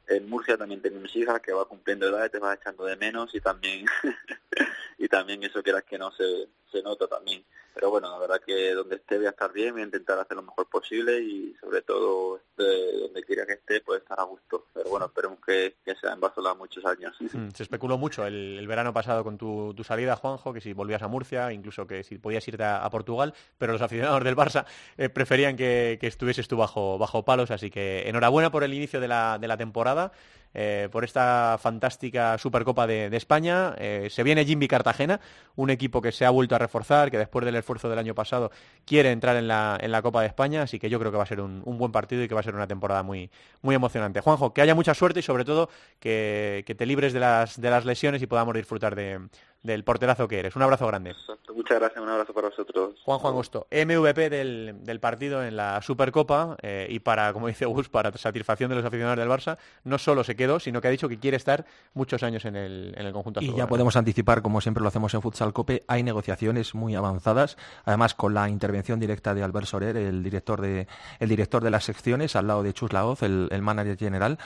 en 0.06 0.26
Murcia, 0.26 0.56
también 0.56 0.80
tengo 0.80 0.98
mis 1.00 1.14
hijas 1.16 1.42
que 1.42 1.52
va 1.52 1.66
cumpliendo 1.66 2.08
edad, 2.08 2.30
te 2.30 2.38
vas 2.38 2.56
echando 2.58 2.86
de 2.86 2.96
menos 2.96 3.34
y 3.34 3.42
también 3.42 3.84
y 4.96 5.06
también 5.06 5.44
eso 5.44 5.62
quieras 5.62 5.84
que 5.84 5.98
no 5.98 6.12
se, 6.12 6.48
se 6.70 6.82
nota 6.82 7.06
también 7.06 7.44
pero 7.78 7.92
bueno, 7.92 8.10
la 8.10 8.18
verdad 8.18 8.40
que 8.44 8.74
donde 8.74 8.96
esté 8.96 9.18
voy 9.18 9.26
a 9.26 9.30
estar 9.30 9.52
bien, 9.52 9.70
voy 9.70 9.82
a 9.82 9.84
intentar 9.84 10.18
hacer 10.18 10.36
lo 10.36 10.42
mejor 10.42 10.68
posible 10.68 11.20
y 11.20 11.54
sobre 11.60 11.82
todo 11.82 12.40
donde 12.56 13.22
quiera 13.22 13.46
que 13.46 13.52
esté, 13.52 13.80
pues 13.82 14.02
estar 14.02 14.18
a 14.18 14.24
gusto. 14.24 14.66
Pero 14.74 14.90
bueno, 14.90 15.06
esperemos 15.06 15.38
que, 15.46 15.76
que 15.84 15.94
sea 15.94 16.12
en 16.12 16.18
Barcelona 16.20 16.54
muchos 16.54 16.84
años. 16.84 17.16
Mm, 17.28 17.50
se 17.50 17.62
especuló 17.62 17.98
mucho 17.98 18.24
el, 18.26 18.66
verano 18.66 18.92
pasado 18.92 19.22
con 19.22 19.36
tu, 19.36 19.74
salida, 19.84 20.16
Juanjo, 20.16 20.52
que 20.52 20.62
si 20.62 20.72
volvías 20.72 21.02
a 21.02 21.08
Murcia, 21.08 21.52
incluso 21.52 21.86
que 21.86 22.02
si 22.02 22.16
podías 22.16 22.46
irte 22.48 22.64
a, 22.64 22.88
Portugal, 22.90 23.34
pero 23.58 23.74
los 23.74 23.82
aficionados 23.82 24.24
del 24.24 24.34
Barça 24.34 24.64
eh, 24.96 25.10
preferían 25.10 25.56
que, 25.56 25.98
que, 26.00 26.06
estuvieses 26.06 26.48
tú 26.48 26.56
bajo, 26.56 26.96
bajo 26.96 27.24
palos, 27.24 27.50
así 27.50 27.70
que 27.70 28.08
enhorabuena 28.08 28.50
por 28.50 28.64
el 28.64 28.72
inicio 28.72 28.98
de 28.98 29.08
la, 29.08 29.38
de 29.38 29.46
la 29.46 29.58
temporada. 29.58 30.10
Eh, 30.54 30.88
por 30.90 31.04
esta 31.04 31.56
fantástica 31.60 32.38
Supercopa 32.38 32.86
de, 32.86 33.14
España. 33.16 33.74
Eh, 33.78 34.08
se 34.10 34.22
viene 34.22 34.44
Jimmy 34.44 34.66
Cartagena, 34.66 35.20
un 35.56 35.70
equipo 35.70 36.00
que 36.00 36.12
se 36.12 36.24
ha 36.24 36.30
vuelto 36.30 36.54
a 36.54 36.58
reforzar, 36.58 37.10
que 37.10 37.18
después 37.18 37.44
del 37.44 37.56
esfuerzo 37.56 37.88
del 37.88 37.98
año 37.98 38.14
pasado 38.14 38.50
quiere 38.84 39.12
entrar 39.12 39.36
en 39.36 39.48
la, 39.48 39.78
en 39.80 39.92
la 39.92 40.02
Copa 40.02 40.22
de 40.22 40.26
España, 40.28 40.62
así 40.62 40.78
que 40.78 40.88
yo 40.88 40.98
creo 40.98 41.10
que 41.12 41.18
va 41.18 41.24
a 41.24 41.26
ser 41.26 41.40
un, 41.40 41.62
buen 41.64 41.92
partido 41.92 42.22
y 42.22 42.28
que 42.28 42.34
va 42.34 42.40
a 42.40 42.44
ser 42.44 42.54
una 42.54 42.66
temporada 42.66 43.02
muy, 43.02 43.30
muy 43.62 43.74
emocionante. 43.74 44.20
Juanjo, 44.20 44.52
que 44.52 44.62
haya 44.62 44.74
mucha 44.74 44.94
suerte 44.94 45.20
y 45.20 45.22
sobre 45.22 45.44
todo 45.44 45.68
que, 46.00 46.64
te 46.66 46.86
libres 46.86 47.12
de 47.12 47.20
las, 47.20 47.60
de 47.60 47.70
las 47.70 47.84
lesiones 47.84 48.22
y 48.22 48.26
podamos 48.26 48.54
disfrutar 48.54 48.94
de, 48.94 49.20
del 49.62 49.84
porterazo 49.84 50.28
que 50.28 50.38
eres. 50.38 50.56
Un 50.56 50.62
abrazo 50.62 50.86
grande. 50.86 51.14
Muchas 51.54 51.78
gracias, 51.78 52.02
un 52.02 52.08
abrazo 52.08 52.32
para 52.32 52.48
vosotros. 52.48 53.00
Juan 53.04 53.18
Juan 53.18 53.34
Gusto, 53.34 53.66
MVP 53.70 54.30
del, 54.30 54.84
del 54.84 55.00
partido 55.00 55.44
en 55.44 55.56
la 55.56 55.82
Supercopa 55.82 56.56
eh, 56.62 56.86
y 56.88 57.00
para, 57.00 57.32
como 57.32 57.48
dice 57.48 57.66
Gus, 57.66 57.88
para 57.88 58.16
satisfacción 58.16 58.70
de 58.70 58.76
los 58.76 58.84
aficionados 58.84 59.18
del 59.18 59.28
Barça, 59.28 59.58
no 59.84 59.98
solo 59.98 60.22
se 60.22 60.36
quedó, 60.36 60.60
sino 60.60 60.80
que 60.80 60.88
ha 60.88 60.90
dicho 60.90 61.08
que 61.08 61.18
quiere 61.18 61.36
estar 61.36 61.66
muchos 61.94 62.22
años 62.22 62.44
en 62.44 62.56
el, 62.56 62.94
en 62.96 63.06
el 63.06 63.12
conjunto 63.12 63.40
Y 63.40 63.54
ya 63.54 63.66
podemos 63.66 63.96
anticipar, 63.96 64.42
como 64.42 64.60
siempre 64.60 64.82
lo 64.82 64.88
hacemos 64.88 65.12
en 65.14 65.22
Futsal 65.22 65.52
Cope, 65.52 65.82
hay 65.88 66.02
negociaciones 66.02 66.74
muy 66.74 66.94
avanzadas, 66.94 67.56
además 67.84 68.14
con 68.14 68.34
la 68.34 68.48
intervención 68.48 69.00
directa 69.00 69.34
de 69.34 69.42
Albert 69.42 69.66
Soler, 69.66 69.96
el 69.96 70.22
director 70.22 70.60
de, 70.60 70.86
el 71.18 71.28
director 71.28 71.62
de 71.62 71.70
las 71.70 71.84
secciones, 71.84 72.36
al 72.36 72.46
lado 72.46 72.62
de 72.62 72.72
Chus 72.72 72.92
Laoz, 72.92 73.22
el, 73.22 73.48
el 73.50 73.62
manager 73.62 73.98
general, 73.98 74.38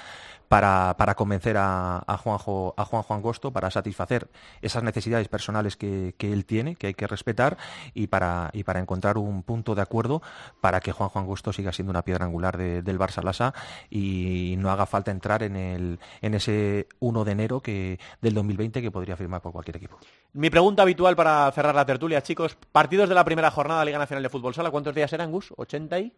para, 0.52 0.96
para 0.98 1.14
convencer 1.14 1.56
a, 1.56 2.04
a, 2.06 2.18
Juanjo, 2.18 2.74
a 2.76 2.84
Juan 2.84 3.02
Juan 3.02 3.22
Gosto, 3.22 3.54
para 3.54 3.70
satisfacer 3.70 4.28
esas 4.60 4.82
necesidades 4.82 5.26
personales 5.28 5.78
que, 5.78 6.14
que, 6.18 6.30
él 6.30 6.44
tiene, 6.44 6.76
que 6.76 6.88
hay 6.88 6.94
que 6.94 7.06
respetar, 7.06 7.56
y 7.94 8.08
para, 8.08 8.50
y 8.52 8.62
para 8.62 8.78
encontrar 8.78 9.16
un 9.16 9.44
punto 9.44 9.74
de 9.74 9.80
acuerdo 9.80 10.20
para 10.60 10.80
que 10.80 10.92
Juan 10.92 11.08
Juan 11.08 11.24
Gosto 11.24 11.54
siga 11.54 11.72
siendo 11.72 11.90
una 11.90 12.02
piedra 12.04 12.26
angular 12.26 12.58
del 12.58 12.98
Barça 12.98 13.22
Lasa 13.22 13.54
y 13.88 14.56
no 14.58 14.70
haga 14.70 14.84
falta 14.84 15.10
entrar 15.10 15.42
en, 15.42 15.56
el, 15.56 15.98
en 16.20 16.34
ese 16.34 16.86
1 17.00 17.24
de 17.24 17.32
enero 17.32 17.62
que, 17.62 17.98
del 18.20 18.34
2020 18.34 18.82
que 18.82 18.90
podría 18.90 19.16
firmar 19.16 19.40
por 19.40 19.52
cualquier 19.52 19.78
equipo. 19.78 19.96
Mi 20.34 20.50
pregunta 20.50 20.82
habitual 20.82 21.16
para 21.16 21.50
cerrar 21.52 21.74
la 21.74 21.86
tertulia, 21.86 22.22
chicos. 22.22 22.58
Partidos 22.72 23.08
de 23.08 23.14
la 23.14 23.24
primera 23.24 23.50
jornada 23.50 23.80
de 23.80 23.86
Liga 23.86 23.98
Nacional 23.98 24.22
de 24.22 24.28
Fútbol 24.28 24.52
Sala, 24.52 24.70
¿cuántos 24.70 24.94
días 24.94 25.10
eran, 25.14 25.32
Gus? 25.32 25.50
¿80 25.52 26.04
y? 26.04 26.12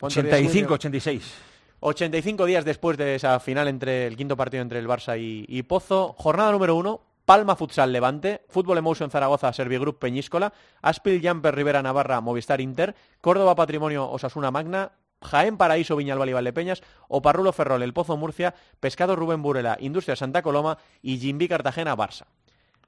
85, 0.00 0.74
86. 0.74 1.55
85 1.88 2.46
días 2.46 2.64
después 2.64 2.98
de 2.98 3.14
esa 3.14 3.38
final 3.38 3.68
entre 3.68 4.08
el 4.08 4.16
quinto 4.16 4.36
partido 4.36 4.60
entre 4.60 4.80
el 4.80 4.88
Barça 4.88 5.16
y, 5.20 5.62
Pozo. 5.62 6.16
Jornada 6.18 6.50
número 6.50 6.74
uno. 6.74 7.02
Palma 7.24 7.54
Futsal 7.54 7.92
Levante, 7.92 8.42
Fútbol 8.48 8.78
Emotion 8.78 9.10
Zaragoza, 9.10 9.52
Servigroup 9.52 9.98
Peñíscola, 9.98 10.52
Aspil 10.82 11.20
Jumper 11.20 11.54
Rivera 11.54 11.82
Navarra, 11.82 12.20
Movistar 12.20 12.60
Inter, 12.60 12.94
Córdoba 13.20 13.56
Patrimonio 13.56 14.08
Osasuna 14.08 14.52
Magna, 14.52 14.92
Jaén 15.22 15.56
Paraíso 15.56 15.96
Viñalbal 15.96 16.28
y 16.28 16.32
Valdepeñas, 16.32 16.82
Oparrulo 17.08 17.52
Ferrol 17.52 17.82
El 17.82 17.92
Pozo 17.92 18.16
Murcia, 18.16 18.54
Pescado 18.78 19.16
Rubén 19.16 19.42
Burela, 19.42 19.76
Industria 19.80 20.14
Santa 20.14 20.42
Coloma 20.42 20.78
y 21.02 21.18
Jimbi 21.18 21.48
Cartagena 21.48 21.96
Barça. 21.96 22.26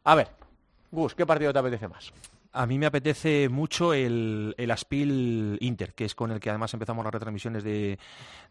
A 0.05 0.15
ver, 0.15 0.29
Gus, 0.91 1.15
¿qué 1.15 1.27
partido 1.27 1.53
te 1.53 1.59
apetece 1.59 1.89
más? 1.89 2.13
A 2.53 2.67
mí 2.67 2.79
me 2.79 2.87
apetece 2.87 3.49
mucho 3.51 3.93
el, 3.93 4.55
el, 4.57 4.71
Aspil 4.71 5.59
Inter, 5.61 5.93
que 5.95 6.07
es 6.07 6.15
con 6.15 6.31
el 6.31 6.41
que 6.41 6.49
además 6.49 6.73
empezamos 6.73 7.05
las 7.05 7.13
retransmisiones 7.13 7.63
de, 7.63 7.99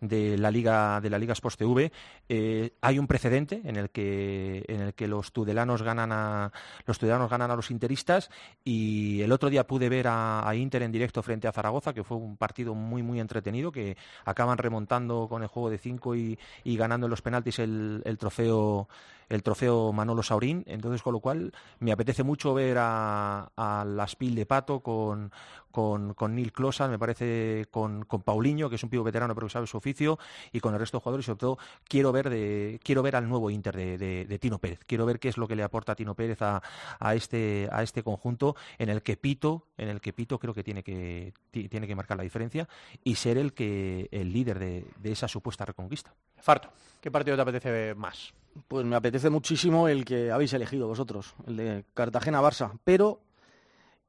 de 0.02 0.38
la 0.38 0.52
Liga 0.52 1.02
de 1.02 1.10
la 1.10 1.18
Liga 1.18 1.34
Sports 1.34 1.58
TV. 1.58 1.92
Eh, 2.30 2.74
hay 2.82 3.00
un 3.00 3.08
precedente 3.08 3.62
en 3.64 3.76
el 3.76 3.90
que 3.90 4.64
en 4.68 4.82
el 4.82 4.94
que 4.94 5.08
los 5.08 5.32
tudelanos 5.32 5.82
ganan 5.82 6.12
a 6.12 6.52
los 6.86 7.00
tudelanos 7.00 7.30
ganan 7.30 7.50
a 7.50 7.56
los 7.56 7.72
interistas 7.72 8.30
y 8.64 9.22
el 9.22 9.32
otro 9.32 9.50
día 9.50 9.66
pude 9.66 9.90
ver 9.90 10.08
a, 10.10 10.54
Inter 10.56 10.84
en 10.84 10.92
directo 10.92 11.24
frente 11.24 11.48
a 11.48 11.52
Zaragoza, 11.52 11.94
que 11.94 12.04
fue 12.04 12.18
un 12.18 12.38
partido 12.38 12.76
muy 12.76 13.02
muy 13.02 13.20
entretenido, 13.20 13.72
que 13.72 13.98
acaban 14.26 14.60
remontando 14.60 15.28
con 15.28 15.42
el 15.42 15.48
juego 15.48 15.70
de 15.70 15.80
cinco 15.80 16.16
y, 16.16 16.38
ganando 16.66 17.08
en 17.08 17.12
los 17.12 17.22
penaltis 17.24 17.60
el 17.60 18.18
trofeo 18.20 18.88
el 19.30 19.44
trofeo 19.44 19.92
Manolo 19.94 20.24
Saurín, 20.24 20.64
entonces 20.68 21.02
con 21.02 21.14
lo 21.14 21.20
cual 21.20 21.54
me 21.80 21.92
apetece 21.92 22.24
mucho 22.24 22.54
ver 22.54 22.78
a, 22.80 23.52
a 23.56 23.86
la 23.86 24.08
Spil 24.08 24.36
de 24.36 24.46
Pato 24.46 24.80
con, 24.80 25.32
con, 25.72 26.14
con 26.14 26.36
Neil 26.36 26.52
Closa, 26.52 26.88
me 26.88 26.98
parece 26.98 27.68
con, 27.70 28.04
con 28.06 28.22
Paulinho, 28.24 28.70
que 28.70 28.76
es 28.76 28.84
un 28.84 28.90
pivo 28.90 29.04
veterano 29.04 29.36
pero 29.36 29.48
que 29.48 29.54
sabe 29.54 29.68
su 29.68 29.78
oficio, 29.78 30.18
y 30.52 30.60
con 30.60 30.74
el 30.74 30.80
resto 30.80 30.98
de 30.98 31.02
jugadores, 31.02 31.26
y 31.26 31.28
sobre 31.28 31.40
todo 31.40 31.58
quiero 31.84 32.12
ver 32.12 32.30
de, 32.30 32.80
quiero 32.84 33.04
ver 33.04 33.16
al 33.16 33.28
nuevo 33.28 33.50
Inter 33.50 33.76
de, 33.76 34.40
Tino 34.40 34.60
Pérez, 34.60 34.80
quiero 34.86 35.06
ver 35.06 35.20
qué 35.20 35.30
es 35.30 35.38
lo 35.38 35.48
que 35.48 35.56
le 35.56 35.64
aporta 35.64 35.96
Tino 35.96 36.16
Pérez 36.16 36.42
a, 36.42 36.62
a, 37.00 37.16
este, 37.16 37.70
a 37.72 37.84
este 37.84 38.04
conjunto 38.04 38.56
en 38.78 38.90
el 38.90 39.02
que 39.02 39.18
Pito, 39.18 39.68
en 39.78 39.90
el 39.90 40.02
que 40.02 40.14
Pito 40.14 40.40
creo 40.40 40.54
que 40.54 40.64
tiene 40.64 40.84
que, 40.84 41.34
tiene 41.52 41.88
que 41.88 41.96
marcar 41.96 42.18
la 42.18 42.24
diferencia 42.24 42.68
y 43.04 43.16
ser 43.16 43.38
el 43.38 43.54
que 43.54 44.08
el 44.12 44.32
líder 44.32 44.60
de, 44.60 44.86
de 44.98 45.12
esa 45.12 45.28
supuesta 45.28 45.66
reconquista. 45.66 46.14
Farto, 46.38 46.70
¿qué 47.02 47.12
partido 47.12 47.36
te 47.36 47.42
apetece 47.42 47.96
más? 47.96 48.34
Pues 48.68 48.86
me 48.86 48.96
apetece 48.96 49.30
muchísimo 49.30 49.88
el 49.88 50.06
que 50.06 50.32
habéis 50.32 50.54
elegido 50.54 50.88
vosotros, 50.88 51.36
el 51.46 51.58
de 51.58 51.86
Cartagena-Barça, 51.94 52.80
pero 52.84 53.22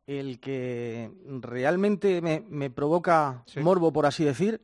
el 0.07 0.41
que 0.41 1.11
realmente 1.41 2.23
me, 2.23 2.71
provoca 2.71 3.45
morbo, 3.57 3.93
por 3.93 4.07
así 4.07 4.25
decir, 4.25 4.63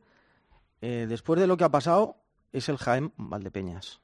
eh, 0.81 1.05
después 1.07 1.39
de 1.39 1.47
lo 1.47 1.55
que 1.55 1.63
ha 1.63 1.69
pasado, 1.69 2.17
es 2.51 2.67
el 2.69 2.77
Jaén 2.77 3.13
Valdepeñas. 3.17 4.01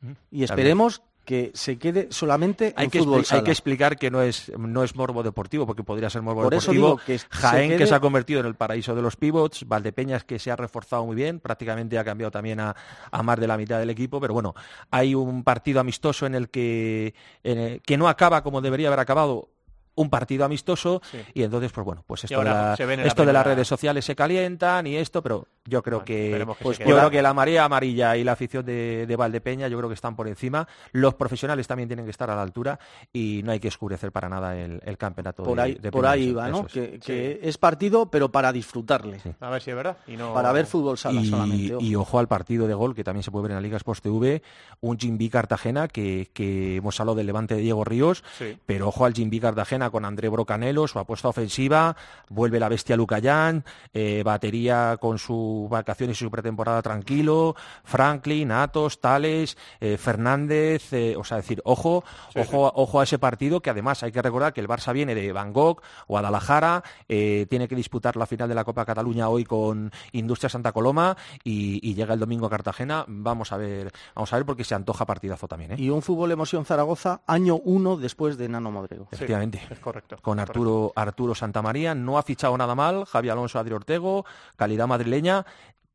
Mm, 0.00 0.12
y 0.30 0.42
esperemos 0.42 1.02
que 1.30 1.52
se 1.54 1.78
quede 1.78 2.08
solamente 2.10 2.74
hay 2.74 2.86
en 2.86 2.90
que 2.90 2.98
fútbol 2.98 3.24
Hay 3.30 3.44
que 3.44 3.52
explicar 3.52 3.96
que 3.96 4.10
no 4.10 4.20
es, 4.20 4.50
no 4.58 4.82
es 4.82 4.96
morbo 4.96 5.22
deportivo, 5.22 5.64
porque 5.64 5.84
podría 5.84 6.10
ser 6.10 6.22
morbo 6.22 6.50
deportivo. 6.50 6.96
que 7.06 7.20
Jaén, 7.30 7.78
que 7.78 7.86
se 7.86 7.94
ha 7.94 8.00
convertido 8.00 8.40
en 8.40 8.46
el 8.46 8.56
paraíso 8.56 8.96
de 8.96 9.02
los 9.02 9.14
pivots, 9.14 9.64
Valdepeñas, 9.64 10.24
que 10.24 10.40
se 10.40 10.50
ha 10.50 10.56
reforzado 10.56 11.06
muy 11.06 11.14
bien, 11.14 11.38
prácticamente 11.38 11.96
ha 12.00 12.04
cambiado 12.04 12.32
también 12.32 12.58
a, 12.58 12.74
más 13.22 13.38
de 13.38 13.46
la 13.46 13.56
mitad 13.56 13.78
del 13.78 13.90
equipo, 13.90 14.20
pero 14.20 14.34
bueno, 14.34 14.56
hay 14.90 15.14
un 15.14 15.44
partido 15.44 15.78
amistoso 15.78 16.26
en 16.26 16.34
el 16.34 16.48
que, 16.48 17.14
en 17.44 17.58
el, 17.58 17.82
que 17.82 17.96
no 17.96 18.08
acaba 18.08 18.42
como 18.42 18.60
debería 18.60 18.88
haber 18.88 18.98
acabado 18.98 19.50
un 19.94 20.10
partido 20.10 20.44
amistoso 20.44 21.02
y 21.34 21.42
entonces 21.42 21.72
pues 21.72 21.84
bueno 21.84 22.04
pues 22.06 22.24
esto, 22.24 22.42
de, 22.42 23.06
esto 23.06 23.24
de 23.24 23.32
las 23.32 23.46
redes 23.46 23.68
sociales 23.68 24.04
se 24.04 24.14
calientan 24.14 24.86
y 24.86 24.96
esto 24.96 25.22
pero 25.22 25.46
yo 25.70 25.82
creo 25.82 26.04
que, 26.04 26.46
pues, 26.60 26.78
yo 26.78 26.84
creo 26.84 27.10
que 27.10 27.22
la 27.22 27.34
marea 27.34 27.64
amarilla 27.64 28.16
y 28.16 28.24
la 28.24 28.32
afición 28.32 28.64
de, 28.64 29.06
de, 29.06 29.16
Valdepeña 29.16 29.68
yo 29.68 29.76
creo 29.76 29.88
que 29.88 29.94
están 29.94 30.16
por 30.16 30.26
encima. 30.26 30.66
Los 30.92 31.14
profesionales 31.14 31.66
también 31.68 31.88
tienen 31.88 32.06
que 32.06 32.10
estar 32.10 32.30
a 32.30 32.34
la 32.34 32.42
altura 32.42 32.78
y 33.12 33.42
no 33.44 33.52
hay 33.52 33.60
que 33.60 33.68
oscurecer 33.68 34.10
para 34.10 34.28
nada 34.28 34.56
el, 34.56 34.80
campeonato 34.98 35.44
por 35.44 35.60
ahí 35.60 35.76
por 35.76 36.06
ahí 36.06 36.32
va 36.32 36.48
no 36.48 36.66
que, 36.66 37.40
es 37.42 37.58
partido 37.58 38.10
pero 38.10 38.30
para 38.30 38.52
disfrutarle. 38.52 39.20
A 39.40 39.50
ver 39.50 39.62
si 39.62 39.70
es 39.70 39.76
verdad 39.76 39.96
para 40.34 40.52
ver 40.52 40.66
fútbol 40.66 40.98
sala 40.98 41.20
y, 41.20 41.26
solamente 41.26 41.76
y 41.80 41.94
ojo. 41.94 42.18
al 42.18 42.28
partido 42.28 42.66
de 42.66 42.74
gol 42.74 42.94
que 42.94 43.04
también 43.04 43.22
se 43.22 43.30
puede 43.30 43.44
ver 43.44 43.52
en 43.52 43.56
la 43.56 43.62
Liga 43.62 43.76
Sports 43.76 44.02
TV 44.02 44.42
un 44.80 44.98
Jimby 44.98 45.28
Cartagena 45.28 45.88
que, 45.88 46.28
que 46.32 46.76
hemos 46.76 46.98
hablado 47.00 47.16
del 47.16 47.26
levante 47.26 47.54
de 47.54 47.60
Diego 47.60 47.84
Ríos 47.84 48.24
pero 48.66 48.88
ojo 48.88 49.04
al 49.04 49.14
Jimby 49.14 49.40
Cartagena 49.40 49.79
con 49.88 50.04
André 50.04 50.28
Brocanelo, 50.28 50.86
su 50.86 50.98
apuesta 50.98 51.28
ofensiva, 51.28 51.96
vuelve 52.28 52.60
la 52.60 52.68
bestia 52.68 52.96
Lucayán, 52.96 53.64
eh, 53.94 54.22
batería 54.22 54.98
con 55.00 55.18
sus 55.18 55.70
vacaciones 55.70 56.20
y 56.20 56.24
su 56.24 56.30
pretemporada 56.30 56.82
tranquilo, 56.82 57.56
Franklin, 57.84 58.52
Atos, 58.52 59.00
Tales, 59.00 59.56
eh, 59.80 59.96
Fernández, 59.96 60.92
eh, 60.92 61.14
o 61.16 61.24
sea, 61.24 61.38
decir, 61.38 61.62
ojo, 61.64 62.04
ojo, 62.36 62.70
ojo 62.74 63.00
a 63.00 63.04
ese 63.04 63.18
partido 63.18 63.60
que 63.60 63.70
además 63.70 64.02
hay 64.02 64.12
que 64.12 64.20
recordar 64.20 64.52
que 64.52 64.60
el 64.60 64.68
Barça 64.68 64.92
viene 64.92 65.14
de 65.14 65.32
Bangkok, 65.32 65.82
Guadalajara, 66.06 66.82
tiene 67.06 67.68
que 67.68 67.76
disputar 67.76 68.16
la 68.16 68.26
final 68.26 68.48
de 68.48 68.54
la 68.54 68.64
Copa 68.64 68.84
Cataluña 68.84 69.28
hoy 69.28 69.44
con 69.44 69.92
Industria 70.12 70.50
Santa 70.50 70.72
Coloma 70.72 71.16
y, 71.44 71.94
llega 71.94 72.14
el 72.14 72.20
domingo 72.20 72.46
a 72.46 72.50
Cartagena, 72.50 73.04
vamos 73.06 73.52
a 73.52 73.56
ver, 73.56 73.92
vamos 74.14 74.32
a 74.32 74.36
ver 74.36 74.46
porque 74.46 74.64
se 74.64 74.74
antoja 74.74 75.06
partidazo 75.06 75.46
también. 75.48 75.74
Y 75.78 75.90
un 75.90 76.02
fútbol 76.02 76.32
emoción 76.32 76.64
Zaragoza, 76.64 77.22
año 77.26 77.56
uno 77.56 77.96
después 77.96 78.36
de 78.38 78.48
Nano 78.48 78.70
Modrego. 78.70 79.08
Efectivamente. 79.12 79.60
Es 79.70 79.80
correcto 79.80 80.16
con 80.22 80.38
Arturo, 80.38 80.92
Arturo 80.94 81.34
Santamaría. 81.34 81.94
No 81.94 82.18
ha 82.18 82.22
fichado 82.22 82.56
nada 82.56 82.74
mal, 82.74 83.04
Javi 83.04 83.28
Alonso, 83.28 83.58
Adri 83.58 83.74
Ortego, 83.74 84.24
calidad 84.56 84.86
madrileña. 84.86 85.44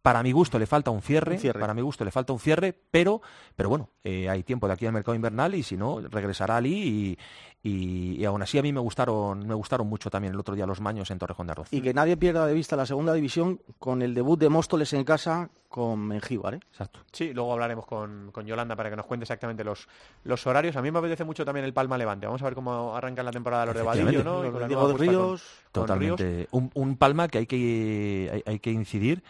Para 0.05 0.21
mi 0.21 0.31
gusto 0.31 0.59
le 0.59 0.67
falta 0.67 0.91
un 0.91 1.01
cierre, 1.01 1.39
para 1.53 1.73
mi 1.73 1.81
gusto 1.81 2.05
le 2.05 2.11
falta 2.11 2.31
un 2.31 2.37
cierre, 2.37 2.79
pero, 2.91 3.23
pero 3.55 3.69
bueno, 3.69 3.89
eh, 4.03 4.29
hay 4.29 4.43
tiempo 4.43 4.67
de 4.67 4.73
aquí 4.73 4.85
al 4.85 4.93
mercado 4.93 5.15
invernal 5.15 5.55
y 5.55 5.63
si 5.63 5.77
no, 5.77 5.99
regresará 5.99 6.57
Ali 6.57 7.17
y, 7.63 8.17
y, 8.19 8.23
aún 8.23 8.39
así 8.43 8.59
a 8.59 8.61
mí 8.61 8.71
me 8.71 8.79
gustaron, 8.79 9.47
me 9.47 9.55
gustaron 9.55 9.87
mucho 9.87 10.11
también 10.11 10.35
el 10.35 10.39
otro 10.39 10.53
día 10.53 10.67
los 10.67 10.79
Maños 10.79 11.09
en 11.09 11.17
Torrejón 11.17 11.47
de 11.47 11.53
Arroz. 11.53 11.69
Y 11.71 11.81
que 11.81 11.91
nadie 11.91 12.17
pierda 12.17 12.45
de 12.45 12.53
vista 12.53 12.75
la 12.75 12.85
segunda 12.85 13.13
división 13.13 13.59
con 13.79 14.03
el 14.03 14.13
debut 14.13 14.39
de 14.39 14.47
Móstoles 14.47 14.93
en 14.93 15.05
casa 15.05 15.49
con 15.69 16.01
Mengíbar, 16.01 16.53
¿eh? 16.53 16.59
Exacto. 16.69 16.99
Sí, 17.11 17.33
luego 17.33 17.53
hablaremos 17.53 17.87
con, 17.87 18.29
con, 18.31 18.45
Yolanda 18.45 18.75
para 18.75 18.91
que 18.91 18.95
nos 18.95 19.07
cuente 19.07 19.23
exactamente 19.23 19.63
los, 19.63 19.87
los 20.23 20.45
horarios. 20.45 20.75
A 20.75 20.83
mí 20.83 20.91
me 20.91 20.99
apetece 20.99 21.23
mucho 21.23 21.43
también 21.43 21.65
el 21.65 21.73
Palma 21.73 21.97
Levante. 21.97 22.27
Vamos 22.27 22.43
a 22.43 22.45
ver 22.45 22.53
cómo 22.53 22.95
arranca 22.95 23.23
la 23.23 23.31
temporada 23.31 23.65
los 23.65 23.75
de 23.75 23.81
Vadillo, 23.81 24.23
¿no? 24.23 24.45
Y 24.45 24.51
con 24.51 24.67
Diego 24.67 24.87
de 24.89 24.97
Ríos. 24.99 25.43
Totalmente. 25.71 26.47
Un, 26.51 26.69
un, 26.75 26.95
Palma 26.95 27.27
que 27.27 27.39
hay 27.39 27.47
que, 27.47 28.43
hay 28.45 28.59
que 28.59 28.69
incidir 28.69 29.23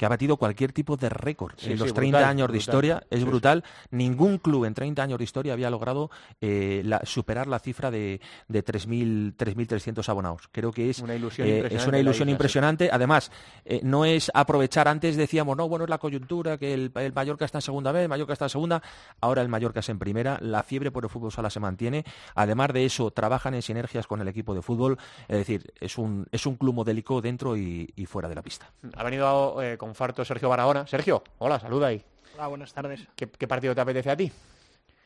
que 0.00 0.06
ha 0.06 0.08
batido 0.08 0.38
cualquier 0.38 0.72
tipo 0.72 0.96
de 0.96 1.10
récord 1.10 1.52
en 1.62 1.78
los 1.78 1.92
30 1.92 2.26
años 2.26 2.50
de 2.50 2.56
historia. 2.56 3.02
Es 3.10 3.22
brutal. 3.22 3.62
Ningún 3.90 4.38
club 4.38 4.64
en 4.64 4.72
30 4.72 5.02
años 5.02 5.18
de 5.18 5.24
historia 5.24 5.52
había 5.52 5.68
logrado 5.68 6.10
eh, 6.40 6.82
superar 7.02 7.46
la 7.48 7.58
cifra 7.58 7.90
de, 7.90 8.18
de 8.48 8.64
3.300 8.64 10.08
abonados. 10.08 10.48
Creo 10.52 10.72
que 10.72 10.88
es 10.88 11.00
una 11.00 11.14
ilusión 11.14 11.46
eh, 11.46 11.68
es 11.70 11.86
una 11.86 11.98
ilusión 11.98 12.30
impresionante. 12.30 12.88
Además, 12.90 13.30
eh, 13.66 13.80
no 13.82 14.06
es 14.06 14.30
aprovechar, 14.32 14.88
antes 14.88 15.18
decíamos, 15.18 15.54
no, 15.54 15.68
bueno, 15.68 15.84
es 15.84 15.90
la 15.90 15.98
coyuntura, 15.98 16.56
que 16.56 16.72
el, 16.72 16.90
el, 16.94 17.12
Mallorca 17.12 17.44
está 17.44 17.58
en 17.58 17.62
segunda 17.62 17.92
vez, 17.92 18.04
el 18.04 18.08
Mallorca 18.08 18.32
está 18.32 18.46
en 18.46 18.50
segunda, 18.50 18.82
ahora 19.20 19.42
el 19.42 19.50
Mallorca 19.50 19.80
es 19.80 19.88
en 19.90 19.98
primera, 19.98 20.38
la 20.40 20.62
fiebre 20.62 20.90
por 20.90 21.04
el 21.04 21.10
fútbol 21.10 21.30
sala 21.30 21.50
se 21.50 21.60
mantiene. 21.60 22.06
Además 22.34 22.72
de 22.72 22.86
eso, 22.86 23.10
trabajan 23.10 23.52
en 23.52 23.60
sinergias 23.60 24.06
con 24.06 24.22
el 24.22 24.28
equipo 24.28 24.54
de 24.54 24.62
fútbol, 24.62 24.96
es 25.28 25.36
decir, 25.36 25.74
es 25.78 25.98
un, 25.98 26.26
es 26.32 26.46
un 26.46 26.56
club 26.56 26.74
modélico 26.74 27.20
dentro 27.20 27.54
y, 27.54 27.86
fuera 28.06 28.30
de 28.30 28.34
la 28.34 28.42
pista. 28.42 28.66
Ha 28.96 29.04
venido 29.04 29.58
con 29.76 29.89
Farto 29.94 30.24
Sergio 30.24 30.48
Barahona. 30.48 30.86
Sergio, 30.86 31.22
hola, 31.38 31.58
saluda 31.58 31.88
ahí. 31.88 32.02
Hola, 32.36 32.46
buenas 32.48 32.72
tardes. 32.72 33.06
¿Qué, 33.16 33.26
partido 33.26 33.74
te 33.74 33.80
apetece 33.80 34.10
a 34.10 34.16
ti? 34.16 34.30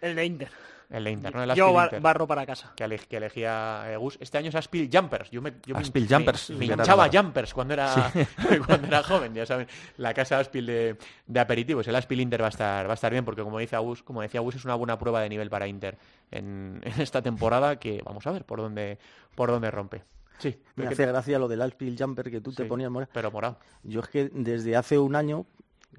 El 0.00 0.14
de 0.14 0.24
Inter. 0.24 0.48
El 0.90 1.04
de 1.04 1.10
Inter, 1.10 1.34
¿no? 1.34 1.54
yo 1.54 1.72
barro 1.72 2.26
para 2.26 2.44
casa. 2.44 2.72
Que, 2.76 2.84
elegía 2.84 3.84
eh, 3.88 3.96
Gus. 3.96 4.18
Este 4.20 4.38
año 4.38 4.50
es 4.50 4.54
Aspil 4.54 4.90
Jumpers. 4.92 5.30
Yo 5.30 5.40
me, 5.40 5.54
yo 5.64 5.76
Aspil 5.76 6.06
Jumpers. 6.08 6.50
Me, 6.50 6.66
hinchaba 6.66 7.08
Jumpers 7.10 7.54
cuando 7.54 7.74
era, 7.74 8.12
cuando 8.66 8.86
era 8.86 9.02
joven, 9.02 9.34
ya 9.34 9.46
saben. 9.46 9.66
La 9.96 10.12
casa 10.12 10.38
Aspil 10.38 10.66
de, 10.66 10.96
de, 11.26 11.40
aperitivos. 11.40 11.88
El 11.88 11.96
Aspil 11.96 12.20
Inter 12.20 12.42
va 12.42 12.46
a 12.46 12.50
estar, 12.50 12.86
va 12.86 12.92
a 12.92 12.94
estar 12.94 13.10
bien 13.10 13.24
porque, 13.24 13.42
como, 13.42 13.58
dice 13.58 13.76
Gus, 13.78 14.02
como 14.02 14.20
decía 14.20 14.40
Gus, 14.40 14.56
es 14.56 14.64
una 14.64 14.74
buena 14.74 14.98
prueba 14.98 15.20
de 15.22 15.28
nivel 15.30 15.48
para 15.48 15.66
Inter 15.66 15.96
en, 16.30 16.80
en 16.84 17.00
esta 17.00 17.22
temporada 17.22 17.76
que 17.76 18.02
vamos 18.04 18.26
a 18.26 18.32
ver 18.32 18.44
por 18.44 18.60
dónde, 18.60 18.98
por 19.34 19.50
dónde 19.50 19.70
rompe. 19.70 20.02
Sí. 20.38 20.56
Me 20.76 20.86
hace 20.86 21.06
gracia 21.06 21.38
lo 21.38 21.48
del 21.48 21.62
Alpil 21.62 21.96
Jumper 21.98 22.30
que 22.30 22.40
tú 22.40 22.52
te 22.52 22.64
ponías 22.64 22.90
morado. 22.90 23.10
Pero 23.12 23.30
morado. 23.30 23.58
Yo 23.82 24.00
es 24.00 24.08
que 24.08 24.30
desde 24.32 24.76
hace 24.76 24.98
un 24.98 25.16
año 25.16 25.46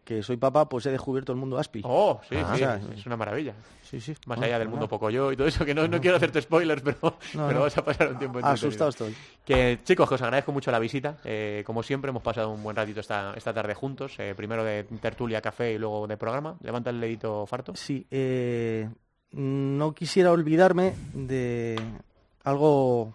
que 0.06 0.22
soy 0.22 0.38
papá, 0.38 0.70
pues 0.70 0.86
he 0.86 0.92
descubierto 0.92 1.32
el 1.32 1.38
mundo 1.38 1.58
Aspil. 1.58 1.84
Oh, 1.86 2.22
sí, 2.30 2.36
sí, 2.56 2.64
es 2.96 3.06
una 3.06 3.18
maravilla. 3.18 3.56
Sí, 3.82 4.00
sí. 4.00 4.14
Más 4.28 4.40
allá 4.40 4.60
del 4.60 4.70
mundo 4.70 4.88
poco 4.88 5.10
yo 5.10 5.32
y 5.32 5.36
todo 5.36 5.48
eso, 5.48 5.66
que 5.66 5.74
no, 5.74 5.88
no 5.88 6.00
quiero 6.00 6.18
hacerte 6.18 6.42
spoilers, 6.42 6.84
pero, 6.84 7.18
pero 7.34 7.62
vas 7.62 7.78
a 7.78 7.84
pasar 7.84 8.12
un 8.12 8.20
tiempo 8.20 8.40
Asustado 8.44 8.92
estoy. 8.92 9.16
Que, 9.44 9.80
chicos, 9.84 10.08
que 10.08 10.16
os 10.16 10.22
agradezco 10.22 10.52
mucho 10.52 10.72
la 10.72 10.80
visita. 10.80 11.18
Eh, 11.24 11.64
como 11.66 11.82
siempre, 11.82 12.10
hemos 12.10 12.22
pasado 12.22 12.52
un 12.52 12.62
buen 12.62 12.76
ratito 12.76 13.00
esta, 13.00 13.34
esta 13.36 13.54
tarde 13.54 13.74
juntos. 13.74 14.16
Eh, 14.20 14.34
primero 14.36 14.64
de 14.64 14.84
tertulia, 14.84 15.42
café 15.42 15.74
y 15.74 15.78
luego 15.80 16.06
de 16.08 16.18
programa. 16.18 16.56
Levanta 16.62 16.92
el 16.92 17.02
dedito, 17.02 17.46
Farto. 17.48 17.76
Sí, 17.76 18.06
eh, 18.12 18.88
no 19.32 19.94
quisiera 19.94 20.32
olvidarme 20.32 20.94
de 21.14 21.80
algo 22.44 23.14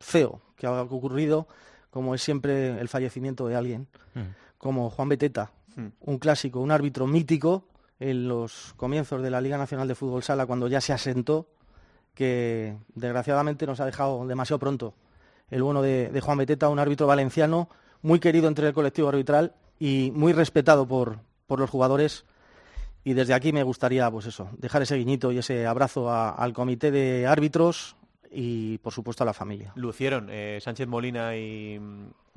feo 0.00 0.40
que 0.62 0.68
ha 0.68 0.82
ocurrido, 0.82 1.48
como 1.90 2.14
es 2.14 2.22
siempre 2.22 2.80
el 2.80 2.88
fallecimiento 2.88 3.48
de 3.48 3.56
alguien, 3.56 3.88
mm. 4.14 4.20
como 4.58 4.90
Juan 4.90 5.08
Beteta, 5.08 5.50
mm. 5.74 5.86
un 6.02 6.18
clásico, 6.18 6.60
un 6.60 6.70
árbitro 6.70 7.08
mítico 7.08 7.66
en 7.98 8.28
los 8.28 8.72
comienzos 8.76 9.22
de 9.22 9.30
la 9.30 9.40
Liga 9.40 9.58
Nacional 9.58 9.88
de 9.88 9.96
Fútbol 9.96 10.22
Sala, 10.22 10.46
cuando 10.46 10.68
ya 10.68 10.80
se 10.80 10.92
asentó, 10.92 11.48
que 12.14 12.76
desgraciadamente 12.94 13.66
nos 13.66 13.80
ha 13.80 13.86
dejado 13.86 14.24
demasiado 14.24 14.60
pronto. 14.60 14.94
El 15.50 15.64
bueno 15.64 15.82
de, 15.82 16.20
Juan 16.22 16.38
Beteta, 16.38 16.68
un 16.68 16.78
árbitro 16.78 17.08
valenciano 17.08 17.68
muy 18.00 18.20
querido 18.20 18.46
entre 18.46 18.68
el 18.68 18.72
colectivo 18.72 19.08
arbitral 19.08 19.54
y 19.80 20.12
muy 20.14 20.32
respetado 20.32 20.86
por, 20.86 21.18
por 21.46 21.58
los 21.58 21.70
jugadores. 21.70 22.24
Y 23.02 23.14
desde 23.14 23.34
aquí 23.34 23.52
me 23.52 23.64
gustaría, 23.64 24.08
pues 24.12 24.26
eso, 24.26 24.48
dejar 24.58 24.82
ese 24.82 24.96
guiñito 24.96 25.32
y 25.32 25.38
ese 25.38 25.66
abrazo 25.66 26.12
al 26.12 26.52
comité 26.52 26.92
de 26.92 27.26
árbitros, 27.26 27.96
y 28.32 28.78
por 28.78 28.92
supuesto 28.92 29.24
a 29.24 29.26
la 29.26 29.34
familia. 29.34 29.72
Lucieron 29.74 30.28
eh, 30.30 30.58
Sánchez 30.62 30.88
Molina 30.88 31.36
y, 31.36 31.78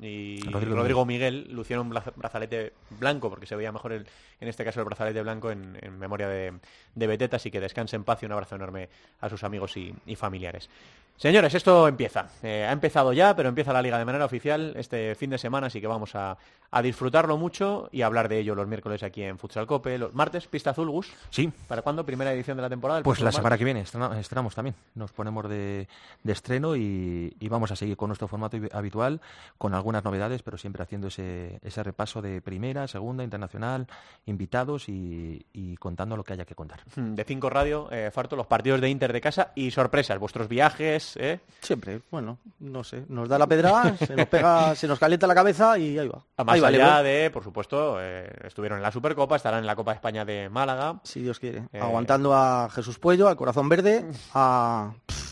y 0.00 0.40
Rodrigo 0.50 0.76
Rodrigo, 0.76 1.06
Miguel 1.06 1.48
lucieron 1.50 1.86
un 1.86 1.92
bra- 1.94 2.12
brazalete 2.16 2.74
blanco, 3.00 3.30
porque 3.30 3.46
se 3.46 3.56
veía 3.56 3.72
mejor 3.72 3.92
el- 3.92 4.06
en 4.40 4.48
este 4.48 4.64
caso 4.64 4.80
el 4.80 4.86
brazalete 4.86 5.22
blanco 5.22 5.50
en, 5.50 5.78
en 5.80 5.98
memoria 5.98 6.28
de, 6.28 6.52
de 6.94 7.06
Beteta, 7.06 7.36
así 7.36 7.50
que 7.50 7.60
descanse 7.60 7.96
en 7.96 8.04
paz 8.04 8.22
y 8.22 8.26
un 8.26 8.32
abrazo 8.32 8.56
enorme 8.56 8.88
a 9.20 9.28
sus 9.30 9.42
amigos 9.44 9.76
y, 9.76 9.94
y 10.06 10.16
familiares. 10.16 10.68
Señores, 11.16 11.54
esto 11.54 11.88
empieza. 11.88 12.28
Eh, 12.42 12.66
ha 12.68 12.72
empezado 12.72 13.14
ya, 13.14 13.34
pero 13.34 13.48
empieza 13.48 13.72
la 13.72 13.80
liga 13.80 13.96
de 13.98 14.04
manera 14.04 14.26
oficial 14.26 14.74
este 14.76 15.14
fin 15.14 15.30
de 15.30 15.38
semana, 15.38 15.68
así 15.68 15.80
que 15.80 15.86
vamos 15.86 16.14
a, 16.14 16.36
a 16.70 16.82
disfrutarlo 16.82 17.36
mucho 17.36 17.88
y 17.92 18.02
a 18.02 18.06
hablar 18.06 18.28
de 18.28 18.38
ello 18.40 18.54
los 18.54 18.66
miércoles 18.66 19.02
aquí 19.02 19.22
en 19.22 19.38
Futsal 19.38 19.66
Cope. 19.66 19.98
Los 19.98 20.14
martes, 20.14 20.46
Pista 20.46 20.70
Azul, 20.70 20.90
Gus. 20.90 21.10
Sí, 21.30 21.50
¿Para 21.68 21.82
cuándo? 21.82 22.04
Primera 22.04 22.32
edición 22.32 22.56
de 22.56 22.62
la 22.62 22.68
temporada. 22.68 23.02
pues 23.02 23.20
la 23.20 23.30
semana 23.32 23.50
martes? 23.50 23.58
que 23.58 23.64
viene 23.64 23.80
estrena- 23.82 24.18
estrenamos 24.18 24.54
también. 24.54 24.74
Nos 24.94 25.12
ponemos 25.12 25.48
de, 25.48 25.88
de 26.22 26.32
estreno 26.32 26.76
y, 26.76 27.34
y 27.38 27.48
vamos 27.48 27.70
a 27.70 27.76
seguir 27.76 27.96
con 27.96 28.08
nuestro 28.08 28.28
formato 28.28 28.56
habitual, 28.72 29.20
con 29.58 29.74
algunas 29.74 30.04
novedades, 30.04 30.42
pero 30.42 30.58
siempre 30.58 30.82
haciendo 30.82 31.08
ese, 31.08 31.58
ese 31.62 31.82
repaso 31.82 32.20
de 32.22 32.40
primera, 32.40 32.86
segunda, 32.88 33.24
internacional, 33.24 33.86
invitados 34.26 34.88
y, 34.88 35.44
y 35.52 35.76
contando 35.76 36.16
lo 36.16 36.24
que 36.24 36.32
haya 36.32 36.44
que 36.44 36.54
contar. 36.54 36.80
Hmm, 36.96 37.14
De 37.14 37.24
5 37.24 37.50
Radio, 37.50 37.88
eh, 37.90 38.10
Farto, 38.12 38.36
los 38.36 38.46
partidos 38.46 38.80
de 38.80 38.88
Inter 38.90 39.12
de 39.12 39.20
casa 39.20 39.52
y 39.54 39.70
sorpresas, 39.70 40.18
vuestros 40.18 40.48
viajes, 40.48 41.16
¿eh? 41.16 41.40
Siempre, 41.60 42.00
bueno, 42.10 42.38
no 42.60 42.84
sé, 42.84 43.04
nos 43.08 43.28
da 43.28 43.38
la 43.38 43.46
pedra, 43.46 43.96
se 43.96 44.16
nos 44.16 44.26
pega, 44.26 44.74
se 44.74 44.86
nos 44.88 44.98
calienta 44.98 45.26
la 45.26 45.34
cabeza 45.34 45.78
y 45.78 45.98
ahí 45.98 46.08
va. 46.08 46.22
A 46.36 46.44
más 46.60 46.74
allá 46.74 47.02
de, 47.02 47.30
por 47.30 47.42
supuesto, 47.44 47.98
eh, 48.00 48.30
estuvieron 48.44 48.78
en 48.78 48.82
la 48.82 48.92
Supercopa, 48.92 49.36
estarán 49.36 49.60
en 49.60 49.66
la 49.66 49.76
Copa 49.76 49.92
de 49.92 49.96
España 49.96 50.24
de 50.24 50.48
Málaga. 50.48 51.00
si 51.02 51.20
Dios 51.20 51.38
quiere. 51.38 51.64
Eh. 51.72 51.80
Aguantando 51.80 52.34
a 52.34 52.68
Jesús 52.70 52.98
Puello, 52.98 53.28
al 53.28 53.36
Corazón 53.36 53.68
Verde, 53.68 54.04
a 54.34 54.92
pff, 55.06 55.25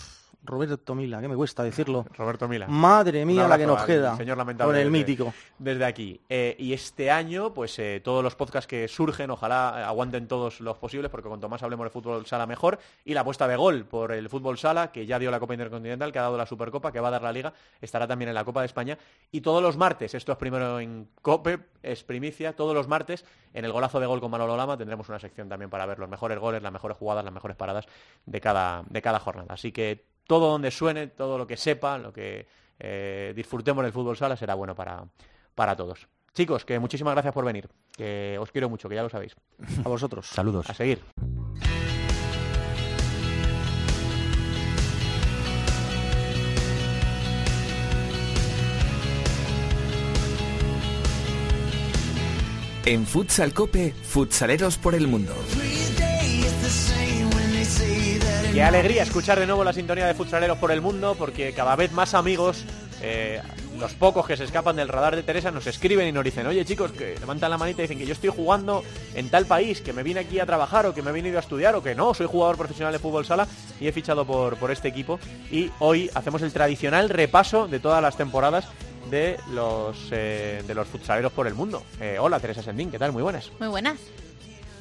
Roberto 0.45 0.95
Mila, 0.95 1.21
que 1.21 1.29
me 1.29 1.37
cuesta 1.37 1.63
decirlo. 1.63 2.05
Roberto 2.17 2.47
Mila. 2.49 2.67
Madre 2.69 3.25
mía 3.25 3.49
la 3.49 3.57
que 3.57 3.67
nos 3.67 3.83
queda 3.85 4.17
señor 4.17 4.37
lamentable 4.37 4.73
con 4.73 4.81
el 4.81 4.91
mítico. 4.91 5.33
Desde 5.59 5.85
aquí. 5.85 6.21
Eh, 6.29 6.55
y 6.59 6.73
este 6.73 7.11
año, 7.11 7.55
pues 7.55 7.79
eh, 7.79 8.01
todos 8.05 8.23
los 8.23 8.35
podcasts 8.35 8.67
que 8.67 8.87
surgen, 8.89 9.31
ojalá 9.31 9.75
eh, 9.79 9.83
aguanten 9.83 10.29
todos 10.29 10.61
los 10.61 10.77
posibles, 10.79 11.11
porque 11.11 11.29
cuanto 11.29 11.49
más 11.49 11.63
hablemos 11.63 11.87
de 11.87 11.91
fútbol 11.91 12.27
sala, 12.27 12.47
mejor. 12.47 12.79
Y 13.05 13.15
la 13.15 13.21
apuesta 13.21 13.49
de 13.49 13.57
gol 13.57 13.85
por 13.85 14.13
el 14.13 14.29
fútbol 14.29 14.59
sala, 14.59 14.93
que 14.93 15.07
ya 15.07 15.19
dio 15.19 15.31
la 15.31 15.41
Copa 15.41 15.55
Intercontinental, 15.55 16.13
que 16.13 16.19
ha 16.19 16.23
dado 16.23 16.37
la 16.37 16.47
Supercopa, 16.47 16.93
que 16.93 17.01
va 17.01 17.09
a 17.09 17.13
dar 17.13 17.23
la 17.23 17.33
Liga, 17.33 17.53
estará 17.81 18.07
también 18.07 18.29
en 18.29 18.35
la 18.35 18.45
Copa 18.45 18.61
de 18.61 18.67
España. 18.67 18.99
Y 19.31 19.41
todos 19.41 19.63
los 19.63 19.77
martes, 19.77 20.15
esto 20.15 20.33
es 20.33 20.39
primero 20.39 20.79
en 20.81 21.09
Cope, 21.23 21.59
es 21.83 22.05
primicia, 22.05 22.55
todos 22.55 22.75
los 22.75 22.89
martes, 22.89 23.25
en 23.53 23.65
el 23.65 23.73
golazo 23.73 24.01
de 24.01 24.07
gol 24.07 24.21
con 24.21 24.31
Manolo 24.31 24.57
Lama, 24.57 24.77
tendremos 24.77 25.09
una 25.09 25.19
sección 25.19 25.49
también 25.49 25.71
para 25.71 25.87
ver 25.87 25.99
los 25.99 26.09
mejores 26.09 26.39
goles, 26.39 26.63
las 26.63 26.73
mejores 26.73 26.97
jugadas, 26.97 27.25
las 27.25 27.33
mejores 27.33 27.57
paradas 27.57 27.87
de 28.27 28.41
cada, 28.41 28.83
de 28.89 29.03
cada 29.03 29.21
jornada. 29.21 29.55
Así 29.55 29.73
que 29.73 30.14
todo 30.27 30.51
donde 30.51 30.71
suene, 30.71 31.09
todo 31.09 31.39
lo 31.39 31.47
que 31.47 31.57
sepa, 31.57 31.99
lo 31.99 32.13
que 32.13 32.47
eh, 32.79 33.33
disfrutemos 33.37 33.85
del 33.85 33.93
fútbol 33.93 34.17
sala 34.17 34.37
será 34.37 34.55
bueno 34.55 34.75
para, 34.75 35.05
para 35.55 35.77
todos. 35.77 36.09
Chicos, 36.35 36.65
que 36.65 36.79
muchísimas 36.79 37.15
gracias 37.15 37.33
por 37.33 37.45
venir, 37.45 37.69
que 37.97 38.37
os 38.41 38.51
quiero 38.51 38.69
mucho, 38.69 38.89
que 38.89 38.97
ya 38.97 39.03
lo 39.03 39.09
sabéis. 39.09 39.37
A 39.85 39.89
vosotros. 39.89 40.27
Saludos. 40.27 40.69
A 40.69 40.75
seguir. 40.75 41.01
En 52.87 53.07
Futsal 53.07 53.55
Cope, 53.55 53.95
futsaleros 54.03 54.77
por 54.77 54.95
el 54.95 55.07
mundo. 55.07 55.33
Qué 58.55 58.63
alegría 58.63 59.03
escuchar 59.03 59.41
de 59.41 59.47
nuevo 59.47 59.65
la 59.65 59.73
sintonía 59.73 60.07
de 60.07 60.15
futsaleros 60.15 60.59
por 60.59 60.71
el 60.71 60.81
mundo, 60.81 61.17
porque 61.19 61.53
cada 61.55 61.75
vez 61.75 61.91
más 61.91 62.15
amigos, 62.15 62.65
eh, 63.03 63.43
los 63.81 63.95
pocos 63.95 64.29
que 64.29 64.37
se 64.37 64.45
escapan 64.45 64.77
del 64.77 64.87
radar 64.87 65.17
de 65.17 65.25
Teresa, 65.25 65.51
nos 65.51 65.67
escriben 65.67 66.07
y 66.07 66.13
nos 66.13 66.23
dicen, 66.23 66.47
oye 66.47 66.65
chicos, 66.65 66.93
que 66.93 67.19
levantan 67.19 67.51
la 67.51 67.59
manita 67.59 67.83
y 67.83 67.83
dicen 67.83 67.99
que 67.99 68.07
yo 68.07 68.13
estoy 68.13 68.31
jugando 68.31 68.85
en 69.17 69.29
tal 69.29 69.47
país, 69.47 69.81
que 69.81 69.93
me 69.93 70.05
vine 70.05 70.21
aquí 70.21 70.39
a 70.39 70.47
trabajar 70.47 70.87
o 70.87 70.95
que 70.95 71.03
me 71.03 71.11
he 71.11 71.13
venido 71.13 71.37
a 71.37 71.41
estudiar 71.41 71.75
o 71.75 71.83
que 71.83 71.97
no, 71.97 72.15
soy 72.15 72.29
jugador 72.29 72.57
profesional 72.57 72.93
de 72.93 73.01
fútbol 73.01 73.27
sala 73.27 73.49
y 73.81 73.89
he 73.89 73.93
fichado 73.93 74.25
por, 74.25 74.57
por 74.57 74.71
este 74.71 74.87
equipo. 74.87 75.19
Y 75.51 75.73
hoy 75.81 76.09
hacemos 76.15 76.41
el 76.43 76.53
tradicional 76.53 77.09
repaso 77.09 77.67
de 77.67 77.81
todas 77.81 78.01
las 78.01 78.17
temporadas 78.17 78.69
de 79.11 79.37
los, 79.51 79.97
eh, 80.13 80.63
de 80.65 80.75
los 80.77 80.87
futsaleros 80.87 81.33
por 81.33 81.49
el 81.49 81.55
mundo. 81.55 81.83
Eh, 82.01 82.19
hola 82.21 82.39
Teresa 82.39 82.63
Sendín, 82.63 82.93
¿qué 82.93 83.01
tal? 83.01 83.11
Muy 83.11 83.25
buenas. 83.25 83.51
Muy 83.59 83.67
buenas. 83.67 83.99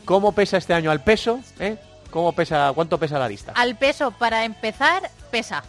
¿Cómo 0.06 0.32
pesa 0.34 0.58
este 0.58 0.76
año 0.76 0.92
al 0.92 1.04
peso? 1.04 1.40
¿Eh? 1.60 1.76
¿Cómo 2.14 2.32
pesa, 2.32 2.72
¿Cuánto 2.76 3.00
pesa 3.00 3.18
la 3.18 3.28
lista? 3.28 3.54
Al 3.56 3.76
peso, 3.76 4.12
para 4.12 4.46
empezar, 4.46 5.10
pesa. 5.32 5.64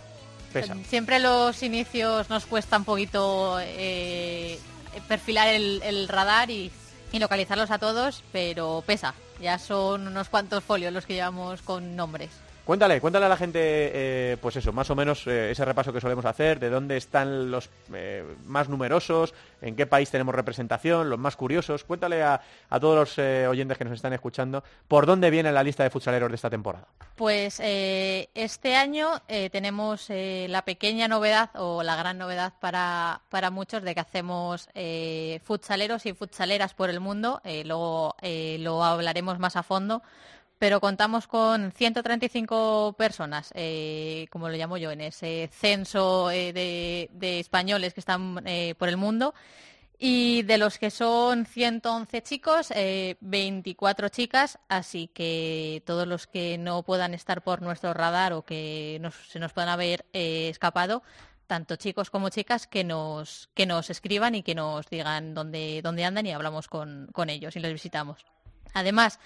Pesa. 0.52 0.76
Siempre 0.86 1.18
los 1.18 1.62
inicios 1.62 2.28
nos 2.28 2.44
cuesta 2.44 2.76
un 2.76 2.84
poquito 2.84 3.56
eh, 3.60 4.60
perfilar 5.08 5.48
el, 5.48 5.80
el 5.82 6.06
radar 6.06 6.50
y, 6.50 6.70
y 7.12 7.18
localizarlos 7.18 7.70
a 7.70 7.78
todos, 7.78 8.22
pero 8.30 8.84
pesa. 8.86 9.14
Ya 9.40 9.58
son 9.58 10.06
unos 10.06 10.28
cuantos 10.28 10.62
folios 10.62 10.92
los 10.92 11.06
que 11.06 11.14
llevamos 11.14 11.62
con 11.62 11.96
nombres. 11.96 12.30
Cuéntale, 12.64 12.98
cuéntale 12.98 13.26
a 13.26 13.28
la 13.28 13.36
gente, 13.36 13.60
eh, 13.60 14.36
pues 14.40 14.56
eso, 14.56 14.72
más 14.72 14.88
o 14.88 14.94
menos 14.94 15.26
eh, 15.26 15.50
ese 15.50 15.66
repaso 15.66 15.92
que 15.92 16.00
solemos 16.00 16.24
hacer, 16.24 16.58
de 16.58 16.70
dónde 16.70 16.96
están 16.96 17.50
los 17.50 17.68
eh, 17.92 18.24
más 18.46 18.70
numerosos, 18.70 19.34
en 19.60 19.76
qué 19.76 19.86
país 19.86 20.10
tenemos 20.10 20.34
representación, 20.34 21.10
los 21.10 21.18
más 21.18 21.36
curiosos. 21.36 21.84
Cuéntale 21.84 22.22
a, 22.22 22.40
a 22.70 22.80
todos 22.80 22.96
los 22.96 23.18
oyentes 23.48 23.76
que 23.76 23.84
nos 23.84 23.92
están 23.92 24.14
escuchando 24.14 24.64
por 24.88 25.04
dónde 25.04 25.28
viene 25.28 25.52
la 25.52 25.62
lista 25.62 25.82
de 25.82 25.90
futsaleros 25.90 26.30
de 26.30 26.36
esta 26.36 26.48
temporada. 26.48 26.86
Pues 27.16 27.60
este 27.60 28.76
año 28.76 29.22
tenemos 29.52 30.06
la 30.08 30.62
pequeña 30.62 31.06
novedad 31.06 31.50
o 31.54 31.82
la 31.82 31.96
gran 31.96 32.18
novedad 32.18 32.54
para, 32.60 33.20
para 33.28 33.50
muchos 33.50 33.82
de 33.82 33.94
que 33.94 34.00
hacemos 34.00 34.68
futsaleros 35.44 36.06
y 36.06 36.12
futsaleras 36.12 36.74
por 36.74 36.90
el 36.90 37.00
mundo. 37.00 37.40
Luego 37.64 38.16
lo 38.58 38.84
hablaremos 38.84 39.38
más 39.38 39.56
a 39.56 39.62
fondo. 39.62 40.02
Pero 40.58 40.80
contamos 40.80 41.26
con 41.26 41.72
135 41.72 42.94
personas, 42.96 43.50
eh, 43.54 44.26
como 44.30 44.48
lo 44.48 44.56
llamo 44.56 44.76
yo, 44.76 44.90
en 44.92 45.00
ese 45.00 45.50
censo 45.52 46.30
eh, 46.30 46.52
de, 46.52 47.40
españoles 47.40 47.92
que 47.92 48.00
están 48.00 48.40
eh, 48.46 48.74
por 48.78 48.88
el 48.88 48.96
mundo. 48.96 49.34
Y 49.98 50.42
de 50.42 50.58
los 50.58 50.78
que 50.78 50.90
son 50.90 51.46
111 51.46 52.22
chicos, 52.22 52.70
eh, 52.74 53.16
24 53.20 54.08
chicas, 54.08 54.58
así 54.68 55.08
que 55.14 55.82
todos 55.86 56.06
los 56.06 56.26
que 56.26 56.58
no 56.58 56.82
puedan 56.82 57.14
estar 57.14 57.42
por 57.42 57.62
nuestro 57.62 57.94
radar 57.94 58.32
o 58.32 58.42
que 58.42 58.98
nos- 59.00 59.14
se 59.28 59.38
nos 59.38 59.52
puedan 59.52 59.70
haber 59.70 60.04
eh, 60.12 60.48
escapado, 60.48 61.02
tanto 61.46 61.76
chicos 61.76 62.10
como 62.10 62.28
chicas, 62.28 62.66
que 62.66 62.84
nos, 62.84 63.48
que 63.54 63.66
nos 63.66 63.88
escriban 63.88 64.34
y 64.34 64.42
que 64.42 64.54
nos 64.54 64.88
digan 64.90 65.32
dónde, 65.32 65.80
dónde 65.82 66.04
andan 66.04 66.26
y 66.26 66.32
hablamos 66.32 66.68
con, 66.68 67.08
con 67.12 67.30
ellos 67.30 67.54
y 67.56 67.60
los 67.60 67.72
visitamos. 67.72 68.24
Además, 68.72 69.20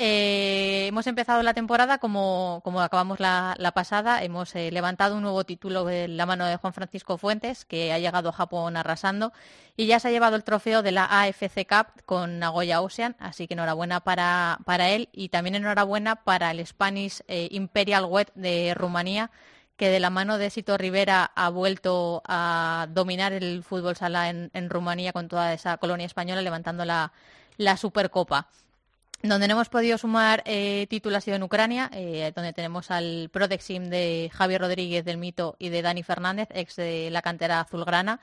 eh, 0.00 0.86
hemos 0.86 1.08
empezado 1.08 1.42
la 1.42 1.54
temporada 1.54 1.98
como, 1.98 2.62
acabamos 2.80 3.18
la, 3.18 3.56
la 3.58 3.72
pasada. 3.72 4.22
Hemos 4.22 4.54
eh, 4.54 4.70
levantado 4.70 5.16
un 5.16 5.22
nuevo 5.22 5.42
título 5.42 5.84
de 5.84 6.06
la 6.06 6.24
mano 6.24 6.46
de 6.46 6.56
Juan 6.56 6.72
Francisco 6.72 7.18
Fuentes, 7.18 7.64
que 7.64 7.92
ha 7.92 7.98
llegado 7.98 8.28
a 8.28 8.32
Japón 8.32 8.76
arrasando. 8.76 9.32
Y 9.76 9.86
ya 9.86 9.98
se 9.98 10.06
ha 10.06 10.10
llevado 10.12 10.36
el 10.36 10.44
trofeo 10.44 10.82
de 10.82 10.92
la 10.92 11.04
AFC 11.04 11.66
Cup 11.68 12.00
con 12.06 12.38
Nagoya 12.38 12.80
Ocean. 12.80 13.16
Así 13.18 13.48
que 13.48 13.54
enhorabuena 13.54 13.98
para, 13.98 14.56
él. 14.88 15.08
Y 15.10 15.30
también 15.30 15.56
enhorabuena 15.56 16.14
para 16.14 16.52
el 16.52 16.64
Spanish 16.64 17.22
eh, 17.26 17.48
Imperial 17.50 18.04
Wet 18.04 18.30
de 18.36 18.74
Rumanía, 18.76 19.32
que 19.76 19.88
de 19.88 19.98
la 19.98 20.10
mano 20.10 20.38
de 20.38 20.50
Sito 20.50 20.78
Rivera 20.78 21.32
ha 21.34 21.48
vuelto 21.48 22.22
a 22.24 22.86
dominar 22.90 23.32
el 23.32 23.64
fútbol 23.64 23.96
sala 23.96 24.28
en, 24.30 24.70
Rumanía 24.70 25.12
con 25.12 25.26
toda 25.26 25.52
esa 25.52 25.76
colonia 25.78 26.06
española, 26.06 26.40
levantando 26.40 26.84
la 26.84 27.76
Supercopa. 27.76 28.46
Donde 29.22 29.48
no 29.48 29.54
hemos 29.54 29.68
podido 29.68 29.98
sumar 29.98 30.44
eh, 30.46 30.86
título 30.88 31.16
ha 31.16 31.20
sido 31.20 31.36
en 31.36 31.42
Ucrania, 31.42 31.90
eh, 31.92 32.30
donde 32.36 32.52
tenemos 32.52 32.92
al 32.92 33.30
Prodexim 33.32 33.90
de 33.90 34.30
Javier 34.32 34.60
Rodríguez 34.60 35.04
del 35.04 35.18
Mito 35.18 35.56
y 35.58 35.70
de 35.70 35.82
Dani 35.82 36.04
Fernández, 36.04 36.48
ex 36.52 36.76
de 36.76 37.10
la 37.10 37.20
cantera 37.20 37.58
azulgrana, 37.60 38.20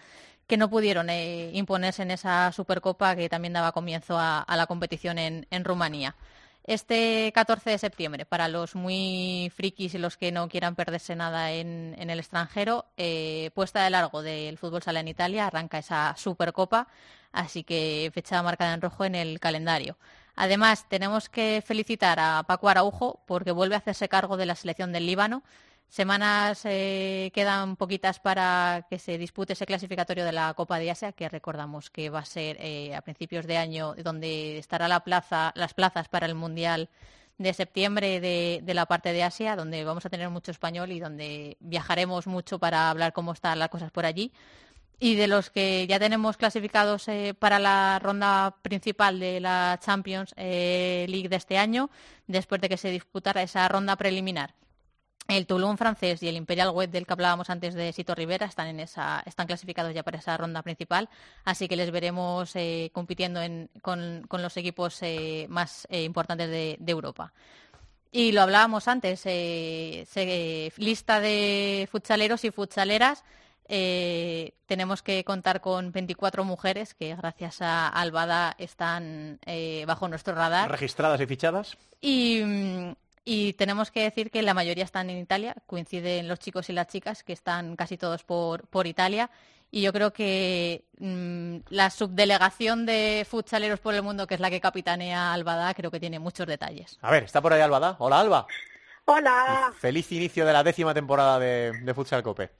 que 0.48 0.56
no 0.56 0.70
pudieron 0.70 1.10
eh, 1.10 1.50
imponerse 1.54 2.04
en 2.04 2.12
esa 2.12 2.50
Supercopa 2.54 3.16
que 3.18 3.28
también 3.28 3.54
daba 3.54 3.74
comienzo 3.74 4.18
a, 4.18 4.46
la 4.48 4.68
competición 4.68 5.18
en, 5.18 5.48
en 5.52 5.66
Rumanía. 5.66 6.16
Este 6.64 7.32
14 7.36 7.72
de 7.72 7.78
septiembre, 7.78 8.26
para 8.26 8.48
los 8.48 8.74
muy 8.74 9.52
frikis 9.56 9.94
y 9.94 9.98
los 10.00 10.18
que 10.18 10.32
no 10.32 10.48
quieran 10.48 10.76
perderse 10.76 11.16
nada 11.16 11.52
en, 11.52 11.94
en 12.00 12.10
el 12.10 12.20
extranjero, 12.20 12.86
eh, 12.98 13.52
puesta 13.54 13.84
de 13.84 13.90
largo 13.90 14.24
del 14.24 14.58
fútbol 14.58 14.82
sala 14.82 15.02
en 15.02 15.10
Italia, 15.10 15.46
arranca 15.46 15.78
esa 15.78 16.16
Supercopa, 16.18 16.88
así 17.34 17.64
que 17.64 18.10
fecha 18.14 18.42
marcada 18.42 18.74
en 18.74 18.82
rojo 18.82 19.06
en 19.06 19.16
el 19.16 19.40
calendario. 19.40 19.98
Además, 20.36 20.86
tenemos 20.90 21.30
que 21.30 21.64
felicitar 21.66 22.20
a 22.20 22.44
Paco 22.44 22.70
Araujo 22.70 23.22
porque 23.26 23.52
vuelve 23.52 23.76
a 23.76 23.80
hacerse 23.80 24.10
cargo 24.10 24.38
de 24.38 24.46
la 24.46 24.56
selección 24.56 24.92
del 24.92 25.06
Líbano. 25.06 25.44
Semanas 25.88 26.62
eh, 26.66 27.32
quedan 27.34 27.78
poquitas 27.78 28.20
para 28.20 28.86
que 28.90 29.00
se 29.00 29.18
dispute 29.18 29.54
ese 29.54 29.66
clasificatorio 29.66 30.26
de 30.26 30.34
la 30.34 30.54
Copa 30.54 30.78
de 30.78 30.92
Asia, 30.92 31.14
que 31.14 31.30
recordamos 31.30 31.90
que 31.90 32.10
va 32.10 32.20
a 32.20 32.26
ser 32.26 32.58
eh, 32.60 32.94
a 32.96 33.02
principios 33.02 33.46
de 33.46 33.58
año, 33.58 33.96
donde 33.96 34.58
estará 34.58 34.88
la 34.88 35.02
plaza, 35.02 35.54
las 35.56 35.74
plazas 35.74 36.10
para 36.10 36.26
el 36.26 36.36
Mundial 36.36 36.90
de 37.38 37.54
septiembre 37.54 38.20
de, 38.20 38.62
de, 38.64 38.74
la 38.74 38.86
parte 38.86 39.14
de 39.14 39.24
Asia, 39.24 39.56
donde 39.56 39.84
vamos 39.84 40.06
a 40.06 40.10
tener 40.10 40.30
mucho 40.30 40.52
español 40.52 40.92
y 40.92 41.00
donde 41.00 41.58
viajaremos 41.60 42.28
mucho 42.28 42.60
para 42.60 42.90
hablar 42.90 43.14
cómo 43.14 43.34
están 43.34 43.60
las 43.60 43.70
cosas 43.70 43.92
por 43.92 44.06
allí. 44.06 44.34
Y 45.00 45.16
de 45.16 45.28
los 45.28 45.50
que 45.50 45.86
ya 45.88 46.00
tenemos 46.00 46.38
clasificados 46.38 47.08
eh, 47.08 47.36
para 47.38 47.60
la 47.60 48.00
ronda 48.00 48.56
principal 48.62 49.20
de 49.20 49.40
la 49.40 49.80
Champions 49.84 50.34
eh, 50.38 51.06
League 51.10 51.30
de 51.30 51.36
este 51.36 51.58
año, 51.58 51.90
después 52.28 52.62
de 52.62 52.70
que 52.70 52.78
se 52.78 52.92
disputara 52.92 53.44
esa 53.44 53.68
ronda 53.68 53.96
preliminar. 53.98 54.54
El 55.28 55.48
Toulon 55.48 55.78
francés 55.78 56.22
y 56.22 56.28
el 56.28 56.36
Imperial 56.36 56.70
Web 56.70 56.92
del 56.92 57.08
que 57.08 57.14
hablábamos 57.14 57.50
antes 57.50 57.74
de 57.74 57.92
Sito 57.94 58.14
Rivera 58.14 58.46
están, 58.46 58.68
en 58.68 58.80
esa, 58.80 59.24
están 59.26 59.48
clasificados 59.48 59.92
ya 59.94 60.04
para 60.04 60.20
esa 60.20 60.38
ronda 60.38 60.62
principal, 60.62 61.10
así 61.46 61.68
que 61.68 61.76
les 61.76 61.90
veremos 61.90 62.56
eh, 62.56 62.92
compitiendo 62.94 63.40
con, 63.82 64.28
los 64.30 64.58
equipos 64.58 65.02
eh, 65.02 65.48
más 65.50 65.88
eh, 65.90 66.04
importantes 66.04 66.48
de, 66.50 66.78
Europa. 66.86 67.34
Y 68.12 68.34
lo 68.34 68.44
hablábamos 68.44 68.88
antes, 68.88 69.26
lista 70.78 71.20
de 71.20 71.90
futsaleros 71.92 72.46
y 72.46 72.52
futsaleras. 72.52 73.24
Tenemos 73.68 75.02
que 75.02 75.24
contar 75.24 75.62
con 75.62 75.92
24 75.92 76.44
mujeres 76.44 76.94
que 76.94 77.16
gracias 77.16 77.62
a 77.62 77.88
Albada 77.88 78.56
están 78.58 79.40
bajo 79.88 80.08
nuestro 80.08 80.36
radar. 80.36 80.70
¿Registradas 80.70 81.20
y 81.22 81.26
fichadas? 81.26 81.78
Y, 82.02 82.42
mm, 82.44 82.94
y 83.28 83.54
tenemos 83.54 83.90
que 83.90 84.04
decir 84.04 84.30
que 84.30 84.44
la 84.44 84.54
mayoría 84.54 84.84
están 84.84 85.10
en 85.10 85.18
Italia, 85.18 85.56
coinciden 85.66 86.28
los 86.28 86.38
chicos 86.38 86.70
y 86.70 86.74
las 86.74 86.88
chicas, 86.88 87.24
que 87.24 87.34
están 87.34 87.76
casi 87.76 87.98
todos 87.98 88.24
por, 88.24 88.68
por 88.68 88.86
Italia. 88.86 89.32
Y 89.72 89.82
yo 89.82 89.92
creo 89.92 90.14
que 90.14 90.86
mm, 91.00 91.58
la 91.70 91.90
subdelegación 91.90 92.86
de 92.86 93.26
futsaleros 93.28 93.80
por 93.80 93.96
el 93.96 94.04
mundo, 94.04 94.28
que 94.28 94.36
es 94.36 94.40
la 94.40 94.52
que 94.52 94.62
capitanea 94.62 95.34
Albada, 95.34 95.74
creo 95.74 95.90
que 95.90 96.00
tiene 96.00 96.20
muchos 96.20 96.46
detalles. 96.46 97.00
A 97.02 97.10
ver, 97.10 97.24
está 97.24 97.42
por 97.42 97.52
ahí 97.52 97.62
Albada. 97.62 97.96
Hola, 97.98 98.20
Alba. 98.20 98.46
Hola. 99.06 99.74
Feliz 99.80 100.12
inicio 100.12 100.46
de 100.46 100.54
la 100.54 100.64
décima 100.64 100.94
temporada 100.94 101.40
de, 101.40 101.72
de 101.82 101.94
Futsal 101.96 102.22
Cope. 102.22 102.52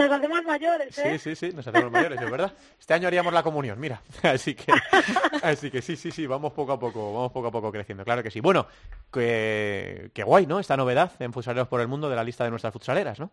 Nos 0.00 0.12
hacemos 0.12 0.42
mayores, 0.44 0.98
¿eh? 0.98 1.18
Sí, 1.18 1.34
sí, 1.34 1.36
sí, 1.36 1.54
nos 1.54 1.66
hacemos 1.66 1.92
mayores, 1.92 2.18
es 2.18 2.30
verdad. 2.30 2.52
Este 2.78 2.94
año 2.94 3.06
haríamos 3.06 3.34
la 3.34 3.42
comunión, 3.42 3.78
mira. 3.78 4.00
Así 4.22 4.54
que, 4.54 4.72
así 5.42 5.70
que 5.70 5.82
sí, 5.82 5.96
sí, 5.96 6.10
sí, 6.10 6.26
vamos 6.26 6.54
poco 6.54 6.72
a 6.72 6.78
poco, 6.78 7.12
vamos 7.12 7.32
poco 7.32 7.48
a 7.48 7.50
poco 7.50 7.70
creciendo, 7.70 8.02
claro 8.04 8.22
que 8.22 8.30
sí. 8.30 8.40
Bueno, 8.40 8.66
qué, 9.12 10.10
guay, 10.24 10.46
¿no? 10.46 10.58
Esta 10.58 10.76
novedad 10.76 11.12
en 11.18 11.34
Futsaleros 11.34 11.68
por 11.68 11.82
el 11.82 11.88
Mundo 11.88 12.08
de 12.08 12.16
la 12.16 12.24
lista 12.24 12.44
de 12.44 12.50
nuestras 12.50 12.72
futsaleras, 12.72 13.20
¿no? 13.20 13.30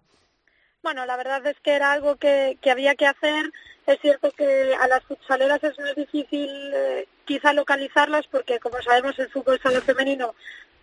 Bueno, 0.83 1.05
la 1.05 1.15
verdad 1.15 1.45
es 1.47 1.57
que 1.61 1.71
era 1.71 1.93
algo 1.93 2.17
que, 2.17 2.57
había 2.69 2.95
que 2.95 3.07
hacer. 3.07 3.51
Es 3.85 3.99
cierto 4.01 4.31
que 4.31 4.75
a 4.75 4.87
las 4.87 5.03
futsaleras 5.03 5.63
es 5.63 5.79
muy 5.79 5.93
difícil 5.95 6.49
eh, 6.73 7.07
quizá 7.23 7.53
localizarlas 7.53 8.27
porque, 8.27 8.59
como 8.59 8.81
sabemos, 8.81 9.17
el 9.19 9.29
fútbol 9.29 9.59
sala 9.61 9.79
femenino 9.79 10.35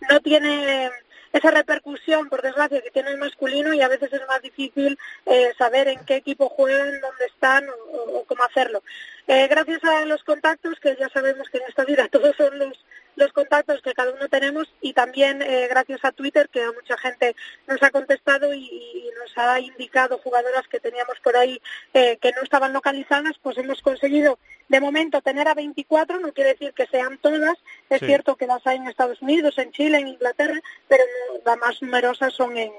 no 0.09 0.19
tiene 0.21 0.89
esa 1.37 1.51
repercusión, 1.51 2.29
por 2.29 2.41
desgracia, 2.41 2.81
que 2.81 2.91
tiene 2.91 3.11
el 3.11 3.17
masculino 3.17 3.73
y 3.73 3.81
a 3.81 3.89
veces 3.89 4.11
es 4.13 4.21
más 4.27 4.41
difícil 4.41 4.97
eh, 5.25 5.51
saber 5.57 5.89
en 5.89 5.99
qué 6.05 6.15
equipo 6.15 6.47
juegan, 6.47 7.01
dónde 7.01 7.25
están 7.25 7.65
o, 7.91 8.23
cómo 8.23 8.43
hacerlo. 8.43 8.81
Eh, 9.27 9.47
gracias 9.49 9.83
a 9.83 10.05
los 10.05 10.23
contactos, 10.23 10.79
que 10.79 10.95
ya 10.97 11.09
sabemos 11.09 11.49
que 11.49 11.57
en 11.57 11.65
esta 11.67 11.83
vida 11.83 12.07
todos 12.11 12.35
son 12.37 12.57
los, 12.57 12.85
los 13.15 13.31
contactos 13.33 13.81
que 13.81 13.93
cada 13.93 14.11
uno 14.11 14.27
tenemos 14.27 14.67
y 14.81 14.93
también 14.93 15.41
eh, 15.41 15.67
gracias 15.69 16.03
a 16.03 16.11
Twitter, 16.11 16.49
que 16.49 16.61
a 16.61 16.71
mucha 16.71 16.97
gente 16.97 17.35
nos 17.67 17.81
ha 17.83 17.89
contestado 17.91 18.53
y, 18.53 19.03
nos 19.19 19.37
ha 19.37 19.59
indicado 19.59 20.17
jugadoras 20.17 20.67
que 20.67 20.79
teníamos 20.79 21.19
por 21.21 21.37
ahí 21.37 21.59
que 21.93 22.33
no 22.35 22.43
estaban 22.43 22.73
localizadas, 22.73 23.37
pues 23.41 23.57
hemos 23.57 23.81
conseguido 23.81 24.37
de 24.67 24.79
momento 24.79 25.21
tener 25.21 25.47
a 25.47 25.53
24, 25.53 26.19
no 26.19 26.33
quiere 26.33 26.51
decir 26.51 26.73
que 26.73 26.87
sean 26.87 27.17
todas, 27.19 27.57
es 27.89 27.99
cierto 28.01 28.35
que 28.35 28.47
las 28.47 28.65
hay 28.67 28.77
en 28.77 28.87
Estados 28.87 29.21
Unidos, 29.21 29.57
en 29.57 29.71
Chile, 29.71 29.99
en 29.99 30.09
Inglaterra, 30.09 30.59
pero 30.87 31.03
las 31.45 31.57
más 31.57 31.81
numerosas 31.81 32.33
son 32.33 32.57
en, 32.57 32.71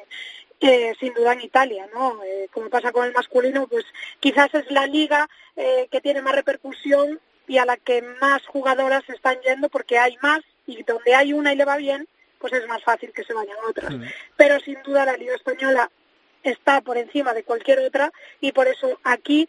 eh, 0.60 0.94
sin 0.98 1.12
duda 1.12 1.34
en 1.34 1.42
Italia, 1.42 1.86
¿no? 1.92 2.22
Eh, 2.24 2.48
como 2.52 2.70
pasa 2.70 2.90
con 2.90 3.04
el 3.04 3.12
masculino, 3.12 3.66
pues 3.66 3.84
quizás 4.20 4.52
es 4.54 4.70
la 4.70 4.86
liga 4.86 5.28
eh, 5.54 5.86
que 5.90 6.00
tiene 6.00 6.22
más 6.22 6.34
repercusión 6.34 7.20
y 7.46 7.58
a 7.58 7.64
la 7.64 7.76
que 7.76 8.02
más 8.20 8.44
jugadoras 8.46 9.08
están 9.08 9.38
yendo 9.40 9.68
porque 9.68 9.98
hay 9.98 10.16
más 10.22 10.40
y 10.66 10.82
donde 10.82 11.14
hay 11.14 11.32
una 11.32 11.52
y 11.52 11.56
le 11.56 11.64
va 11.64 11.76
bien, 11.76 12.08
pues 12.38 12.52
es 12.52 12.66
más 12.68 12.82
fácil 12.82 13.12
que 13.12 13.24
se 13.24 13.34
vayan 13.34 13.56
otras. 13.68 13.94
Pero 14.36 14.60
sin 14.60 14.80
duda 14.82 15.04
la 15.04 15.16
liga 15.16 15.34
española 15.34 15.90
está 16.42 16.80
por 16.80 16.96
encima 16.96 17.34
de 17.34 17.42
cualquier 17.42 17.80
otra 17.80 18.12
y 18.40 18.52
por 18.52 18.68
eso 18.68 18.98
aquí 19.04 19.48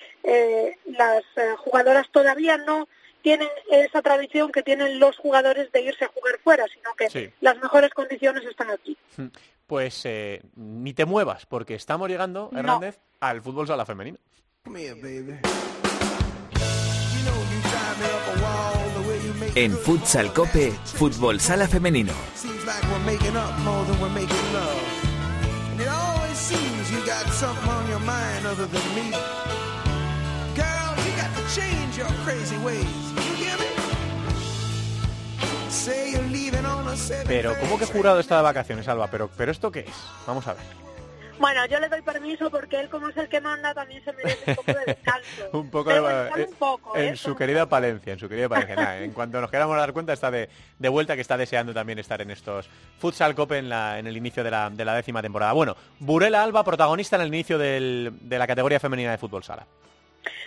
las 0.86 1.24
jugadoras 1.58 2.08
todavía 2.12 2.58
no 2.58 2.88
tienen 3.22 3.50
esa 3.70 4.02
tradición 4.02 4.52
que 4.52 4.64
tienen 4.64 5.00
los 5.00 5.18
jugadores 5.18 5.70
de 5.72 5.82
irse 5.82 6.06
a 6.06 6.08
jugar 6.08 6.40
fuera, 6.44 6.66
sino 6.74 6.94
que 6.96 7.34
las 7.42 7.58
mejores 7.58 7.92
condiciones 7.94 8.46
están 8.46 8.72
aquí. 8.72 8.98
Hmm. 9.18 9.28
Pues 9.66 10.06
eh, 10.06 10.42
ni 10.56 10.94
te 10.94 11.04
muevas, 11.04 11.46
porque 11.46 11.76
estamos 11.76 12.08
llegando, 12.08 12.50
Hernández, 12.56 13.00
al 13.20 13.42
fútbol 13.42 13.68
sala 13.68 13.86
femenino. 13.86 14.18
En 19.60 19.76
Futsal 19.76 20.32
Cope, 20.34 20.72
fútbol 20.86 21.40
sala 21.40 21.68
femenino. 21.68 22.14
Pero, 37.28 37.60
¿cómo 37.60 37.80
que 37.80 37.88
jurado 37.88 38.20
está 38.20 38.38
de 38.38 38.44
vacaciones, 38.44 38.88
Alba? 38.88 39.08
Pero, 39.08 39.28
pero 39.36 39.52
¿esto 39.52 39.72
qué 39.72 39.80
es? 39.80 39.96
Vamos 40.28 40.46
a 40.46 40.54
ver. 40.54 40.64
Bueno, 41.40 41.66
yo 41.68 41.80
le 41.80 41.88
doy 41.88 42.02
permiso 42.02 42.50
porque 42.50 42.80
él, 42.80 42.90
como 42.90 43.10
es 43.10 43.18
el 43.18 43.30
que 43.30 43.40
manda, 43.40 43.74
también 43.74 44.04
se 44.04 44.14
merece 44.14 44.44
un 44.48 44.56
poco 44.56 44.74
de 44.74 44.86
descanso. 44.86 45.50
un 45.54 45.70
poco 45.70 45.90
de, 45.90 46.44
eh, 46.44 46.48
En 46.96 47.14
¿eh? 47.14 47.18
su 47.18 47.36
querida 47.36 47.68
Palencia, 47.68 48.14
en 48.14 48.20
su 48.20 48.28
querida 48.28 48.50
Palencia. 48.50 49.00
en 49.04 49.12
cuanto 49.12 49.40
nos 49.40 49.52
queramos 49.52 49.78
dar 49.78 49.94
cuenta, 49.94 50.14
está 50.14 50.32
de, 50.32 50.50
vuelta, 50.90 51.16
que 51.16 51.22
está 51.22 51.38
deseando 51.38 51.74
también 51.74 52.00
estar 52.00 52.22
en 52.22 52.32
estos 52.32 52.70
Futsal 53.00 53.36
Cope 53.36 53.58
en, 53.58 53.70
la, 53.70 54.00
en 54.00 54.08
el 54.08 54.18
inicio 54.18 54.44
de 54.44 54.52
la, 54.52 54.70
de 54.70 54.86
la 54.86 54.96
décima 54.96 55.22
temporada. 55.22 55.54
Bueno, 55.54 55.76
Burela 56.00 56.44
Alba, 56.44 56.64
protagonista 56.64 57.16
en 57.18 57.24
el 57.24 57.28
inicio 57.30 57.58
del, 57.58 58.12
de 58.22 58.40
la 58.40 58.48
categoría 58.48 58.80
femenina 58.80 59.12
de 59.12 59.18
fútbol 59.18 59.44
sala. 59.44 59.66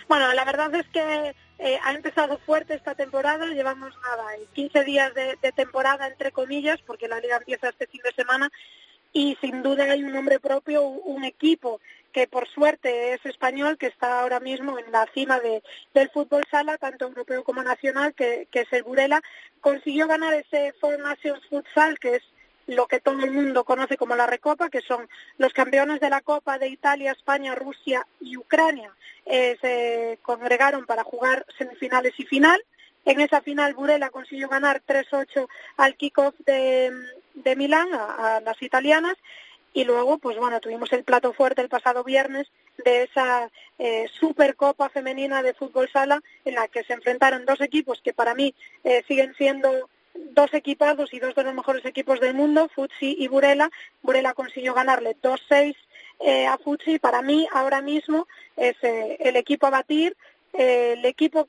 Bueno, 0.07 0.33
la 0.33 0.43
verdad 0.43 0.73
es 0.75 0.87
que 0.87 1.33
eh, 1.59 1.79
ha 1.83 1.93
empezado 1.93 2.37
fuerte 2.39 2.73
esta 2.73 2.95
temporada, 2.95 3.45
llevamos 3.47 3.93
nada, 4.01 4.25
15 4.53 4.83
días 4.83 5.13
de, 5.13 5.37
temporada 5.53 6.07
entre 6.07 6.31
comillas, 6.31 6.81
porque 6.85 7.07
la 7.07 7.19
liga 7.19 7.37
empieza 7.37 7.69
este 7.69 7.87
fin 7.87 8.01
de 8.03 8.11
semana 8.11 8.51
y 9.13 9.37
sin 9.41 9.61
duda 9.61 9.91
hay 9.91 10.03
un 10.03 10.13
nombre 10.13 10.39
propio, 10.39 10.83
un 10.83 11.23
equipo 11.23 11.79
que 12.11 12.27
por 12.27 12.47
suerte 12.49 13.13
es 13.13 13.25
español, 13.25 13.77
que 13.77 13.87
está 13.87 14.21
ahora 14.21 14.39
mismo 14.39 14.77
en 14.77 14.91
la 14.91 15.07
cima 15.13 15.39
del 15.39 16.09
fútbol 16.09 16.43
sala, 16.49 16.77
tanto 16.77 17.07
europeo 17.07 17.43
como 17.43 17.63
nacional, 17.63 18.13
que, 18.13 18.47
que 18.51 18.61
es 18.61 18.73
el 18.73 18.83
Burela, 18.83 19.21
consiguió 19.61 20.07
ganar 20.07 20.33
ese 20.33 20.73
Four 20.79 20.99
Nations 20.99 21.45
Futsal, 21.49 21.99
que 21.99 22.15
es 22.15 22.23
lo 22.67 22.87
que 22.87 22.99
todo 22.99 23.23
el 23.23 23.31
mundo 23.31 23.63
conoce 23.63 23.97
como 23.97 24.15
la 24.15 24.27
Recopa, 24.27 24.69
que 24.69 24.81
son 24.81 25.07
los 25.37 25.53
campeones 25.53 25.99
de 25.99 26.09
la 26.09 26.21
Copa 26.21 26.57
de 26.57 26.67
Italia, 26.67 27.11
España, 27.11 27.55
Rusia 27.55 28.05
y 28.19 28.37
Ucrania, 28.37 28.93
eh, 29.25 29.57
se 29.61 30.19
congregaron 30.21 30.85
para 30.85 31.03
jugar 31.03 31.45
semifinales 31.57 32.13
y 32.17 32.25
final. 32.25 32.61
En 33.03 33.19
esa 33.19 33.41
final 33.41 33.73
Burela 33.73 34.09
consiguió 34.09 34.47
ganar 34.47 34.83
3-8 34.85 35.47
al 35.77 35.95
kickoff 35.95 36.35
de, 36.45 36.91
de 37.33 37.55
Milán 37.55 37.89
a, 37.93 38.41
las 38.41 38.61
italianas 38.61 39.15
y 39.73 39.85
luego 39.85 40.17
pues 40.17 40.37
bueno 40.37 40.59
tuvimos 40.59 40.91
el 40.91 41.03
plato 41.03 41.33
fuerte 41.33 41.61
el 41.61 41.69
pasado 41.69 42.03
viernes 42.03 42.47
de 42.83 43.03
esa 43.03 43.49
eh, 43.79 44.07
supercopa 44.19 44.89
femenina 44.89 45.41
de 45.41 45.53
fútbol 45.53 45.89
sala 45.91 46.21
en 46.43 46.55
la 46.55 46.67
que 46.67 46.83
se 46.83 46.93
enfrentaron 46.93 47.45
dos 47.45 47.61
equipos 47.61 48.01
que 48.03 48.13
para 48.13 48.35
mí 48.35 48.53
eh, 48.83 49.03
siguen 49.07 49.33
siendo 49.35 49.89
dos 50.13 50.53
equipados 50.53 51.13
y 51.13 51.19
dos 51.19 51.35
de 51.35 51.43
los 51.43 51.53
mejores 51.53 51.85
equipos 51.85 52.19
del 52.19 52.33
mundo, 52.33 52.69
Futsi 52.73 53.15
y 53.17 53.27
Burela. 53.27 53.69
Burela 54.01 54.33
consiguió 54.33 54.73
ganarle 54.73 55.15
2-6 55.21 55.75
eh, 56.19 56.47
a 56.47 56.57
Futsi. 56.57 56.99
Para 56.99 57.21
mí, 57.21 57.47
ahora 57.51 57.81
mismo, 57.81 58.27
es 58.57 58.75
eh, 58.83 59.17
el 59.19 59.35
equipo 59.35 59.67
a 59.67 59.71
batir, 59.71 60.15
eh, 60.53 60.95
el 60.97 61.05
equipo 61.05 61.47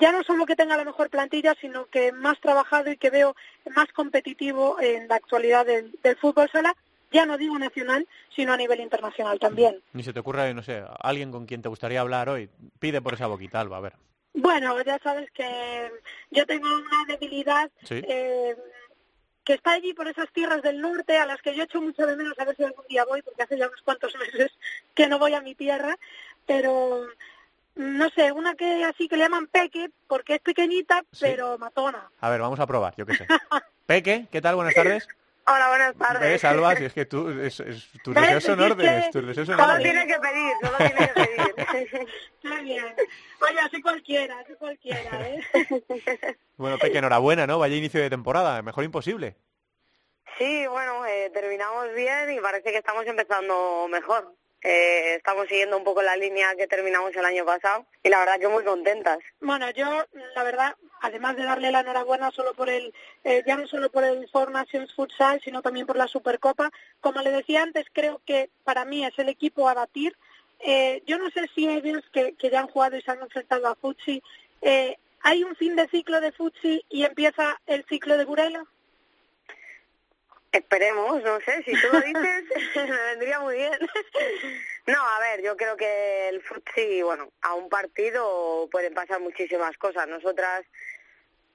ya 0.00 0.12
no 0.12 0.22
solo 0.22 0.46
que 0.46 0.56
tenga 0.56 0.76
la 0.76 0.84
mejor 0.84 1.10
plantilla, 1.10 1.54
sino 1.60 1.86
que 1.86 2.12
más 2.12 2.40
trabajado 2.40 2.90
y 2.90 2.96
que 2.96 3.10
veo 3.10 3.36
más 3.74 3.86
competitivo 3.92 4.80
en 4.80 5.08
la 5.08 5.16
actualidad 5.16 5.66
del, 5.66 5.98
del 6.02 6.16
fútbol 6.16 6.48
sala 6.50 6.74
ya 7.14 7.24
no 7.24 7.38
digo 7.38 7.56
nacional, 7.58 8.06
sino 8.34 8.52
a 8.52 8.56
nivel 8.56 8.80
internacional 8.80 9.38
también. 9.38 9.80
Ni 9.92 10.02
se 10.02 10.12
te 10.12 10.18
ocurre, 10.18 10.52
no 10.52 10.62
sé, 10.62 10.82
alguien 10.98 11.30
con 11.30 11.46
quien 11.46 11.62
te 11.62 11.68
gustaría 11.68 12.00
hablar 12.00 12.28
hoy. 12.28 12.50
Pide 12.80 13.00
por 13.00 13.14
esa 13.14 13.28
boquita, 13.28 13.60
Alba, 13.60 13.76
a 13.76 13.80
ver. 13.80 13.92
Bueno, 14.34 14.82
ya 14.82 14.98
sabes 14.98 15.30
que 15.30 15.92
yo 16.32 16.44
tengo 16.44 16.66
una 16.66 17.04
debilidad 17.06 17.70
eh, 17.88 18.56
que 19.44 19.52
está 19.52 19.72
allí 19.72 19.94
por 19.94 20.08
esas 20.08 20.30
tierras 20.32 20.60
del 20.62 20.80
norte 20.80 21.16
a 21.16 21.24
las 21.24 21.40
que 21.40 21.54
yo 21.54 21.62
echo 21.62 21.80
mucho 21.80 22.04
de 22.04 22.16
menos 22.16 22.36
a 22.36 22.44
ver 22.44 22.56
si 22.56 22.64
algún 22.64 22.84
día 22.88 23.04
voy, 23.04 23.22
porque 23.22 23.44
hace 23.44 23.56
ya 23.56 23.68
unos 23.68 23.82
cuantos 23.82 24.12
meses 24.18 24.50
que 24.94 25.06
no 25.06 25.20
voy 25.20 25.34
a 25.34 25.40
mi 25.40 25.54
tierra, 25.54 25.96
pero 26.46 27.06
no 27.76 28.08
sé, 28.10 28.32
una 28.32 28.54
que 28.54 28.84
así 28.84 29.08
que 29.08 29.16
le 29.16 29.24
llaman 29.24 29.46
Peque, 29.48 29.90
porque 30.06 30.34
es 30.36 30.40
pequeñita, 30.40 31.02
pero 31.20 31.58
matona. 31.58 32.10
A 32.20 32.30
ver, 32.30 32.40
vamos 32.40 32.60
a 32.60 32.66
probar, 32.66 32.94
yo 32.96 33.06
qué 33.06 33.14
sé. 33.16 33.26
Peque, 33.86 34.26
¿qué 34.30 34.40
tal? 34.40 34.54
Buenas 34.56 34.74
tardes. 34.74 35.06
Hola, 35.46 35.68
buenas 35.68 35.94
tardes. 35.96 36.20
¿Ves, 36.22 36.44
Alba? 36.44 36.74
Si 36.74 36.84
es 36.86 36.94
que 36.94 37.04
tú, 37.04 37.28
es, 37.28 37.60
es, 37.60 37.86
tus 38.02 38.14
deseos 38.14 38.44
son 38.44 38.60
órdenes, 38.60 39.10
tus 39.10 39.26
deseos 39.26 39.46
son 39.46 39.58
Solo 39.58 39.74
órdenes. 39.74 39.92
tiene 39.92 40.06
que 40.06 40.18
pedir, 40.18 40.52
solo 40.62 40.76
tiene 40.78 41.08
que 41.08 41.74
pedir. 41.74 42.08
Está 42.42 42.60
bien. 42.62 42.94
Oye, 43.42 43.60
así 43.60 43.82
cualquiera, 43.82 44.38
así 44.38 44.54
cualquiera, 44.54 45.28
¿eh? 45.28 45.40
Bueno, 46.56 46.78
Peque, 46.78 46.98
enhorabuena, 46.98 47.46
¿no? 47.46 47.58
Vaya 47.58 47.76
inicio 47.76 48.00
de 48.00 48.08
temporada, 48.08 48.62
mejor 48.62 48.84
imposible. 48.84 49.36
Sí, 50.38 50.66
bueno, 50.66 51.04
eh, 51.04 51.30
terminamos 51.34 51.92
bien 51.94 52.32
y 52.32 52.40
parece 52.40 52.72
que 52.72 52.78
estamos 52.78 53.06
empezando 53.06 53.86
mejor. 53.90 54.34
Eh, 54.66 55.16
estamos 55.16 55.46
siguiendo 55.46 55.76
un 55.76 55.84
poco 55.84 56.00
la 56.00 56.16
línea 56.16 56.56
que 56.56 56.66
terminamos 56.66 57.14
el 57.14 57.24
año 57.26 57.44
pasado 57.44 57.84
y 58.02 58.08
la 58.08 58.18
verdad 58.20 58.40
que 58.40 58.48
muy 58.48 58.64
contentas. 58.64 59.18
Bueno, 59.40 59.70
yo, 59.72 60.06
la 60.34 60.42
verdad, 60.42 60.74
además 61.02 61.36
de 61.36 61.44
darle 61.44 61.70
la 61.70 61.80
enhorabuena 61.80 62.30
solo 62.30 62.54
por 62.54 62.70
el, 62.70 62.94
eh, 63.24 63.42
ya 63.46 63.56
no 63.56 63.66
solo 63.66 63.90
por 63.90 64.04
el 64.04 64.26
Four 64.30 64.52
Nations 64.52 64.94
Futsal, 64.94 65.38
sino 65.44 65.60
también 65.60 65.86
por 65.86 65.98
la 65.98 66.08
Supercopa, 66.08 66.70
como 67.02 67.20
le 67.20 67.30
decía 67.30 67.62
antes, 67.62 67.84
creo 67.92 68.22
que 68.24 68.48
para 68.64 68.86
mí 68.86 69.04
es 69.04 69.18
el 69.18 69.28
equipo 69.28 69.68
a 69.68 69.74
batir. 69.74 70.16
Eh, 70.60 71.02
yo 71.06 71.18
no 71.18 71.28
sé 71.28 71.46
si 71.54 71.68
ellos 71.68 72.02
que, 72.10 72.34
que 72.34 72.48
ya 72.48 72.60
han 72.60 72.68
jugado 72.68 72.96
y 72.96 73.02
se 73.02 73.10
han 73.10 73.20
enfrentado 73.20 73.68
a 73.68 73.74
Futsi, 73.74 74.22
eh, 74.62 74.96
¿hay 75.20 75.44
un 75.44 75.54
fin 75.56 75.76
de 75.76 75.88
ciclo 75.88 76.22
de 76.22 76.32
Futsi 76.32 76.82
y 76.88 77.04
empieza 77.04 77.60
el 77.66 77.84
ciclo 77.84 78.16
de 78.16 78.24
Burela? 78.24 78.64
Esperemos, 80.54 81.20
no 81.24 81.40
sé, 81.40 81.64
si 81.64 81.72
tú 81.72 81.88
lo 81.92 82.00
dices, 82.00 82.44
me 82.76 83.02
vendría 83.10 83.40
muy 83.40 83.56
bien. 83.56 83.78
No, 84.86 85.00
a 85.00 85.18
ver, 85.18 85.42
yo 85.42 85.56
creo 85.56 85.78
que 85.78 86.28
el 86.28 86.42
futsi, 86.42 87.00
bueno, 87.00 87.32
a 87.40 87.54
un 87.54 87.70
partido 87.70 88.68
pueden 88.70 88.92
pasar 88.92 89.18
muchísimas 89.18 89.78
cosas. 89.78 90.06
Nosotras 90.06 90.62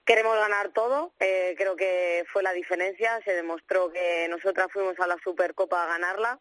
queremos 0.03 0.35
ganar 0.35 0.73
todo, 0.73 1.13
eh, 1.19 1.53
creo 1.55 1.75
que 1.75 2.25
fue 2.33 2.41
la 2.41 2.53
diferencia, 2.53 3.21
se 3.23 3.35
demostró 3.35 3.91
que 3.91 4.27
nosotras 4.29 4.69
fuimos 4.73 4.99
a 4.99 5.05
la 5.05 5.17
Supercopa 5.23 5.83
a 5.83 5.87
ganarla 5.89 6.39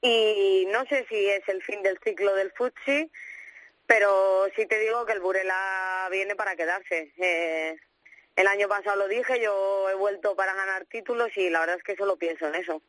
y 0.00 0.66
no 0.72 0.84
sé 0.86 1.06
si 1.08 1.28
es 1.28 1.48
el 1.48 1.62
fin 1.62 1.84
del 1.84 2.00
ciclo 2.02 2.34
del 2.34 2.50
futsi, 2.50 3.08
pero 3.86 4.48
sí 4.56 4.66
te 4.66 4.80
digo 4.80 5.06
que 5.06 5.12
el 5.12 5.20
Burela 5.20 6.08
viene 6.10 6.34
para 6.34 6.56
quedarse. 6.56 7.12
Eh, 7.16 7.76
el 8.36 8.46
año 8.46 8.68
pasado 8.68 8.96
lo 8.96 9.08
dije, 9.08 9.40
yo 9.40 9.88
he 9.90 9.94
vuelto 9.94 10.36
para 10.36 10.54
ganar 10.54 10.84
títulos 10.84 11.36
y 11.36 11.50
la 11.50 11.60
verdad 11.60 11.76
es 11.76 11.82
que 11.82 11.96
solo 11.96 12.16
pienso 12.16 12.46
en 12.46 12.54
eso. 12.54 12.82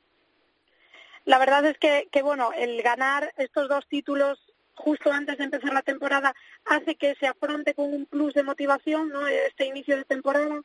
La 1.25 1.39
verdad 1.39 1.65
es 1.65 1.77
que, 1.77 2.07
que, 2.11 2.21
bueno, 2.21 2.51
el 2.53 2.81
ganar 2.81 3.33
estos 3.37 3.67
dos 3.67 3.87
títulos 3.87 4.53
justo 4.75 5.11
antes 5.11 5.37
de 5.37 5.45
empezar 5.45 5.73
la 5.73 5.81
temporada 5.81 6.33
hace 6.65 6.95
que 6.95 7.15
se 7.15 7.27
afronte 7.27 7.73
con 7.73 7.93
un 7.93 8.05
plus 8.05 8.33
de 8.33 8.43
motivación, 8.43 9.09
¿no? 9.09 9.27
Este 9.27 9.65
inicio 9.65 9.97
de 9.97 10.05
temporada. 10.05 10.61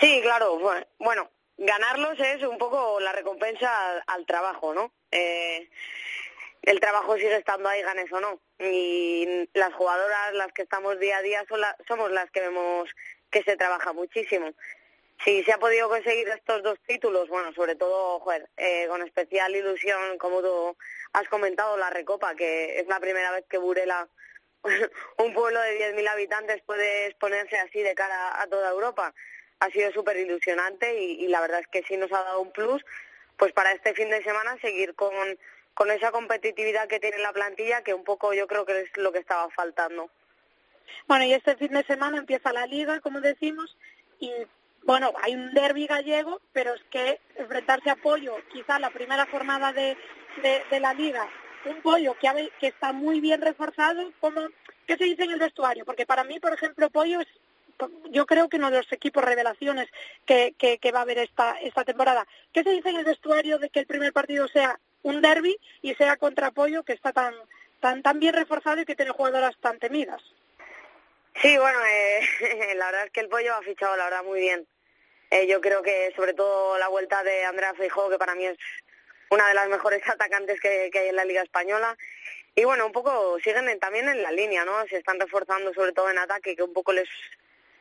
Sí, 0.00 0.20
claro. 0.22 0.58
Bueno, 0.98 1.30
ganarlos 1.56 2.18
es 2.18 2.42
un 2.42 2.58
poco 2.58 3.00
la 3.00 3.12
recompensa 3.12 3.90
al, 3.90 4.02
al 4.06 4.26
trabajo, 4.26 4.74
¿no? 4.74 4.92
Eh, 5.10 5.70
el 6.62 6.80
trabajo 6.80 7.16
sigue 7.16 7.36
estando 7.36 7.68
ahí, 7.68 7.82
ganes 7.82 8.12
o 8.12 8.20
no. 8.20 8.40
Y 8.58 9.48
las 9.54 9.72
jugadoras, 9.74 10.34
las 10.34 10.52
que 10.52 10.62
estamos 10.62 10.98
día 10.98 11.18
a 11.18 11.22
día, 11.22 11.44
son 11.48 11.60
la, 11.60 11.76
somos 11.88 12.10
las 12.10 12.30
que 12.30 12.40
vemos 12.40 12.88
que 13.32 13.42
se 13.42 13.56
trabaja 13.56 13.92
muchísimo. 13.92 14.52
Si 15.24 15.42
se 15.44 15.52
ha 15.52 15.58
podido 15.58 15.88
conseguir 15.88 16.28
estos 16.28 16.62
dos 16.62 16.78
títulos, 16.86 17.28
bueno, 17.28 17.52
sobre 17.52 17.74
todo, 17.74 18.20
joder, 18.20 18.48
eh, 18.56 18.86
con 18.88 19.02
especial 19.02 19.54
ilusión, 19.54 20.18
como 20.18 20.42
tú 20.42 20.76
has 21.12 21.28
comentado, 21.28 21.76
la 21.76 21.90
Recopa, 21.90 22.34
que 22.34 22.78
es 22.80 22.86
la 22.88 23.00
primera 23.00 23.30
vez 23.30 23.44
que 23.48 23.58
Burela, 23.58 24.08
un 25.18 25.32
pueblo 25.32 25.60
de 25.60 25.94
10.000 25.94 26.08
habitantes, 26.08 26.62
puede 26.62 27.06
exponerse 27.06 27.58
así 27.58 27.80
de 27.82 27.94
cara 27.94 28.40
a 28.40 28.46
toda 28.48 28.70
Europa. 28.70 29.14
Ha 29.60 29.70
sido 29.70 29.92
súper 29.92 30.16
ilusionante 30.16 31.00
y, 31.00 31.24
y 31.24 31.28
la 31.28 31.40
verdad 31.40 31.60
es 31.60 31.68
que 31.68 31.84
sí 31.84 31.96
nos 31.96 32.12
ha 32.12 32.22
dado 32.22 32.40
un 32.40 32.52
plus, 32.52 32.84
pues 33.36 33.52
para 33.52 33.72
este 33.72 33.94
fin 33.94 34.10
de 34.10 34.22
semana 34.24 34.58
seguir 34.60 34.94
con, 34.94 35.14
con 35.74 35.90
esa 35.90 36.10
competitividad 36.10 36.88
que 36.88 37.00
tiene 37.00 37.18
la 37.18 37.32
plantilla, 37.32 37.82
que 37.82 37.94
un 37.94 38.04
poco 38.04 38.34
yo 38.34 38.46
creo 38.48 38.66
que 38.66 38.80
es 38.80 38.96
lo 38.96 39.12
que 39.12 39.20
estaba 39.20 39.48
faltando. 39.50 40.10
Bueno, 41.06 41.24
y 41.24 41.32
este 41.32 41.56
fin 41.56 41.72
de 41.72 41.84
semana 41.84 42.18
empieza 42.18 42.52
la 42.52 42.66
liga, 42.66 43.00
como 43.00 43.20
decimos, 43.20 43.76
y 44.18 44.30
bueno, 44.84 45.12
hay 45.22 45.34
un 45.34 45.52
derby 45.54 45.86
gallego, 45.86 46.40
pero 46.52 46.74
es 46.74 46.82
que 46.90 47.20
enfrentarse 47.36 47.90
a 47.90 47.96
Pollo, 47.96 48.36
quizá 48.52 48.78
la 48.78 48.90
primera 48.90 49.26
jornada 49.26 49.72
de, 49.72 49.96
de, 50.70 50.80
la 50.80 50.92
liga, 50.94 51.28
un 51.66 51.80
Pollo 51.82 52.16
que, 52.20 52.28
ha, 52.28 52.34
que 52.58 52.68
está 52.68 52.92
muy 52.92 53.20
bien 53.20 53.40
reforzado, 53.40 54.12
como, 54.20 54.40
¿qué 54.86 54.96
se 54.96 55.04
dice 55.04 55.24
en 55.24 55.32
el 55.32 55.38
vestuario? 55.38 55.84
Porque 55.84 56.06
para 56.06 56.24
mí, 56.24 56.40
por 56.40 56.52
ejemplo, 56.52 56.90
Pollo 56.90 57.20
es 57.20 57.28
yo 58.10 58.26
creo 58.26 58.48
que 58.48 58.58
uno 58.58 58.70
de 58.70 58.78
los 58.78 58.92
equipos 58.92 59.24
revelaciones 59.24 59.88
que, 60.24 60.54
que, 60.58 60.78
que 60.78 60.92
va 60.92 61.00
a 61.00 61.02
haber 61.02 61.18
esta, 61.18 61.58
esta 61.60 61.84
temporada. 61.84 62.26
¿Qué 62.52 62.62
se 62.62 62.70
dice 62.70 62.90
en 62.90 62.96
el 62.96 63.04
vestuario 63.04 63.58
de 63.58 63.70
que 63.70 63.80
el 63.80 63.86
primer 63.86 64.12
partido 64.12 64.46
sea 64.48 64.78
un 65.02 65.20
derby 65.20 65.56
y 65.80 65.94
sea 65.94 66.16
contra 66.16 66.52
Pollo, 66.52 66.84
que 66.84 66.92
está 66.92 67.12
tan, 67.12 67.34
tan, 67.80 68.02
tan 68.02 68.20
bien 68.20 68.34
reforzado 68.34 68.80
y 68.80 68.84
que 68.84 68.94
tiene 68.94 69.10
jugadoras 69.10 69.56
tan 69.60 69.78
temidas? 69.78 70.22
Sí, 71.40 71.56
bueno, 71.56 71.78
eh, 71.86 72.74
la 72.76 72.86
verdad 72.86 73.06
es 73.06 73.12
que 73.12 73.20
el 73.20 73.28
pollo 73.28 73.54
ha 73.54 73.62
fichado, 73.62 73.96
la 73.96 74.04
verdad, 74.04 74.24
muy 74.24 74.40
bien. 74.40 74.66
Eh, 75.30 75.46
yo 75.46 75.60
creo 75.60 75.82
que 75.82 76.12
sobre 76.14 76.34
todo 76.34 76.78
la 76.78 76.88
vuelta 76.88 77.22
de 77.22 77.44
Andrea 77.44 77.74
Feijó, 77.74 78.10
que 78.10 78.18
para 78.18 78.34
mí 78.34 78.46
es 78.46 78.58
una 79.30 79.48
de 79.48 79.54
las 79.54 79.68
mejores 79.68 80.02
atacantes 80.08 80.60
que, 80.60 80.90
que 80.92 80.98
hay 80.98 81.08
en 81.08 81.16
la 81.16 81.24
Liga 81.24 81.42
Española. 81.42 81.96
Y 82.54 82.64
bueno, 82.64 82.84
un 82.84 82.92
poco 82.92 83.38
siguen 83.40 83.68
en, 83.68 83.80
también 83.80 84.08
en 84.08 84.22
la 84.22 84.30
línea, 84.30 84.64
¿no? 84.64 84.86
Se 84.88 84.98
están 84.98 85.18
reforzando 85.18 85.72
sobre 85.72 85.92
todo 85.92 86.10
en 86.10 86.18
ataque, 86.18 86.54
que 86.54 86.62
un 86.62 86.74
poco 86.74 86.92
les 86.92 87.08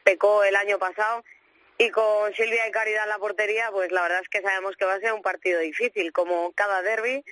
pecó 0.03 0.43
el 0.43 0.55
año 0.55 0.79
pasado. 0.79 1.23
Y 1.77 1.89
con 1.89 2.33
Silvia 2.35 2.67
y 2.67 2.71
Caridad 2.71 3.03
en 3.03 3.09
la 3.09 3.17
portería, 3.17 3.69
pues 3.71 3.91
la 3.91 4.03
verdad 4.03 4.21
es 4.21 4.29
que 4.29 4.41
sabemos 4.41 4.77
que 4.77 4.85
va 4.85 4.93
a 4.93 4.99
ser 4.99 5.13
un 5.13 5.21
partido 5.21 5.59
difícil, 5.59 6.13
como 6.13 6.53
cada 6.53 6.81
derby. 6.83 7.23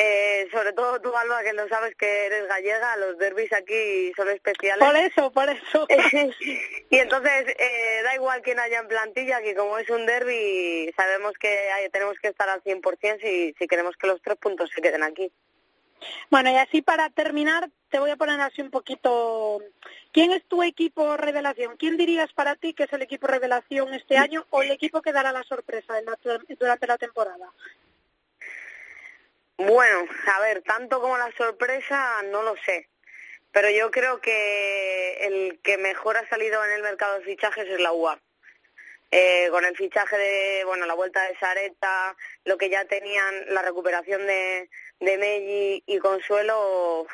Eh, 0.00 0.48
sobre 0.52 0.72
todo 0.74 1.00
tú, 1.00 1.14
Alba, 1.16 1.42
que 1.42 1.52
lo 1.52 1.66
sabes 1.66 1.96
que 1.96 2.26
eres 2.26 2.46
gallega, 2.46 2.96
los 2.98 3.18
derbis 3.18 3.52
aquí 3.52 4.12
son 4.14 4.28
especiales. 4.30 4.86
Por 4.86 4.96
eso, 4.96 5.32
por 5.32 5.50
eso. 5.50 5.88
y 6.90 6.98
entonces, 6.98 7.48
eh, 7.58 8.00
da 8.04 8.14
igual 8.14 8.40
quién 8.42 8.60
haya 8.60 8.78
en 8.78 8.86
plantilla, 8.86 9.42
que 9.42 9.56
como 9.56 9.76
es 9.76 9.90
un 9.90 10.06
derby, 10.06 10.94
sabemos 10.96 11.32
que 11.38 11.48
hay, 11.48 11.88
tenemos 11.90 12.16
que 12.20 12.28
estar 12.28 12.48
al 12.48 12.62
100% 12.62 13.20
si, 13.20 13.54
si 13.58 13.66
queremos 13.66 13.96
que 13.96 14.06
los 14.06 14.22
tres 14.22 14.36
puntos 14.36 14.70
se 14.72 14.80
queden 14.80 15.02
aquí. 15.02 15.32
Bueno, 16.30 16.50
y 16.50 16.54
así 16.54 16.80
para 16.80 17.10
terminar, 17.10 17.68
te 17.90 17.98
voy 17.98 18.10
a 18.10 18.16
poner 18.16 18.40
así 18.40 18.62
un 18.62 18.70
poquito. 18.70 19.60
¿Quién 20.12 20.32
es 20.32 20.44
tu 20.44 20.62
equipo 20.62 21.16
revelación? 21.16 21.76
¿Quién 21.76 21.96
dirías 21.96 22.32
para 22.32 22.54
ti 22.54 22.72
que 22.72 22.84
es 22.84 22.92
el 22.92 23.02
equipo 23.02 23.26
revelación 23.26 23.92
este 23.94 24.16
año 24.16 24.46
o 24.50 24.62
el 24.62 24.70
equipo 24.70 25.02
que 25.02 25.12
dará 25.12 25.32
la 25.32 25.42
sorpresa 25.42 25.98
en 25.98 26.06
la, 26.06 26.18
durante 26.56 26.86
la 26.86 26.98
temporada? 26.98 27.50
Bueno, 29.58 30.06
a 30.36 30.40
ver, 30.40 30.62
tanto 30.62 31.00
como 31.00 31.18
la 31.18 31.32
sorpresa, 31.36 32.22
no 32.30 32.42
lo 32.42 32.56
sé. 32.58 32.88
Pero 33.50 33.68
yo 33.70 33.90
creo 33.90 34.20
que 34.20 35.26
el 35.26 35.60
que 35.62 35.78
mejor 35.78 36.16
ha 36.16 36.28
salido 36.28 36.64
en 36.64 36.70
el 36.70 36.82
mercado 36.82 37.18
de 37.18 37.24
fichajes 37.24 37.66
es 37.68 37.80
la 37.80 37.92
UA. 37.92 38.20
Eh, 39.10 39.48
con 39.50 39.64
el 39.64 39.76
fichaje 39.76 40.16
de, 40.16 40.64
bueno, 40.64 40.86
la 40.86 40.94
vuelta 40.94 41.22
de 41.22 41.36
Sareta, 41.38 42.16
lo 42.44 42.56
que 42.56 42.70
ya 42.70 42.84
tenían, 42.84 43.52
la 43.52 43.62
recuperación 43.62 44.26
de, 44.28 44.70
de 45.00 45.18
Melli 45.18 45.82
y 45.86 45.98
Consuelo, 45.98 47.06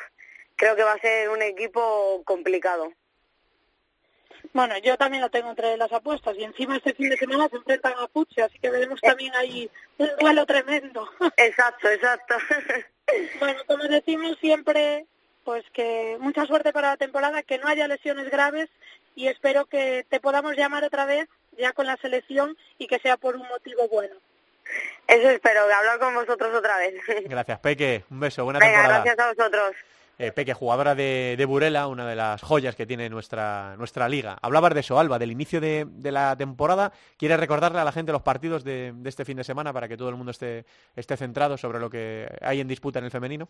creo 0.55 0.75
que 0.75 0.83
va 0.83 0.93
a 0.93 0.99
ser 0.99 1.29
un 1.29 1.41
equipo 1.41 2.21
complicado. 2.25 2.93
Bueno, 4.55 4.77
yo 4.77 4.95
también 4.95 5.21
lo 5.21 5.29
tengo 5.29 5.49
entre 5.49 5.75
las 5.75 5.91
apuestas 5.91 6.33
y 6.37 6.45
encima 6.45 6.77
este 6.77 6.93
fin 6.93 7.09
de 7.09 7.17
semana 7.17 7.49
se 7.49 7.57
enfrentan 7.57 7.91
a 7.99 8.07
Puche, 8.07 8.41
así 8.41 8.57
que 8.57 8.69
veremos 8.69 9.01
también 9.01 9.35
ahí 9.35 9.69
un 9.97 10.09
duelo 10.17 10.45
tremendo. 10.45 11.05
Exacto, 11.35 11.89
exacto. 11.89 12.35
bueno, 13.41 13.59
como 13.67 13.83
decimos 13.83 14.37
siempre, 14.39 15.07
pues 15.43 15.65
que 15.73 16.15
mucha 16.21 16.45
suerte 16.45 16.71
para 16.71 16.91
la 16.91 16.95
temporada, 16.95 17.43
que 17.43 17.57
no 17.57 17.67
haya 17.67 17.89
lesiones 17.89 18.31
graves 18.31 18.69
y 19.13 19.27
espero 19.27 19.65
que 19.65 20.05
te 20.07 20.21
podamos 20.21 20.55
llamar 20.55 20.85
otra 20.85 21.03
vez 21.05 21.27
ya 21.57 21.73
con 21.73 21.85
la 21.85 21.97
selección 21.97 22.55
y 22.77 22.87
que 22.87 22.99
sea 22.99 23.17
por 23.17 23.35
un 23.35 23.45
motivo 23.49 23.89
bueno. 23.89 24.15
Eso 25.05 25.31
espero, 25.31 25.63
hablar 25.63 25.99
con 25.99 26.15
vosotros 26.15 26.55
otra 26.55 26.77
vez. 26.77 26.93
Gracias, 27.25 27.59
Peque. 27.59 28.05
Un 28.09 28.21
beso, 28.21 28.45
buena 28.45 28.59
Venga, 28.59 28.77
temporada. 28.77 29.03
gracias 29.03 29.19
a 29.19 29.33
vosotros. 29.33 29.75
Eh, 30.17 30.31
Peque, 30.31 30.53
jugadora 30.53 30.95
de, 30.95 31.35
de, 31.37 31.45
Burela, 31.45 31.87
una 31.87 32.07
de 32.07 32.15
las 32.15 32.41
joyas 32.41 32.75
que 32.75 32.85
tiene 32.85 33.09
nuestra, 33.09 33.75
nuestra 33.77 34.07
liga. 34.07 34.37
Hablabas 34.41 34.73
de 34.73 34.79
eso, 34.79 34.97
Alba, 34.97 35.19
del 35.19 35.31
inicio 35.31 35.59
de, 35.59 35.85
de 35.89 36.11
la 36.11 36.37
temporada. 36.37 36.93
¿Quieres 37.17 37.39
recordarle 37.39 37.79
a 37.79 37.83
la 37.83 37.91
gente 37.91 38.13
los 38.13 38.21
partidos 38.21 38.63
de, 38.63 38.93
de, 38.95 39.09
este 39.09 39.25
fin 39.25 39.35
de 39.37 39.43
semana 39.43 39.73
para 39.73 39.87
que 39.89 39.97
todo 39.97 40.09
el 40.09 40.15
mundo 40.15 40.31
esté, 40.31 40.65
esté 40.95 41.17
centrado 41.17 41.57
sobre 41.57 41.79
lo 41.79 41.89
que 41.89 42.29
hay 42.41 42.61
en 42.61 42.67
disputa 42.67 42.99
en 42.99 43.05
el 43.05 43.11
femenino? 43.11 43.49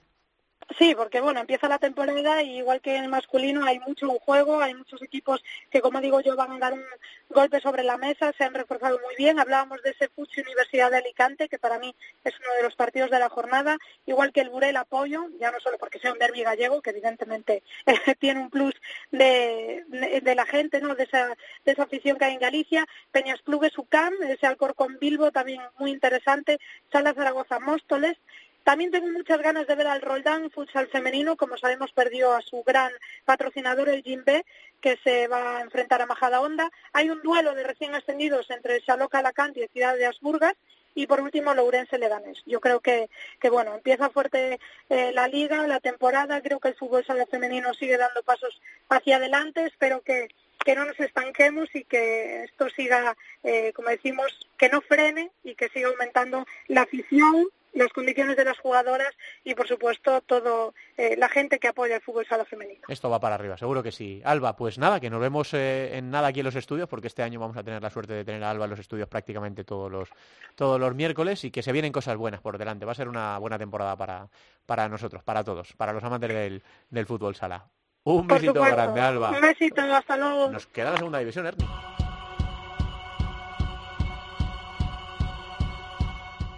Sí, 0.80 0.96
porque 0.96 1.22
bueno, 1.22 1.40
empieza 1.40 1.70
la 1.70 1.78
temporada 1.78 2.42
y 2.42 2.58
igual 2.58 2.82
que 2.82 2.96
en 2.96 3.04
el 3.04 3.10
masculino 3.10 3.66
hay 3.66 3.80
mucho 3.80 4.10
juego, 4.20 4.62
hay 4.62 4.74
muchos 4.74 5.00
equipos 5.04 5.44
que 5.70 5.80
como 5.80 6.02
digo 6.02 6.22
yo 6.22 6.36
van 6.36 6.54
a 6.54 6.58
dar 6.58 6.74
un 6.74 6.84
golpe 7.30 7.62
sobre 7.62 7.84
la 7.84 7.98
mesa, 7.98 8.34
se 8.36 8.44
han 8.44 8.54
reforzado 8.54 9.00
muy 9.06 9.16
bien. 9.16 9.40
Hablábamos 9.40 9.82
de 9.84 9.92
ese 9.92 10.10
Fuchi 10.10 10.42
Universidad 10.42 10.90
de 10.90 10.98
Alicante, 10.98 11.48
que 11.50 11.60
para 11.60 11.78
mí 11.78 11.96
es 12.24 12.34
uno 12.40 12.56
de 12.58 12.64
los 12.64 12.76
partidos 12.76 13.12
de 13.12 13.20
la 13.20 13.30
jornada, 13.30 13.78
igual 14.08 14.34
que 14.34 14.42
el 14.42 14.50
Burel 14.50 14.76
Apoyo, 14.78 15.28
ya 15.40 15.52
no 15.52 15.60
solo 15.60 15.78
porque 15.78 16.00
sea 16.00 16.14
un 16.14 16.20
derbi 16.20 16.42
gallego, 16.42 16.82
que 16.82 16.90
evidentemente 16.90 17.62
tiene 18.20 18.42
un 18.42 18.50
plus 18.50 18.74
de, 19.12 19.84
de, 19.88 20.36
la 20.36 20.46
gente, 20.46 20.82
¿no? 20.82 20.96
de, 20.96 21.04
esa, 21.04 21.28
de 21.64 21.72
esa 21.72 21.84
afición 21.84 22.18
que 22.18 22.26
hay 22.26 22.34
en 22.34 22.40
Galicia, 22.40 22.88
Peñas 23.12 23.42
Clubes 23.44 23.78
UCAM, 23.78 24.14
ese 24.24 24.48
Alcorcón 24.48 24.98
Bilbo 25.00 25.32
también 25.32 25.62
muy 25.78 25.92
interesante, 25.92 26.60
Sala 26.92 27.14
Zaragoza 27.14 27.60
Móstoles, 27.60 28.18
también 28.66 28.90
tengo 28.90 29.08
muchas 29.12 29.40
ganas 29.44 29.68
de 29.68 29.76
ver 29.76 29.86
al 29.86 30.02
Roldán 30.02 30.50
futsal 30.50 30.88
femenino, 30.88 31.38
como 31.38 31.56
sabemos 31.56 31.92
perdió 31.92 32.34
a 32.34 32.42
su 32.42 32.64
gran 32.64 32.92
patrocinador 33.24 33.90
el 33.90 34.02
Jimbe, 34.02 34.44
que 34.82 34.98
se 35.04 35.28
va 35.28 35.60
a 35.60 35.62
enfrentar 35.62 36.02
a 36.02 36.08
Majada 36.08 36.42
Honda. 36.42 36.72
Hay 36.92 37.12
un 37.12 37.22
duelo 37.22 37.54
de 37.54 37.64
recién 37.64 37.94
ascendidos 37.94 38.50
entre 38.50 38.82
Xaloca 38.82 39.20
Alacant 39.20 39.56
y 39.56 39.68
Ciudad 39.68 39.96
de 39.96 40.08
Asburgas. 40.08 40.56
Y 40.96 41.06
por 41.06 41.22
último 41.22 41.54
Lourense 41.54 42.00
Leganés. 42.00 42.42
Yo 42.48 42.60
creo 42.60 42.80
que, 42.80 43.08
bueno, 43.52 43.76
empieza 43.76 44.10
fuerte 44.10 44.60
eh, 44.90 45.12
la 45.14 45.28
liga, 45.28 45.68
la 45.68 45.80
temporada, 45.80 46.42
creo 46.42 46.60
que 46.60 46.70
el 46.70 46.76
fútbol 46.76 47.06
sala 47.06 47.28
femenino 47.28 47.72
sigue 47.76 47.98
dando 47.98 48.24
pasos 48.24 48.60
hacia 48.90 49.18
adelante, 49.18 49.66
espero 49.66 50.02
que, 50.02 50.30
que 50.66 50.74
no 50.74 50.86
nos 50.86 51.00
estanquemos 51.00 51.68
y 51.76 51.84
que 51.84 52.46
esto 52.46 52.70
siga, 52.70 53.16
eh, 53.44 53.74
como 53.76 53.90
decimos, 53.90 54.26
que 54.58 54.70
no 54.70 54.82
frene 54.82 55.30
y 55.44 55.54
que 55.54 55.70
siga 55.70 55.90
aumentando 55.90 56.48
la 56.68 56.84
afición 56.84 57.50
las 57.76 57.92
condiciones 57.94 58.36
de 58.36 58.46
las 58.46 58.58
jugadoras 58.58 59.14
y, 59.44 59.54
por 59.54 59.68
supuesto, 59.68 60.22
todo 60.22 60.74
eh, 60.98 61.16
la 61.18 61.30
gente 61.30 61.60
que 61.60 61.68
apoya 61.68 61.98
el 61.98 62.02
fútbol 62.02 62.26
sala 62.26 62.46
femenino. 62.46 62.82
Esto 62.88 63.10
va 63.10 63.20
para 63.20 63.36
arriba, 63.36 63.58
seguro 63.58 63.84
que 63.84 63.92
sí. 63.92 64.22
Alba, 64.26 64.56
pues 64.56 64.78
nada, 64.78 65.00
que 65.00 65.10
nos 65.10 65.20
vemos 65.20 65.54
eh, 65.54 65.98
en 65.98 66.10
nada 66.10 66.30
aquí 66.30 66.40
en 66.40 66.46
los 66.46 66.56
estudios, 66.56 66.88
porque 66.90 67.08
este 67.08 67.22
año 67.22 67.40
vamos 67.40 67.58
a 67.58 67.64
tener 67.64 67.82
la 67.82 67.90
suerte 67.90 68.14
de 68.14 68.26
tener 68.26 68.44
a 68.44 68.50
Alba 68.50 68.66
en 68.66 68.72
los 68.72 68.80
estudios 68.80 69.08
prácticamente 69.08 69.64
todos 69.64 69.92
los, 69.92 70.10
todos 70.56 70.80
los 70.80 70.96
miércoles 70.96 71.44
y 71.44 71.52
que 71.52 71.62
se 71.62 71.72
vienen 71.72 71.92
cosas 71.92 72.18
buenas 72.18 72.42
por 72.42 72.58
delante. 72.58 72.86
Va 72.86 72.94
a 72.94 72.96
ser 72.96 73.10
una 73.10 73.38
buena 73.38 73.60
temporada 73.60 73.96
para, 73.96 74.30
para 74.66 74.88
nosotros, 74.88 75.24
para 75.24 75.44
todos, 75.44 75.74
para 75.74 75.94
los 75.94 76.04
amantes 76.04 76.30
del, 76.30 76.64
del 76.90 77.06
fútbol 77.06 77.36
sala. 77.36 77.68
Un 78.04 78.28
besito 78.28 78.62
grande, 78.62 79.02
Alba. 79.02 79.32
Un 79.32 79.42
besito, 79.42 79.82
hasta 79.82 80.16
luego. 80.16 80.52
Nos 80.52 80.68
queda 80.68 80.92
la 80.92 80.98
segunda 80.98 81.20
división, 81.20 81.48
Ernie. 81.48 81.68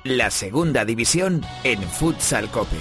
La 0.10 0.32
segunda 0.32 0.86
división 0.86 1.44
en 1.66 1.82
Futsal 1.82 2.50
Cope. 2.50 2.78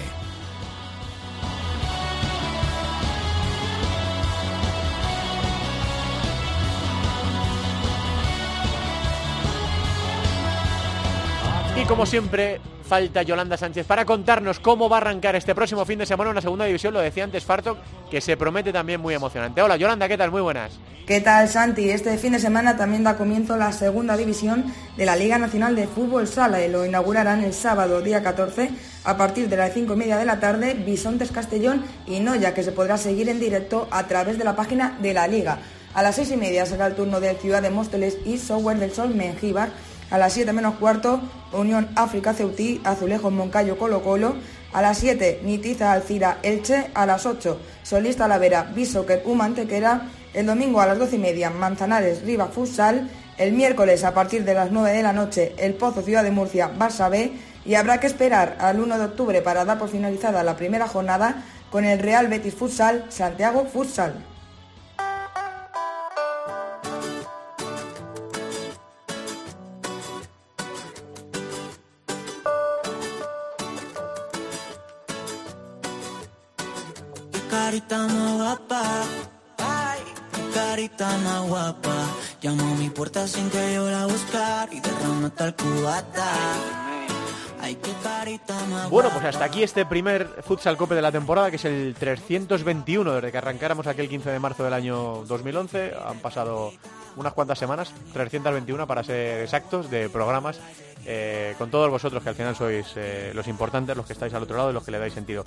Y 11.77 11.85
como 11.87 12.07
siempre, 12.07 12.61
falta 12.85 13.25
Yolanda 13.25 13.57
Sánchez 13.57 13.89
para 13.89 14.05
contarnos 14.05 14.61
cómo 14.61 14.89
va 14.89 14.99
a 14.99 15.01
arrancar 15.01 15.35
este 15.35 15.53
próximo 15.53 15.85
fin 15.85 15.99
de 15.99 16.07
semana 16.07 16.31
una 16.31 16.41
segunda 16.41 16.67
división, 16.67 16.95
lo 16.95 17.01
decía 17.01 17.25
antes 17.25 17.45
Fartok, 17.45 17.77
que 18.09 18.21
se 18.21 18.37
promete 18.37 18.73
también 18.73 19.01
muy 19.01 19.15
emocionante. 19.15 19.61
Hola 19.63 19.77
Yolanda, 19.77 20.07
¿qué 20.07 20.17
tal? 20.17 20.31
Muy 20.31 20.43
buenas. 20.43 20.79
¿Qué 21.07 21.21
tal 21.21 21.49
Santi? 21.49 21.89
Este 21.91 22.19
fin 22.19 22.33
de 22.33 22.41
semana 22.41 22.77
también 22.77 23.05
da 23.05 23.17
comienzo 23.17 23.57
la 23.57 23.71
segunda 23.71 24.17
división 24.17 24.75
de 24.97 25.07
la 25.07 25.15
Liga 25.15 25.39
Nacional 25.39 25.77
de 25.77 25.87
Fútbol 25.87 26.27
Sala 26.27 26.65
y 26.65 26.69
lo 26.69 26.85
inaugurarán 26.85 27.45
el 27.45 27.55
sábado 27.55 28.03
día 28.03 28.25
14 28.25 28.71
a 29.05 29.17
partir 29.17 29.49
de 29.49 29.57
las 29.57 29.73
5 29.73 29.93
y 29.93 29.97
media 29.97 30.17
de 30.17 30.25
la 30.25 30.41
tarde 30.41 30.75
Bisontes 30.75 31.31
Castellón 31.31 31.85
y 32.09 32.19
Noya, 32.19 32.55
que 32.55 32.65
se 32.65 32.73
podrá 32.73 32.99
seguir 32.99 33.29
en 33.29 33.39
directo 33.39 33.87
a 33.93 34.09
través 34.09 34.37
de 34.37 34.43
la 34.43 34.57
página 34.57 34.99
de 35.01 35.15
la 35.15 35.29
Liga. 35.29 35.61
A 35.95 36.03
las 36.03 36.17
6 36.17 36.33
y 36.33 36.37
media 36.39 36.67
será 36.67 36.89
el 36.89 36.97
turno 36.97 37.21
de 37.21 37.37
Ciudad 37.37 37.63
de 37.63 37.71
Móstoles 37.71 38.19
y 38.25 38.39
Software 38.39 38.81
del 38.81 38.91
Sol 38.91 39.15
Mengíbar 39.15 39.69
a 40.09 40.19
las 40.19 40.35
7 40.35 40.53
menos 40.53 40.77
cuarto, 40.77 41.21
Unión 41.53 41.89
África 41.97 42.33
Ceutí, 42.33 42.81
Azulejos 42.85 43.33
Moncayo 43.33 43.77
Colo 43.77 44.03
Colo. 44.03 44.37
A 44.73 44.83
las 44.83 44.99
7, 44.99 45.41
Nitiza 45.43 45.93
Alcira 45.93 46.39
Elche. 46.43 46.91
A 46.95 47.07
las 47.07 47.27
8, 47.27 47.59
Solista 47.83 48.29
Lavera 48.29 48.71
Bishoker 48.75 49.23
Humantequera. 49.25 50.09
El 50.37 50.45
domingo 50.45 50.83
a 50.83 50.87
las 50.87 50.99
12 50.99 51.17
y 51.17 51.19
media, 51.19 51.49
Manzanares 51.49 52.21
Riva 52.21 52.49
Futsal. 52.49 53.09
El 53.39 53.55
miércoles 53.55 54.05
a 54.05 54.13
partir 54.13 54.45
de 54.45 54.53
las 54.53 54.71
9 54.71 54.93
de 54.93 55.03
la 55.03 55.15
noche, 55.15 55.55
El 55.57 55.73
Pozo 55.73 56.03
Ciudad 56.03 56.23
de 56.23 56.31
Murcia 56.31 56.71
Barça 56.79 57.09
B. 57.09 57.33
Y 57.65 57.75
habrá 57.75 58.01
que 58.01 58.07
esperar 58.07 58.59
al 58.61 58.79
1 58.79 58.99
de 58.99 59.05
octubre 59.07 59.41
para 59.41 59.65
dar 59.65 59.79
por 59.79 59.89
finalizada 59.89 60.43
la 60.43 60.55
primera 60.55 60.89
jornada 60.89 61.43
con 61.71 61.87
el 61.87 62.01
Real 62.01 62.29
Betis 62.29 62.55
Futsal 62.55 63.07
Santiago 63.09 63.65
Futsal. 63.65 64.13
Bueno, 88.91 89.09
pues 89.09 89.25
hasta 89.25 89.47
aquí 89.47 89.63
este 89.63 89.87
primer 89.87 90.29
Futsal 90.43 90.77
Cope 90.77 90.95
de 90.95 91.01
la 91.01 91.11
temporada, 91.11 91.49
que 91.49 91.57
es 91.57 91.65
el 91.65 91.95
321 91.99 93.11
desde 93.11 93.33
que 93.33 93.39
arrancáramos 93.39 93.87
aquel 93.87 94.11
15 94.11 94.31
de 94.31 94.39
marzo 94.39 94.65
del 94.65 94.75
año 94.75 95.25
2011. 95.25 95.95
Han 96.07 96.19
pasado 96.19 96.75
unas 97.17 97.33
cuantas 97.33 97.59
semanas, 97.59 97.95
321 98.13 98.87
para 98.87 99.03
ser 99.03 99.41
exactos, 99.45 99.91
de 99.91 100.11
programas 100.11 100.61
eh, 101.07 101.55
con 101.57 101.71
todos 101.71 101.89
vosotros 101.89 102.23
que 102.23 102.29
al 102.29 102.35
final 102.35 102.57
sois 102.57 102.87
eh, 102.97 103.31
los 103.33 103.47
importantes, 103.47 103.97
los 103.97 104.07
que 104.07 104.13
estáis 104.13 104.35
al 104.35 104.43
otro 104.43 104.57
lado 104.57 104.71
y 104.71 104.73
los 104.73 104.85
que 104.85 104.91
le 104.91 104.99
dais 104.99 105.15
sentido 105.15 105.45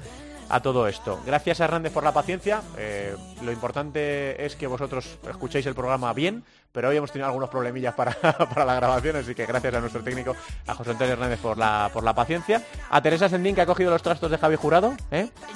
a 0.50 0.62
todo 0.62 0.88
esto. 0.88 1.20
Gracias 1.26 1.62
a 1.62 1.66
Hernández 1.66 1.92
por 1.92 2.04
la 2.04 2.14
paciencia. 2.14 2.62
Eh, 2.78 3.16
lo 3.44 3.52
importante 3.52 4.44
es 4.46 4.56
que 4.56 4.68
vosotros 4.68 5.20
escuchéis 5.30 5.66
el 5.66 5.76
programa 5.76 6.14
bien, 6.14 6.44
pero 6.72 6.90
hoy 6.90 6.98
hemos 6.98 7.12
tenido 7.12 7.28
algunos 7.28 7.50
problemillas 7.50 7.94
para, 7.94 8.14
para 8.22 8.66
la 8.66 8.76
grabación, 8.76 9.18
así 9.18 9.36
que 9.36 9.46
gracias 9.46 9.74
a 9.74 9.80
nuestro 9.80 10.04
técnico, 10.04 10.36
a 10.66 10.74
José 10.74 10.92
Antonio 10.92 11.14
Hernández 11.14 11.40
por 11.40 11.58
la, 11.58 11.90
por 11.94 12.04
la 12.04 12.14
paciencia. 12.14 12.64
A 12.90 13.02
Teresa 13.02 13.28
Sendín 13.28 13.56
que 13.56 13.62
ha 13.62 13.66
cogido 13.66 13.92
los 13.92 14.02
trastos 14.02 14.32
de 14.32 14.38
Javi 14.38 14.56
Jurado. 14.56 14.94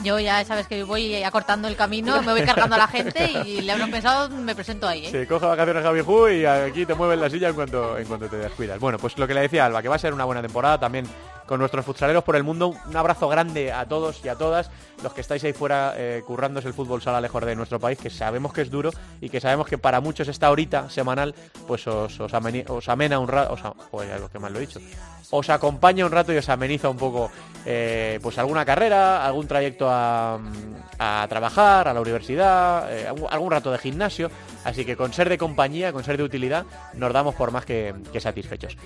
Yo 0.03 0.19
ya 0.19 0.43
sabes 0.43 0.67
que 0.67 0.83
voy 0.83 1.23
acortando 1.23 1.67
el 1.67 1.75
camino, 1.75 2.21
me 2.21 2.31
voy 2.33 2.43
cargando 2.43 2.75
a 2.75 2.79
la 2.79 2.87
gente 2.87 3.31
y 3.45 3.61
le 3.61 3.71
habrán 3.71 3.91
pensado, 3.91 4.29
me 4.29 4.53
presento 4.55 4.87
ahí. 4.87 5.07
Sí, 5.07 5.25
coge 5.27 5.45
vacaciones 5.45 5.83
Javi 5.83 6.01
Ju 6.01 6.27
y 6.29 6.45
aquí 6.45 6.85
te 6.85 6.93
mueven 6.93 7.21
la 7.21 7.29
silla 7.29 7.49
en 7.49 7.55
cuanto, 7.55 7.97
en 7.97 8.05
cuanto 8.05 8.27
te 8.27 8.37
descuidas. 8.37 8.79
Bueno, 8.79 8.97
pues 8.97 9.17
lo 9.17 9.27
que 9.27 9.33
le 9.33 9.41
decía 9.41 9.65
Alba, 9.65 9.81
que 9.81 9.89
va 9.93 9.97
a 9.97 9.99
ser 9.99 10.13
una 10.13 10.25
buena 10.25 10.41
temporada 10.41 10.79
también 10.79 11.05
con 11.45 11.59
nuestros 11.59 11.85
futsaleros 11.85 12.23
por 12.23 12.35
el 12.35 12.43
mundo. 12.43 12.73
Un 12.87 12.97
abrazo 12.97 13.29
grande 13.29 13.71
a 13.71 13.85
todos 13.85 14.25
y 14.25 14.29
a 14.29 14.35
todas 14.35 14.71
los 15.03 15.13
que 15.13 15.21
estáis 15.21 15.43
ahí 15.43 15.53
fuera 15.53 15.93
eh, 15.95 16.23
currándose 16.25 16.67
el 16.67 16.73
fútbol 16.73 17.01
sala 17.01 17.21
lejos 17.21 17.45
de 17.45 17.55
nuestro 17.55 17.79
país, 17.79 17.99
que 17.99 18.09
sabemos 18.09 18.53
que 18.53 18.61
es 18.61 18.71
duro 18.71 18.89
y 19.21 19.29
que 19.29 19.39
sabemos 19.39 19.67
que 19.67 19.77
para 19.77 20.01
muchos 20.01 20.27
esta 20.27 20.49
horita 20.49 20.89
semanal 20.89 21.35
pues 21.67 21.85
os, 21.85 22.19
os, 22.19 22.33
amena 22.89 23.19
un 23.19 23.27
rato, 23.27 23.53
os, 23.53 23.61
lo 24.19 24.29
que 24.29 24.39
mal 24.39 24.51
lo 24.51 24.59
he 24.59 24.65
dicho, 24.65 24.79
os 25.33 25.49
acompaña 25.49 26.05
un 26.05 26.11
rato 26.11 26.31
y 26.31 26.37
os 26.37 26.47
ameniza 26.47 26.89
un 26.89 26.97
poco 26.97 27.31
eh, 27.65 28.19
pues 28.21 28.37
alguna 28.37 28.63
carrera, 28.65 29.25
algún 29.25 29.47
trayecto 29.47 29.87
a, 29.89 30.39
trabajar, 31.27 31.87
a 31.87 31.93
la 31.93 31.99
universidad, 31.99 32.87
eh, 32.93 33.07
algún, 33.07 33.51
rato 33.51 33.71
de 33.71 33.79
gimnasio. 33.79 34.29
Así 34.63 34.85
que 34.85 34.95
con 34.95 35.11
ser 35.11 35.29
de 35.29 35.37
compañía, 35.37 35.91
con 35.91 36.03
ser 36.03 36.17
de 36.17 36.23
utilidad, 36.23 36.65
nos 36.93 37.11
damos 37.11 37.35
por 37.35 37.51
más 37.51 37.65
que, 37.65 37.93
satisfechos. 38.19 38.77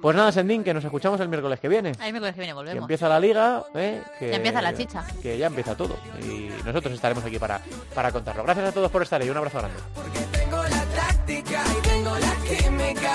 Pues 0.00 0.16
nada, 0.16 0.32
Sendín, 0.32 0.64
que 0.64 0.72
nos 0.72 0.82
escuchamos 0.82 1.20
el 1.20 1.28
miércoles 1.28 1.60
que 1.60 1.68
viene. 1.68 1.90
El 1.90 2.12
miércoles 2.12 2.34
que 2.34 2.40
viene 2.40 2.54
volvemos. 2.54 2.78
Que 2.78 2.84
empieza 2.84 3.08
la 3.08 3.20
liga, 3.20 3.62
¿eh? 3.74 4.00
que 4.18 4.30
ya 4.30 4.36
empieza 4.36 4.62
la 4.62 4.74
chicha. 4.74 5.04
Que 5.22 5.36
ya 5.36 5.46
empieza 5.48 5.76
todo. 5.76 5.96
Y 6.22 6.48
nosotros 6.64 6.94
estaremos 6.94 7.22
aquí 7.24 7.38
para, 7.38 7.60
para 7.94 8.10
contarlo. 8.10 8.42
Gracias 8.44 8.68
a 8.68 8.72
todos 8.72 8.90
por 8.90 9.02
estar 9.02 9.20
ahí. 9.20 9.28
Un 9.28 9.36
abrazo 9.36 9.58
grande. 9.58 9.78
Porque 9.94 10.20
tengo 10.32 10.62
la 10.62 10.84
táctica 10.96 11.62
y 11.78 11.82
tengo 11.82 12.18
la 12.18 12.34
química 12.48 13.14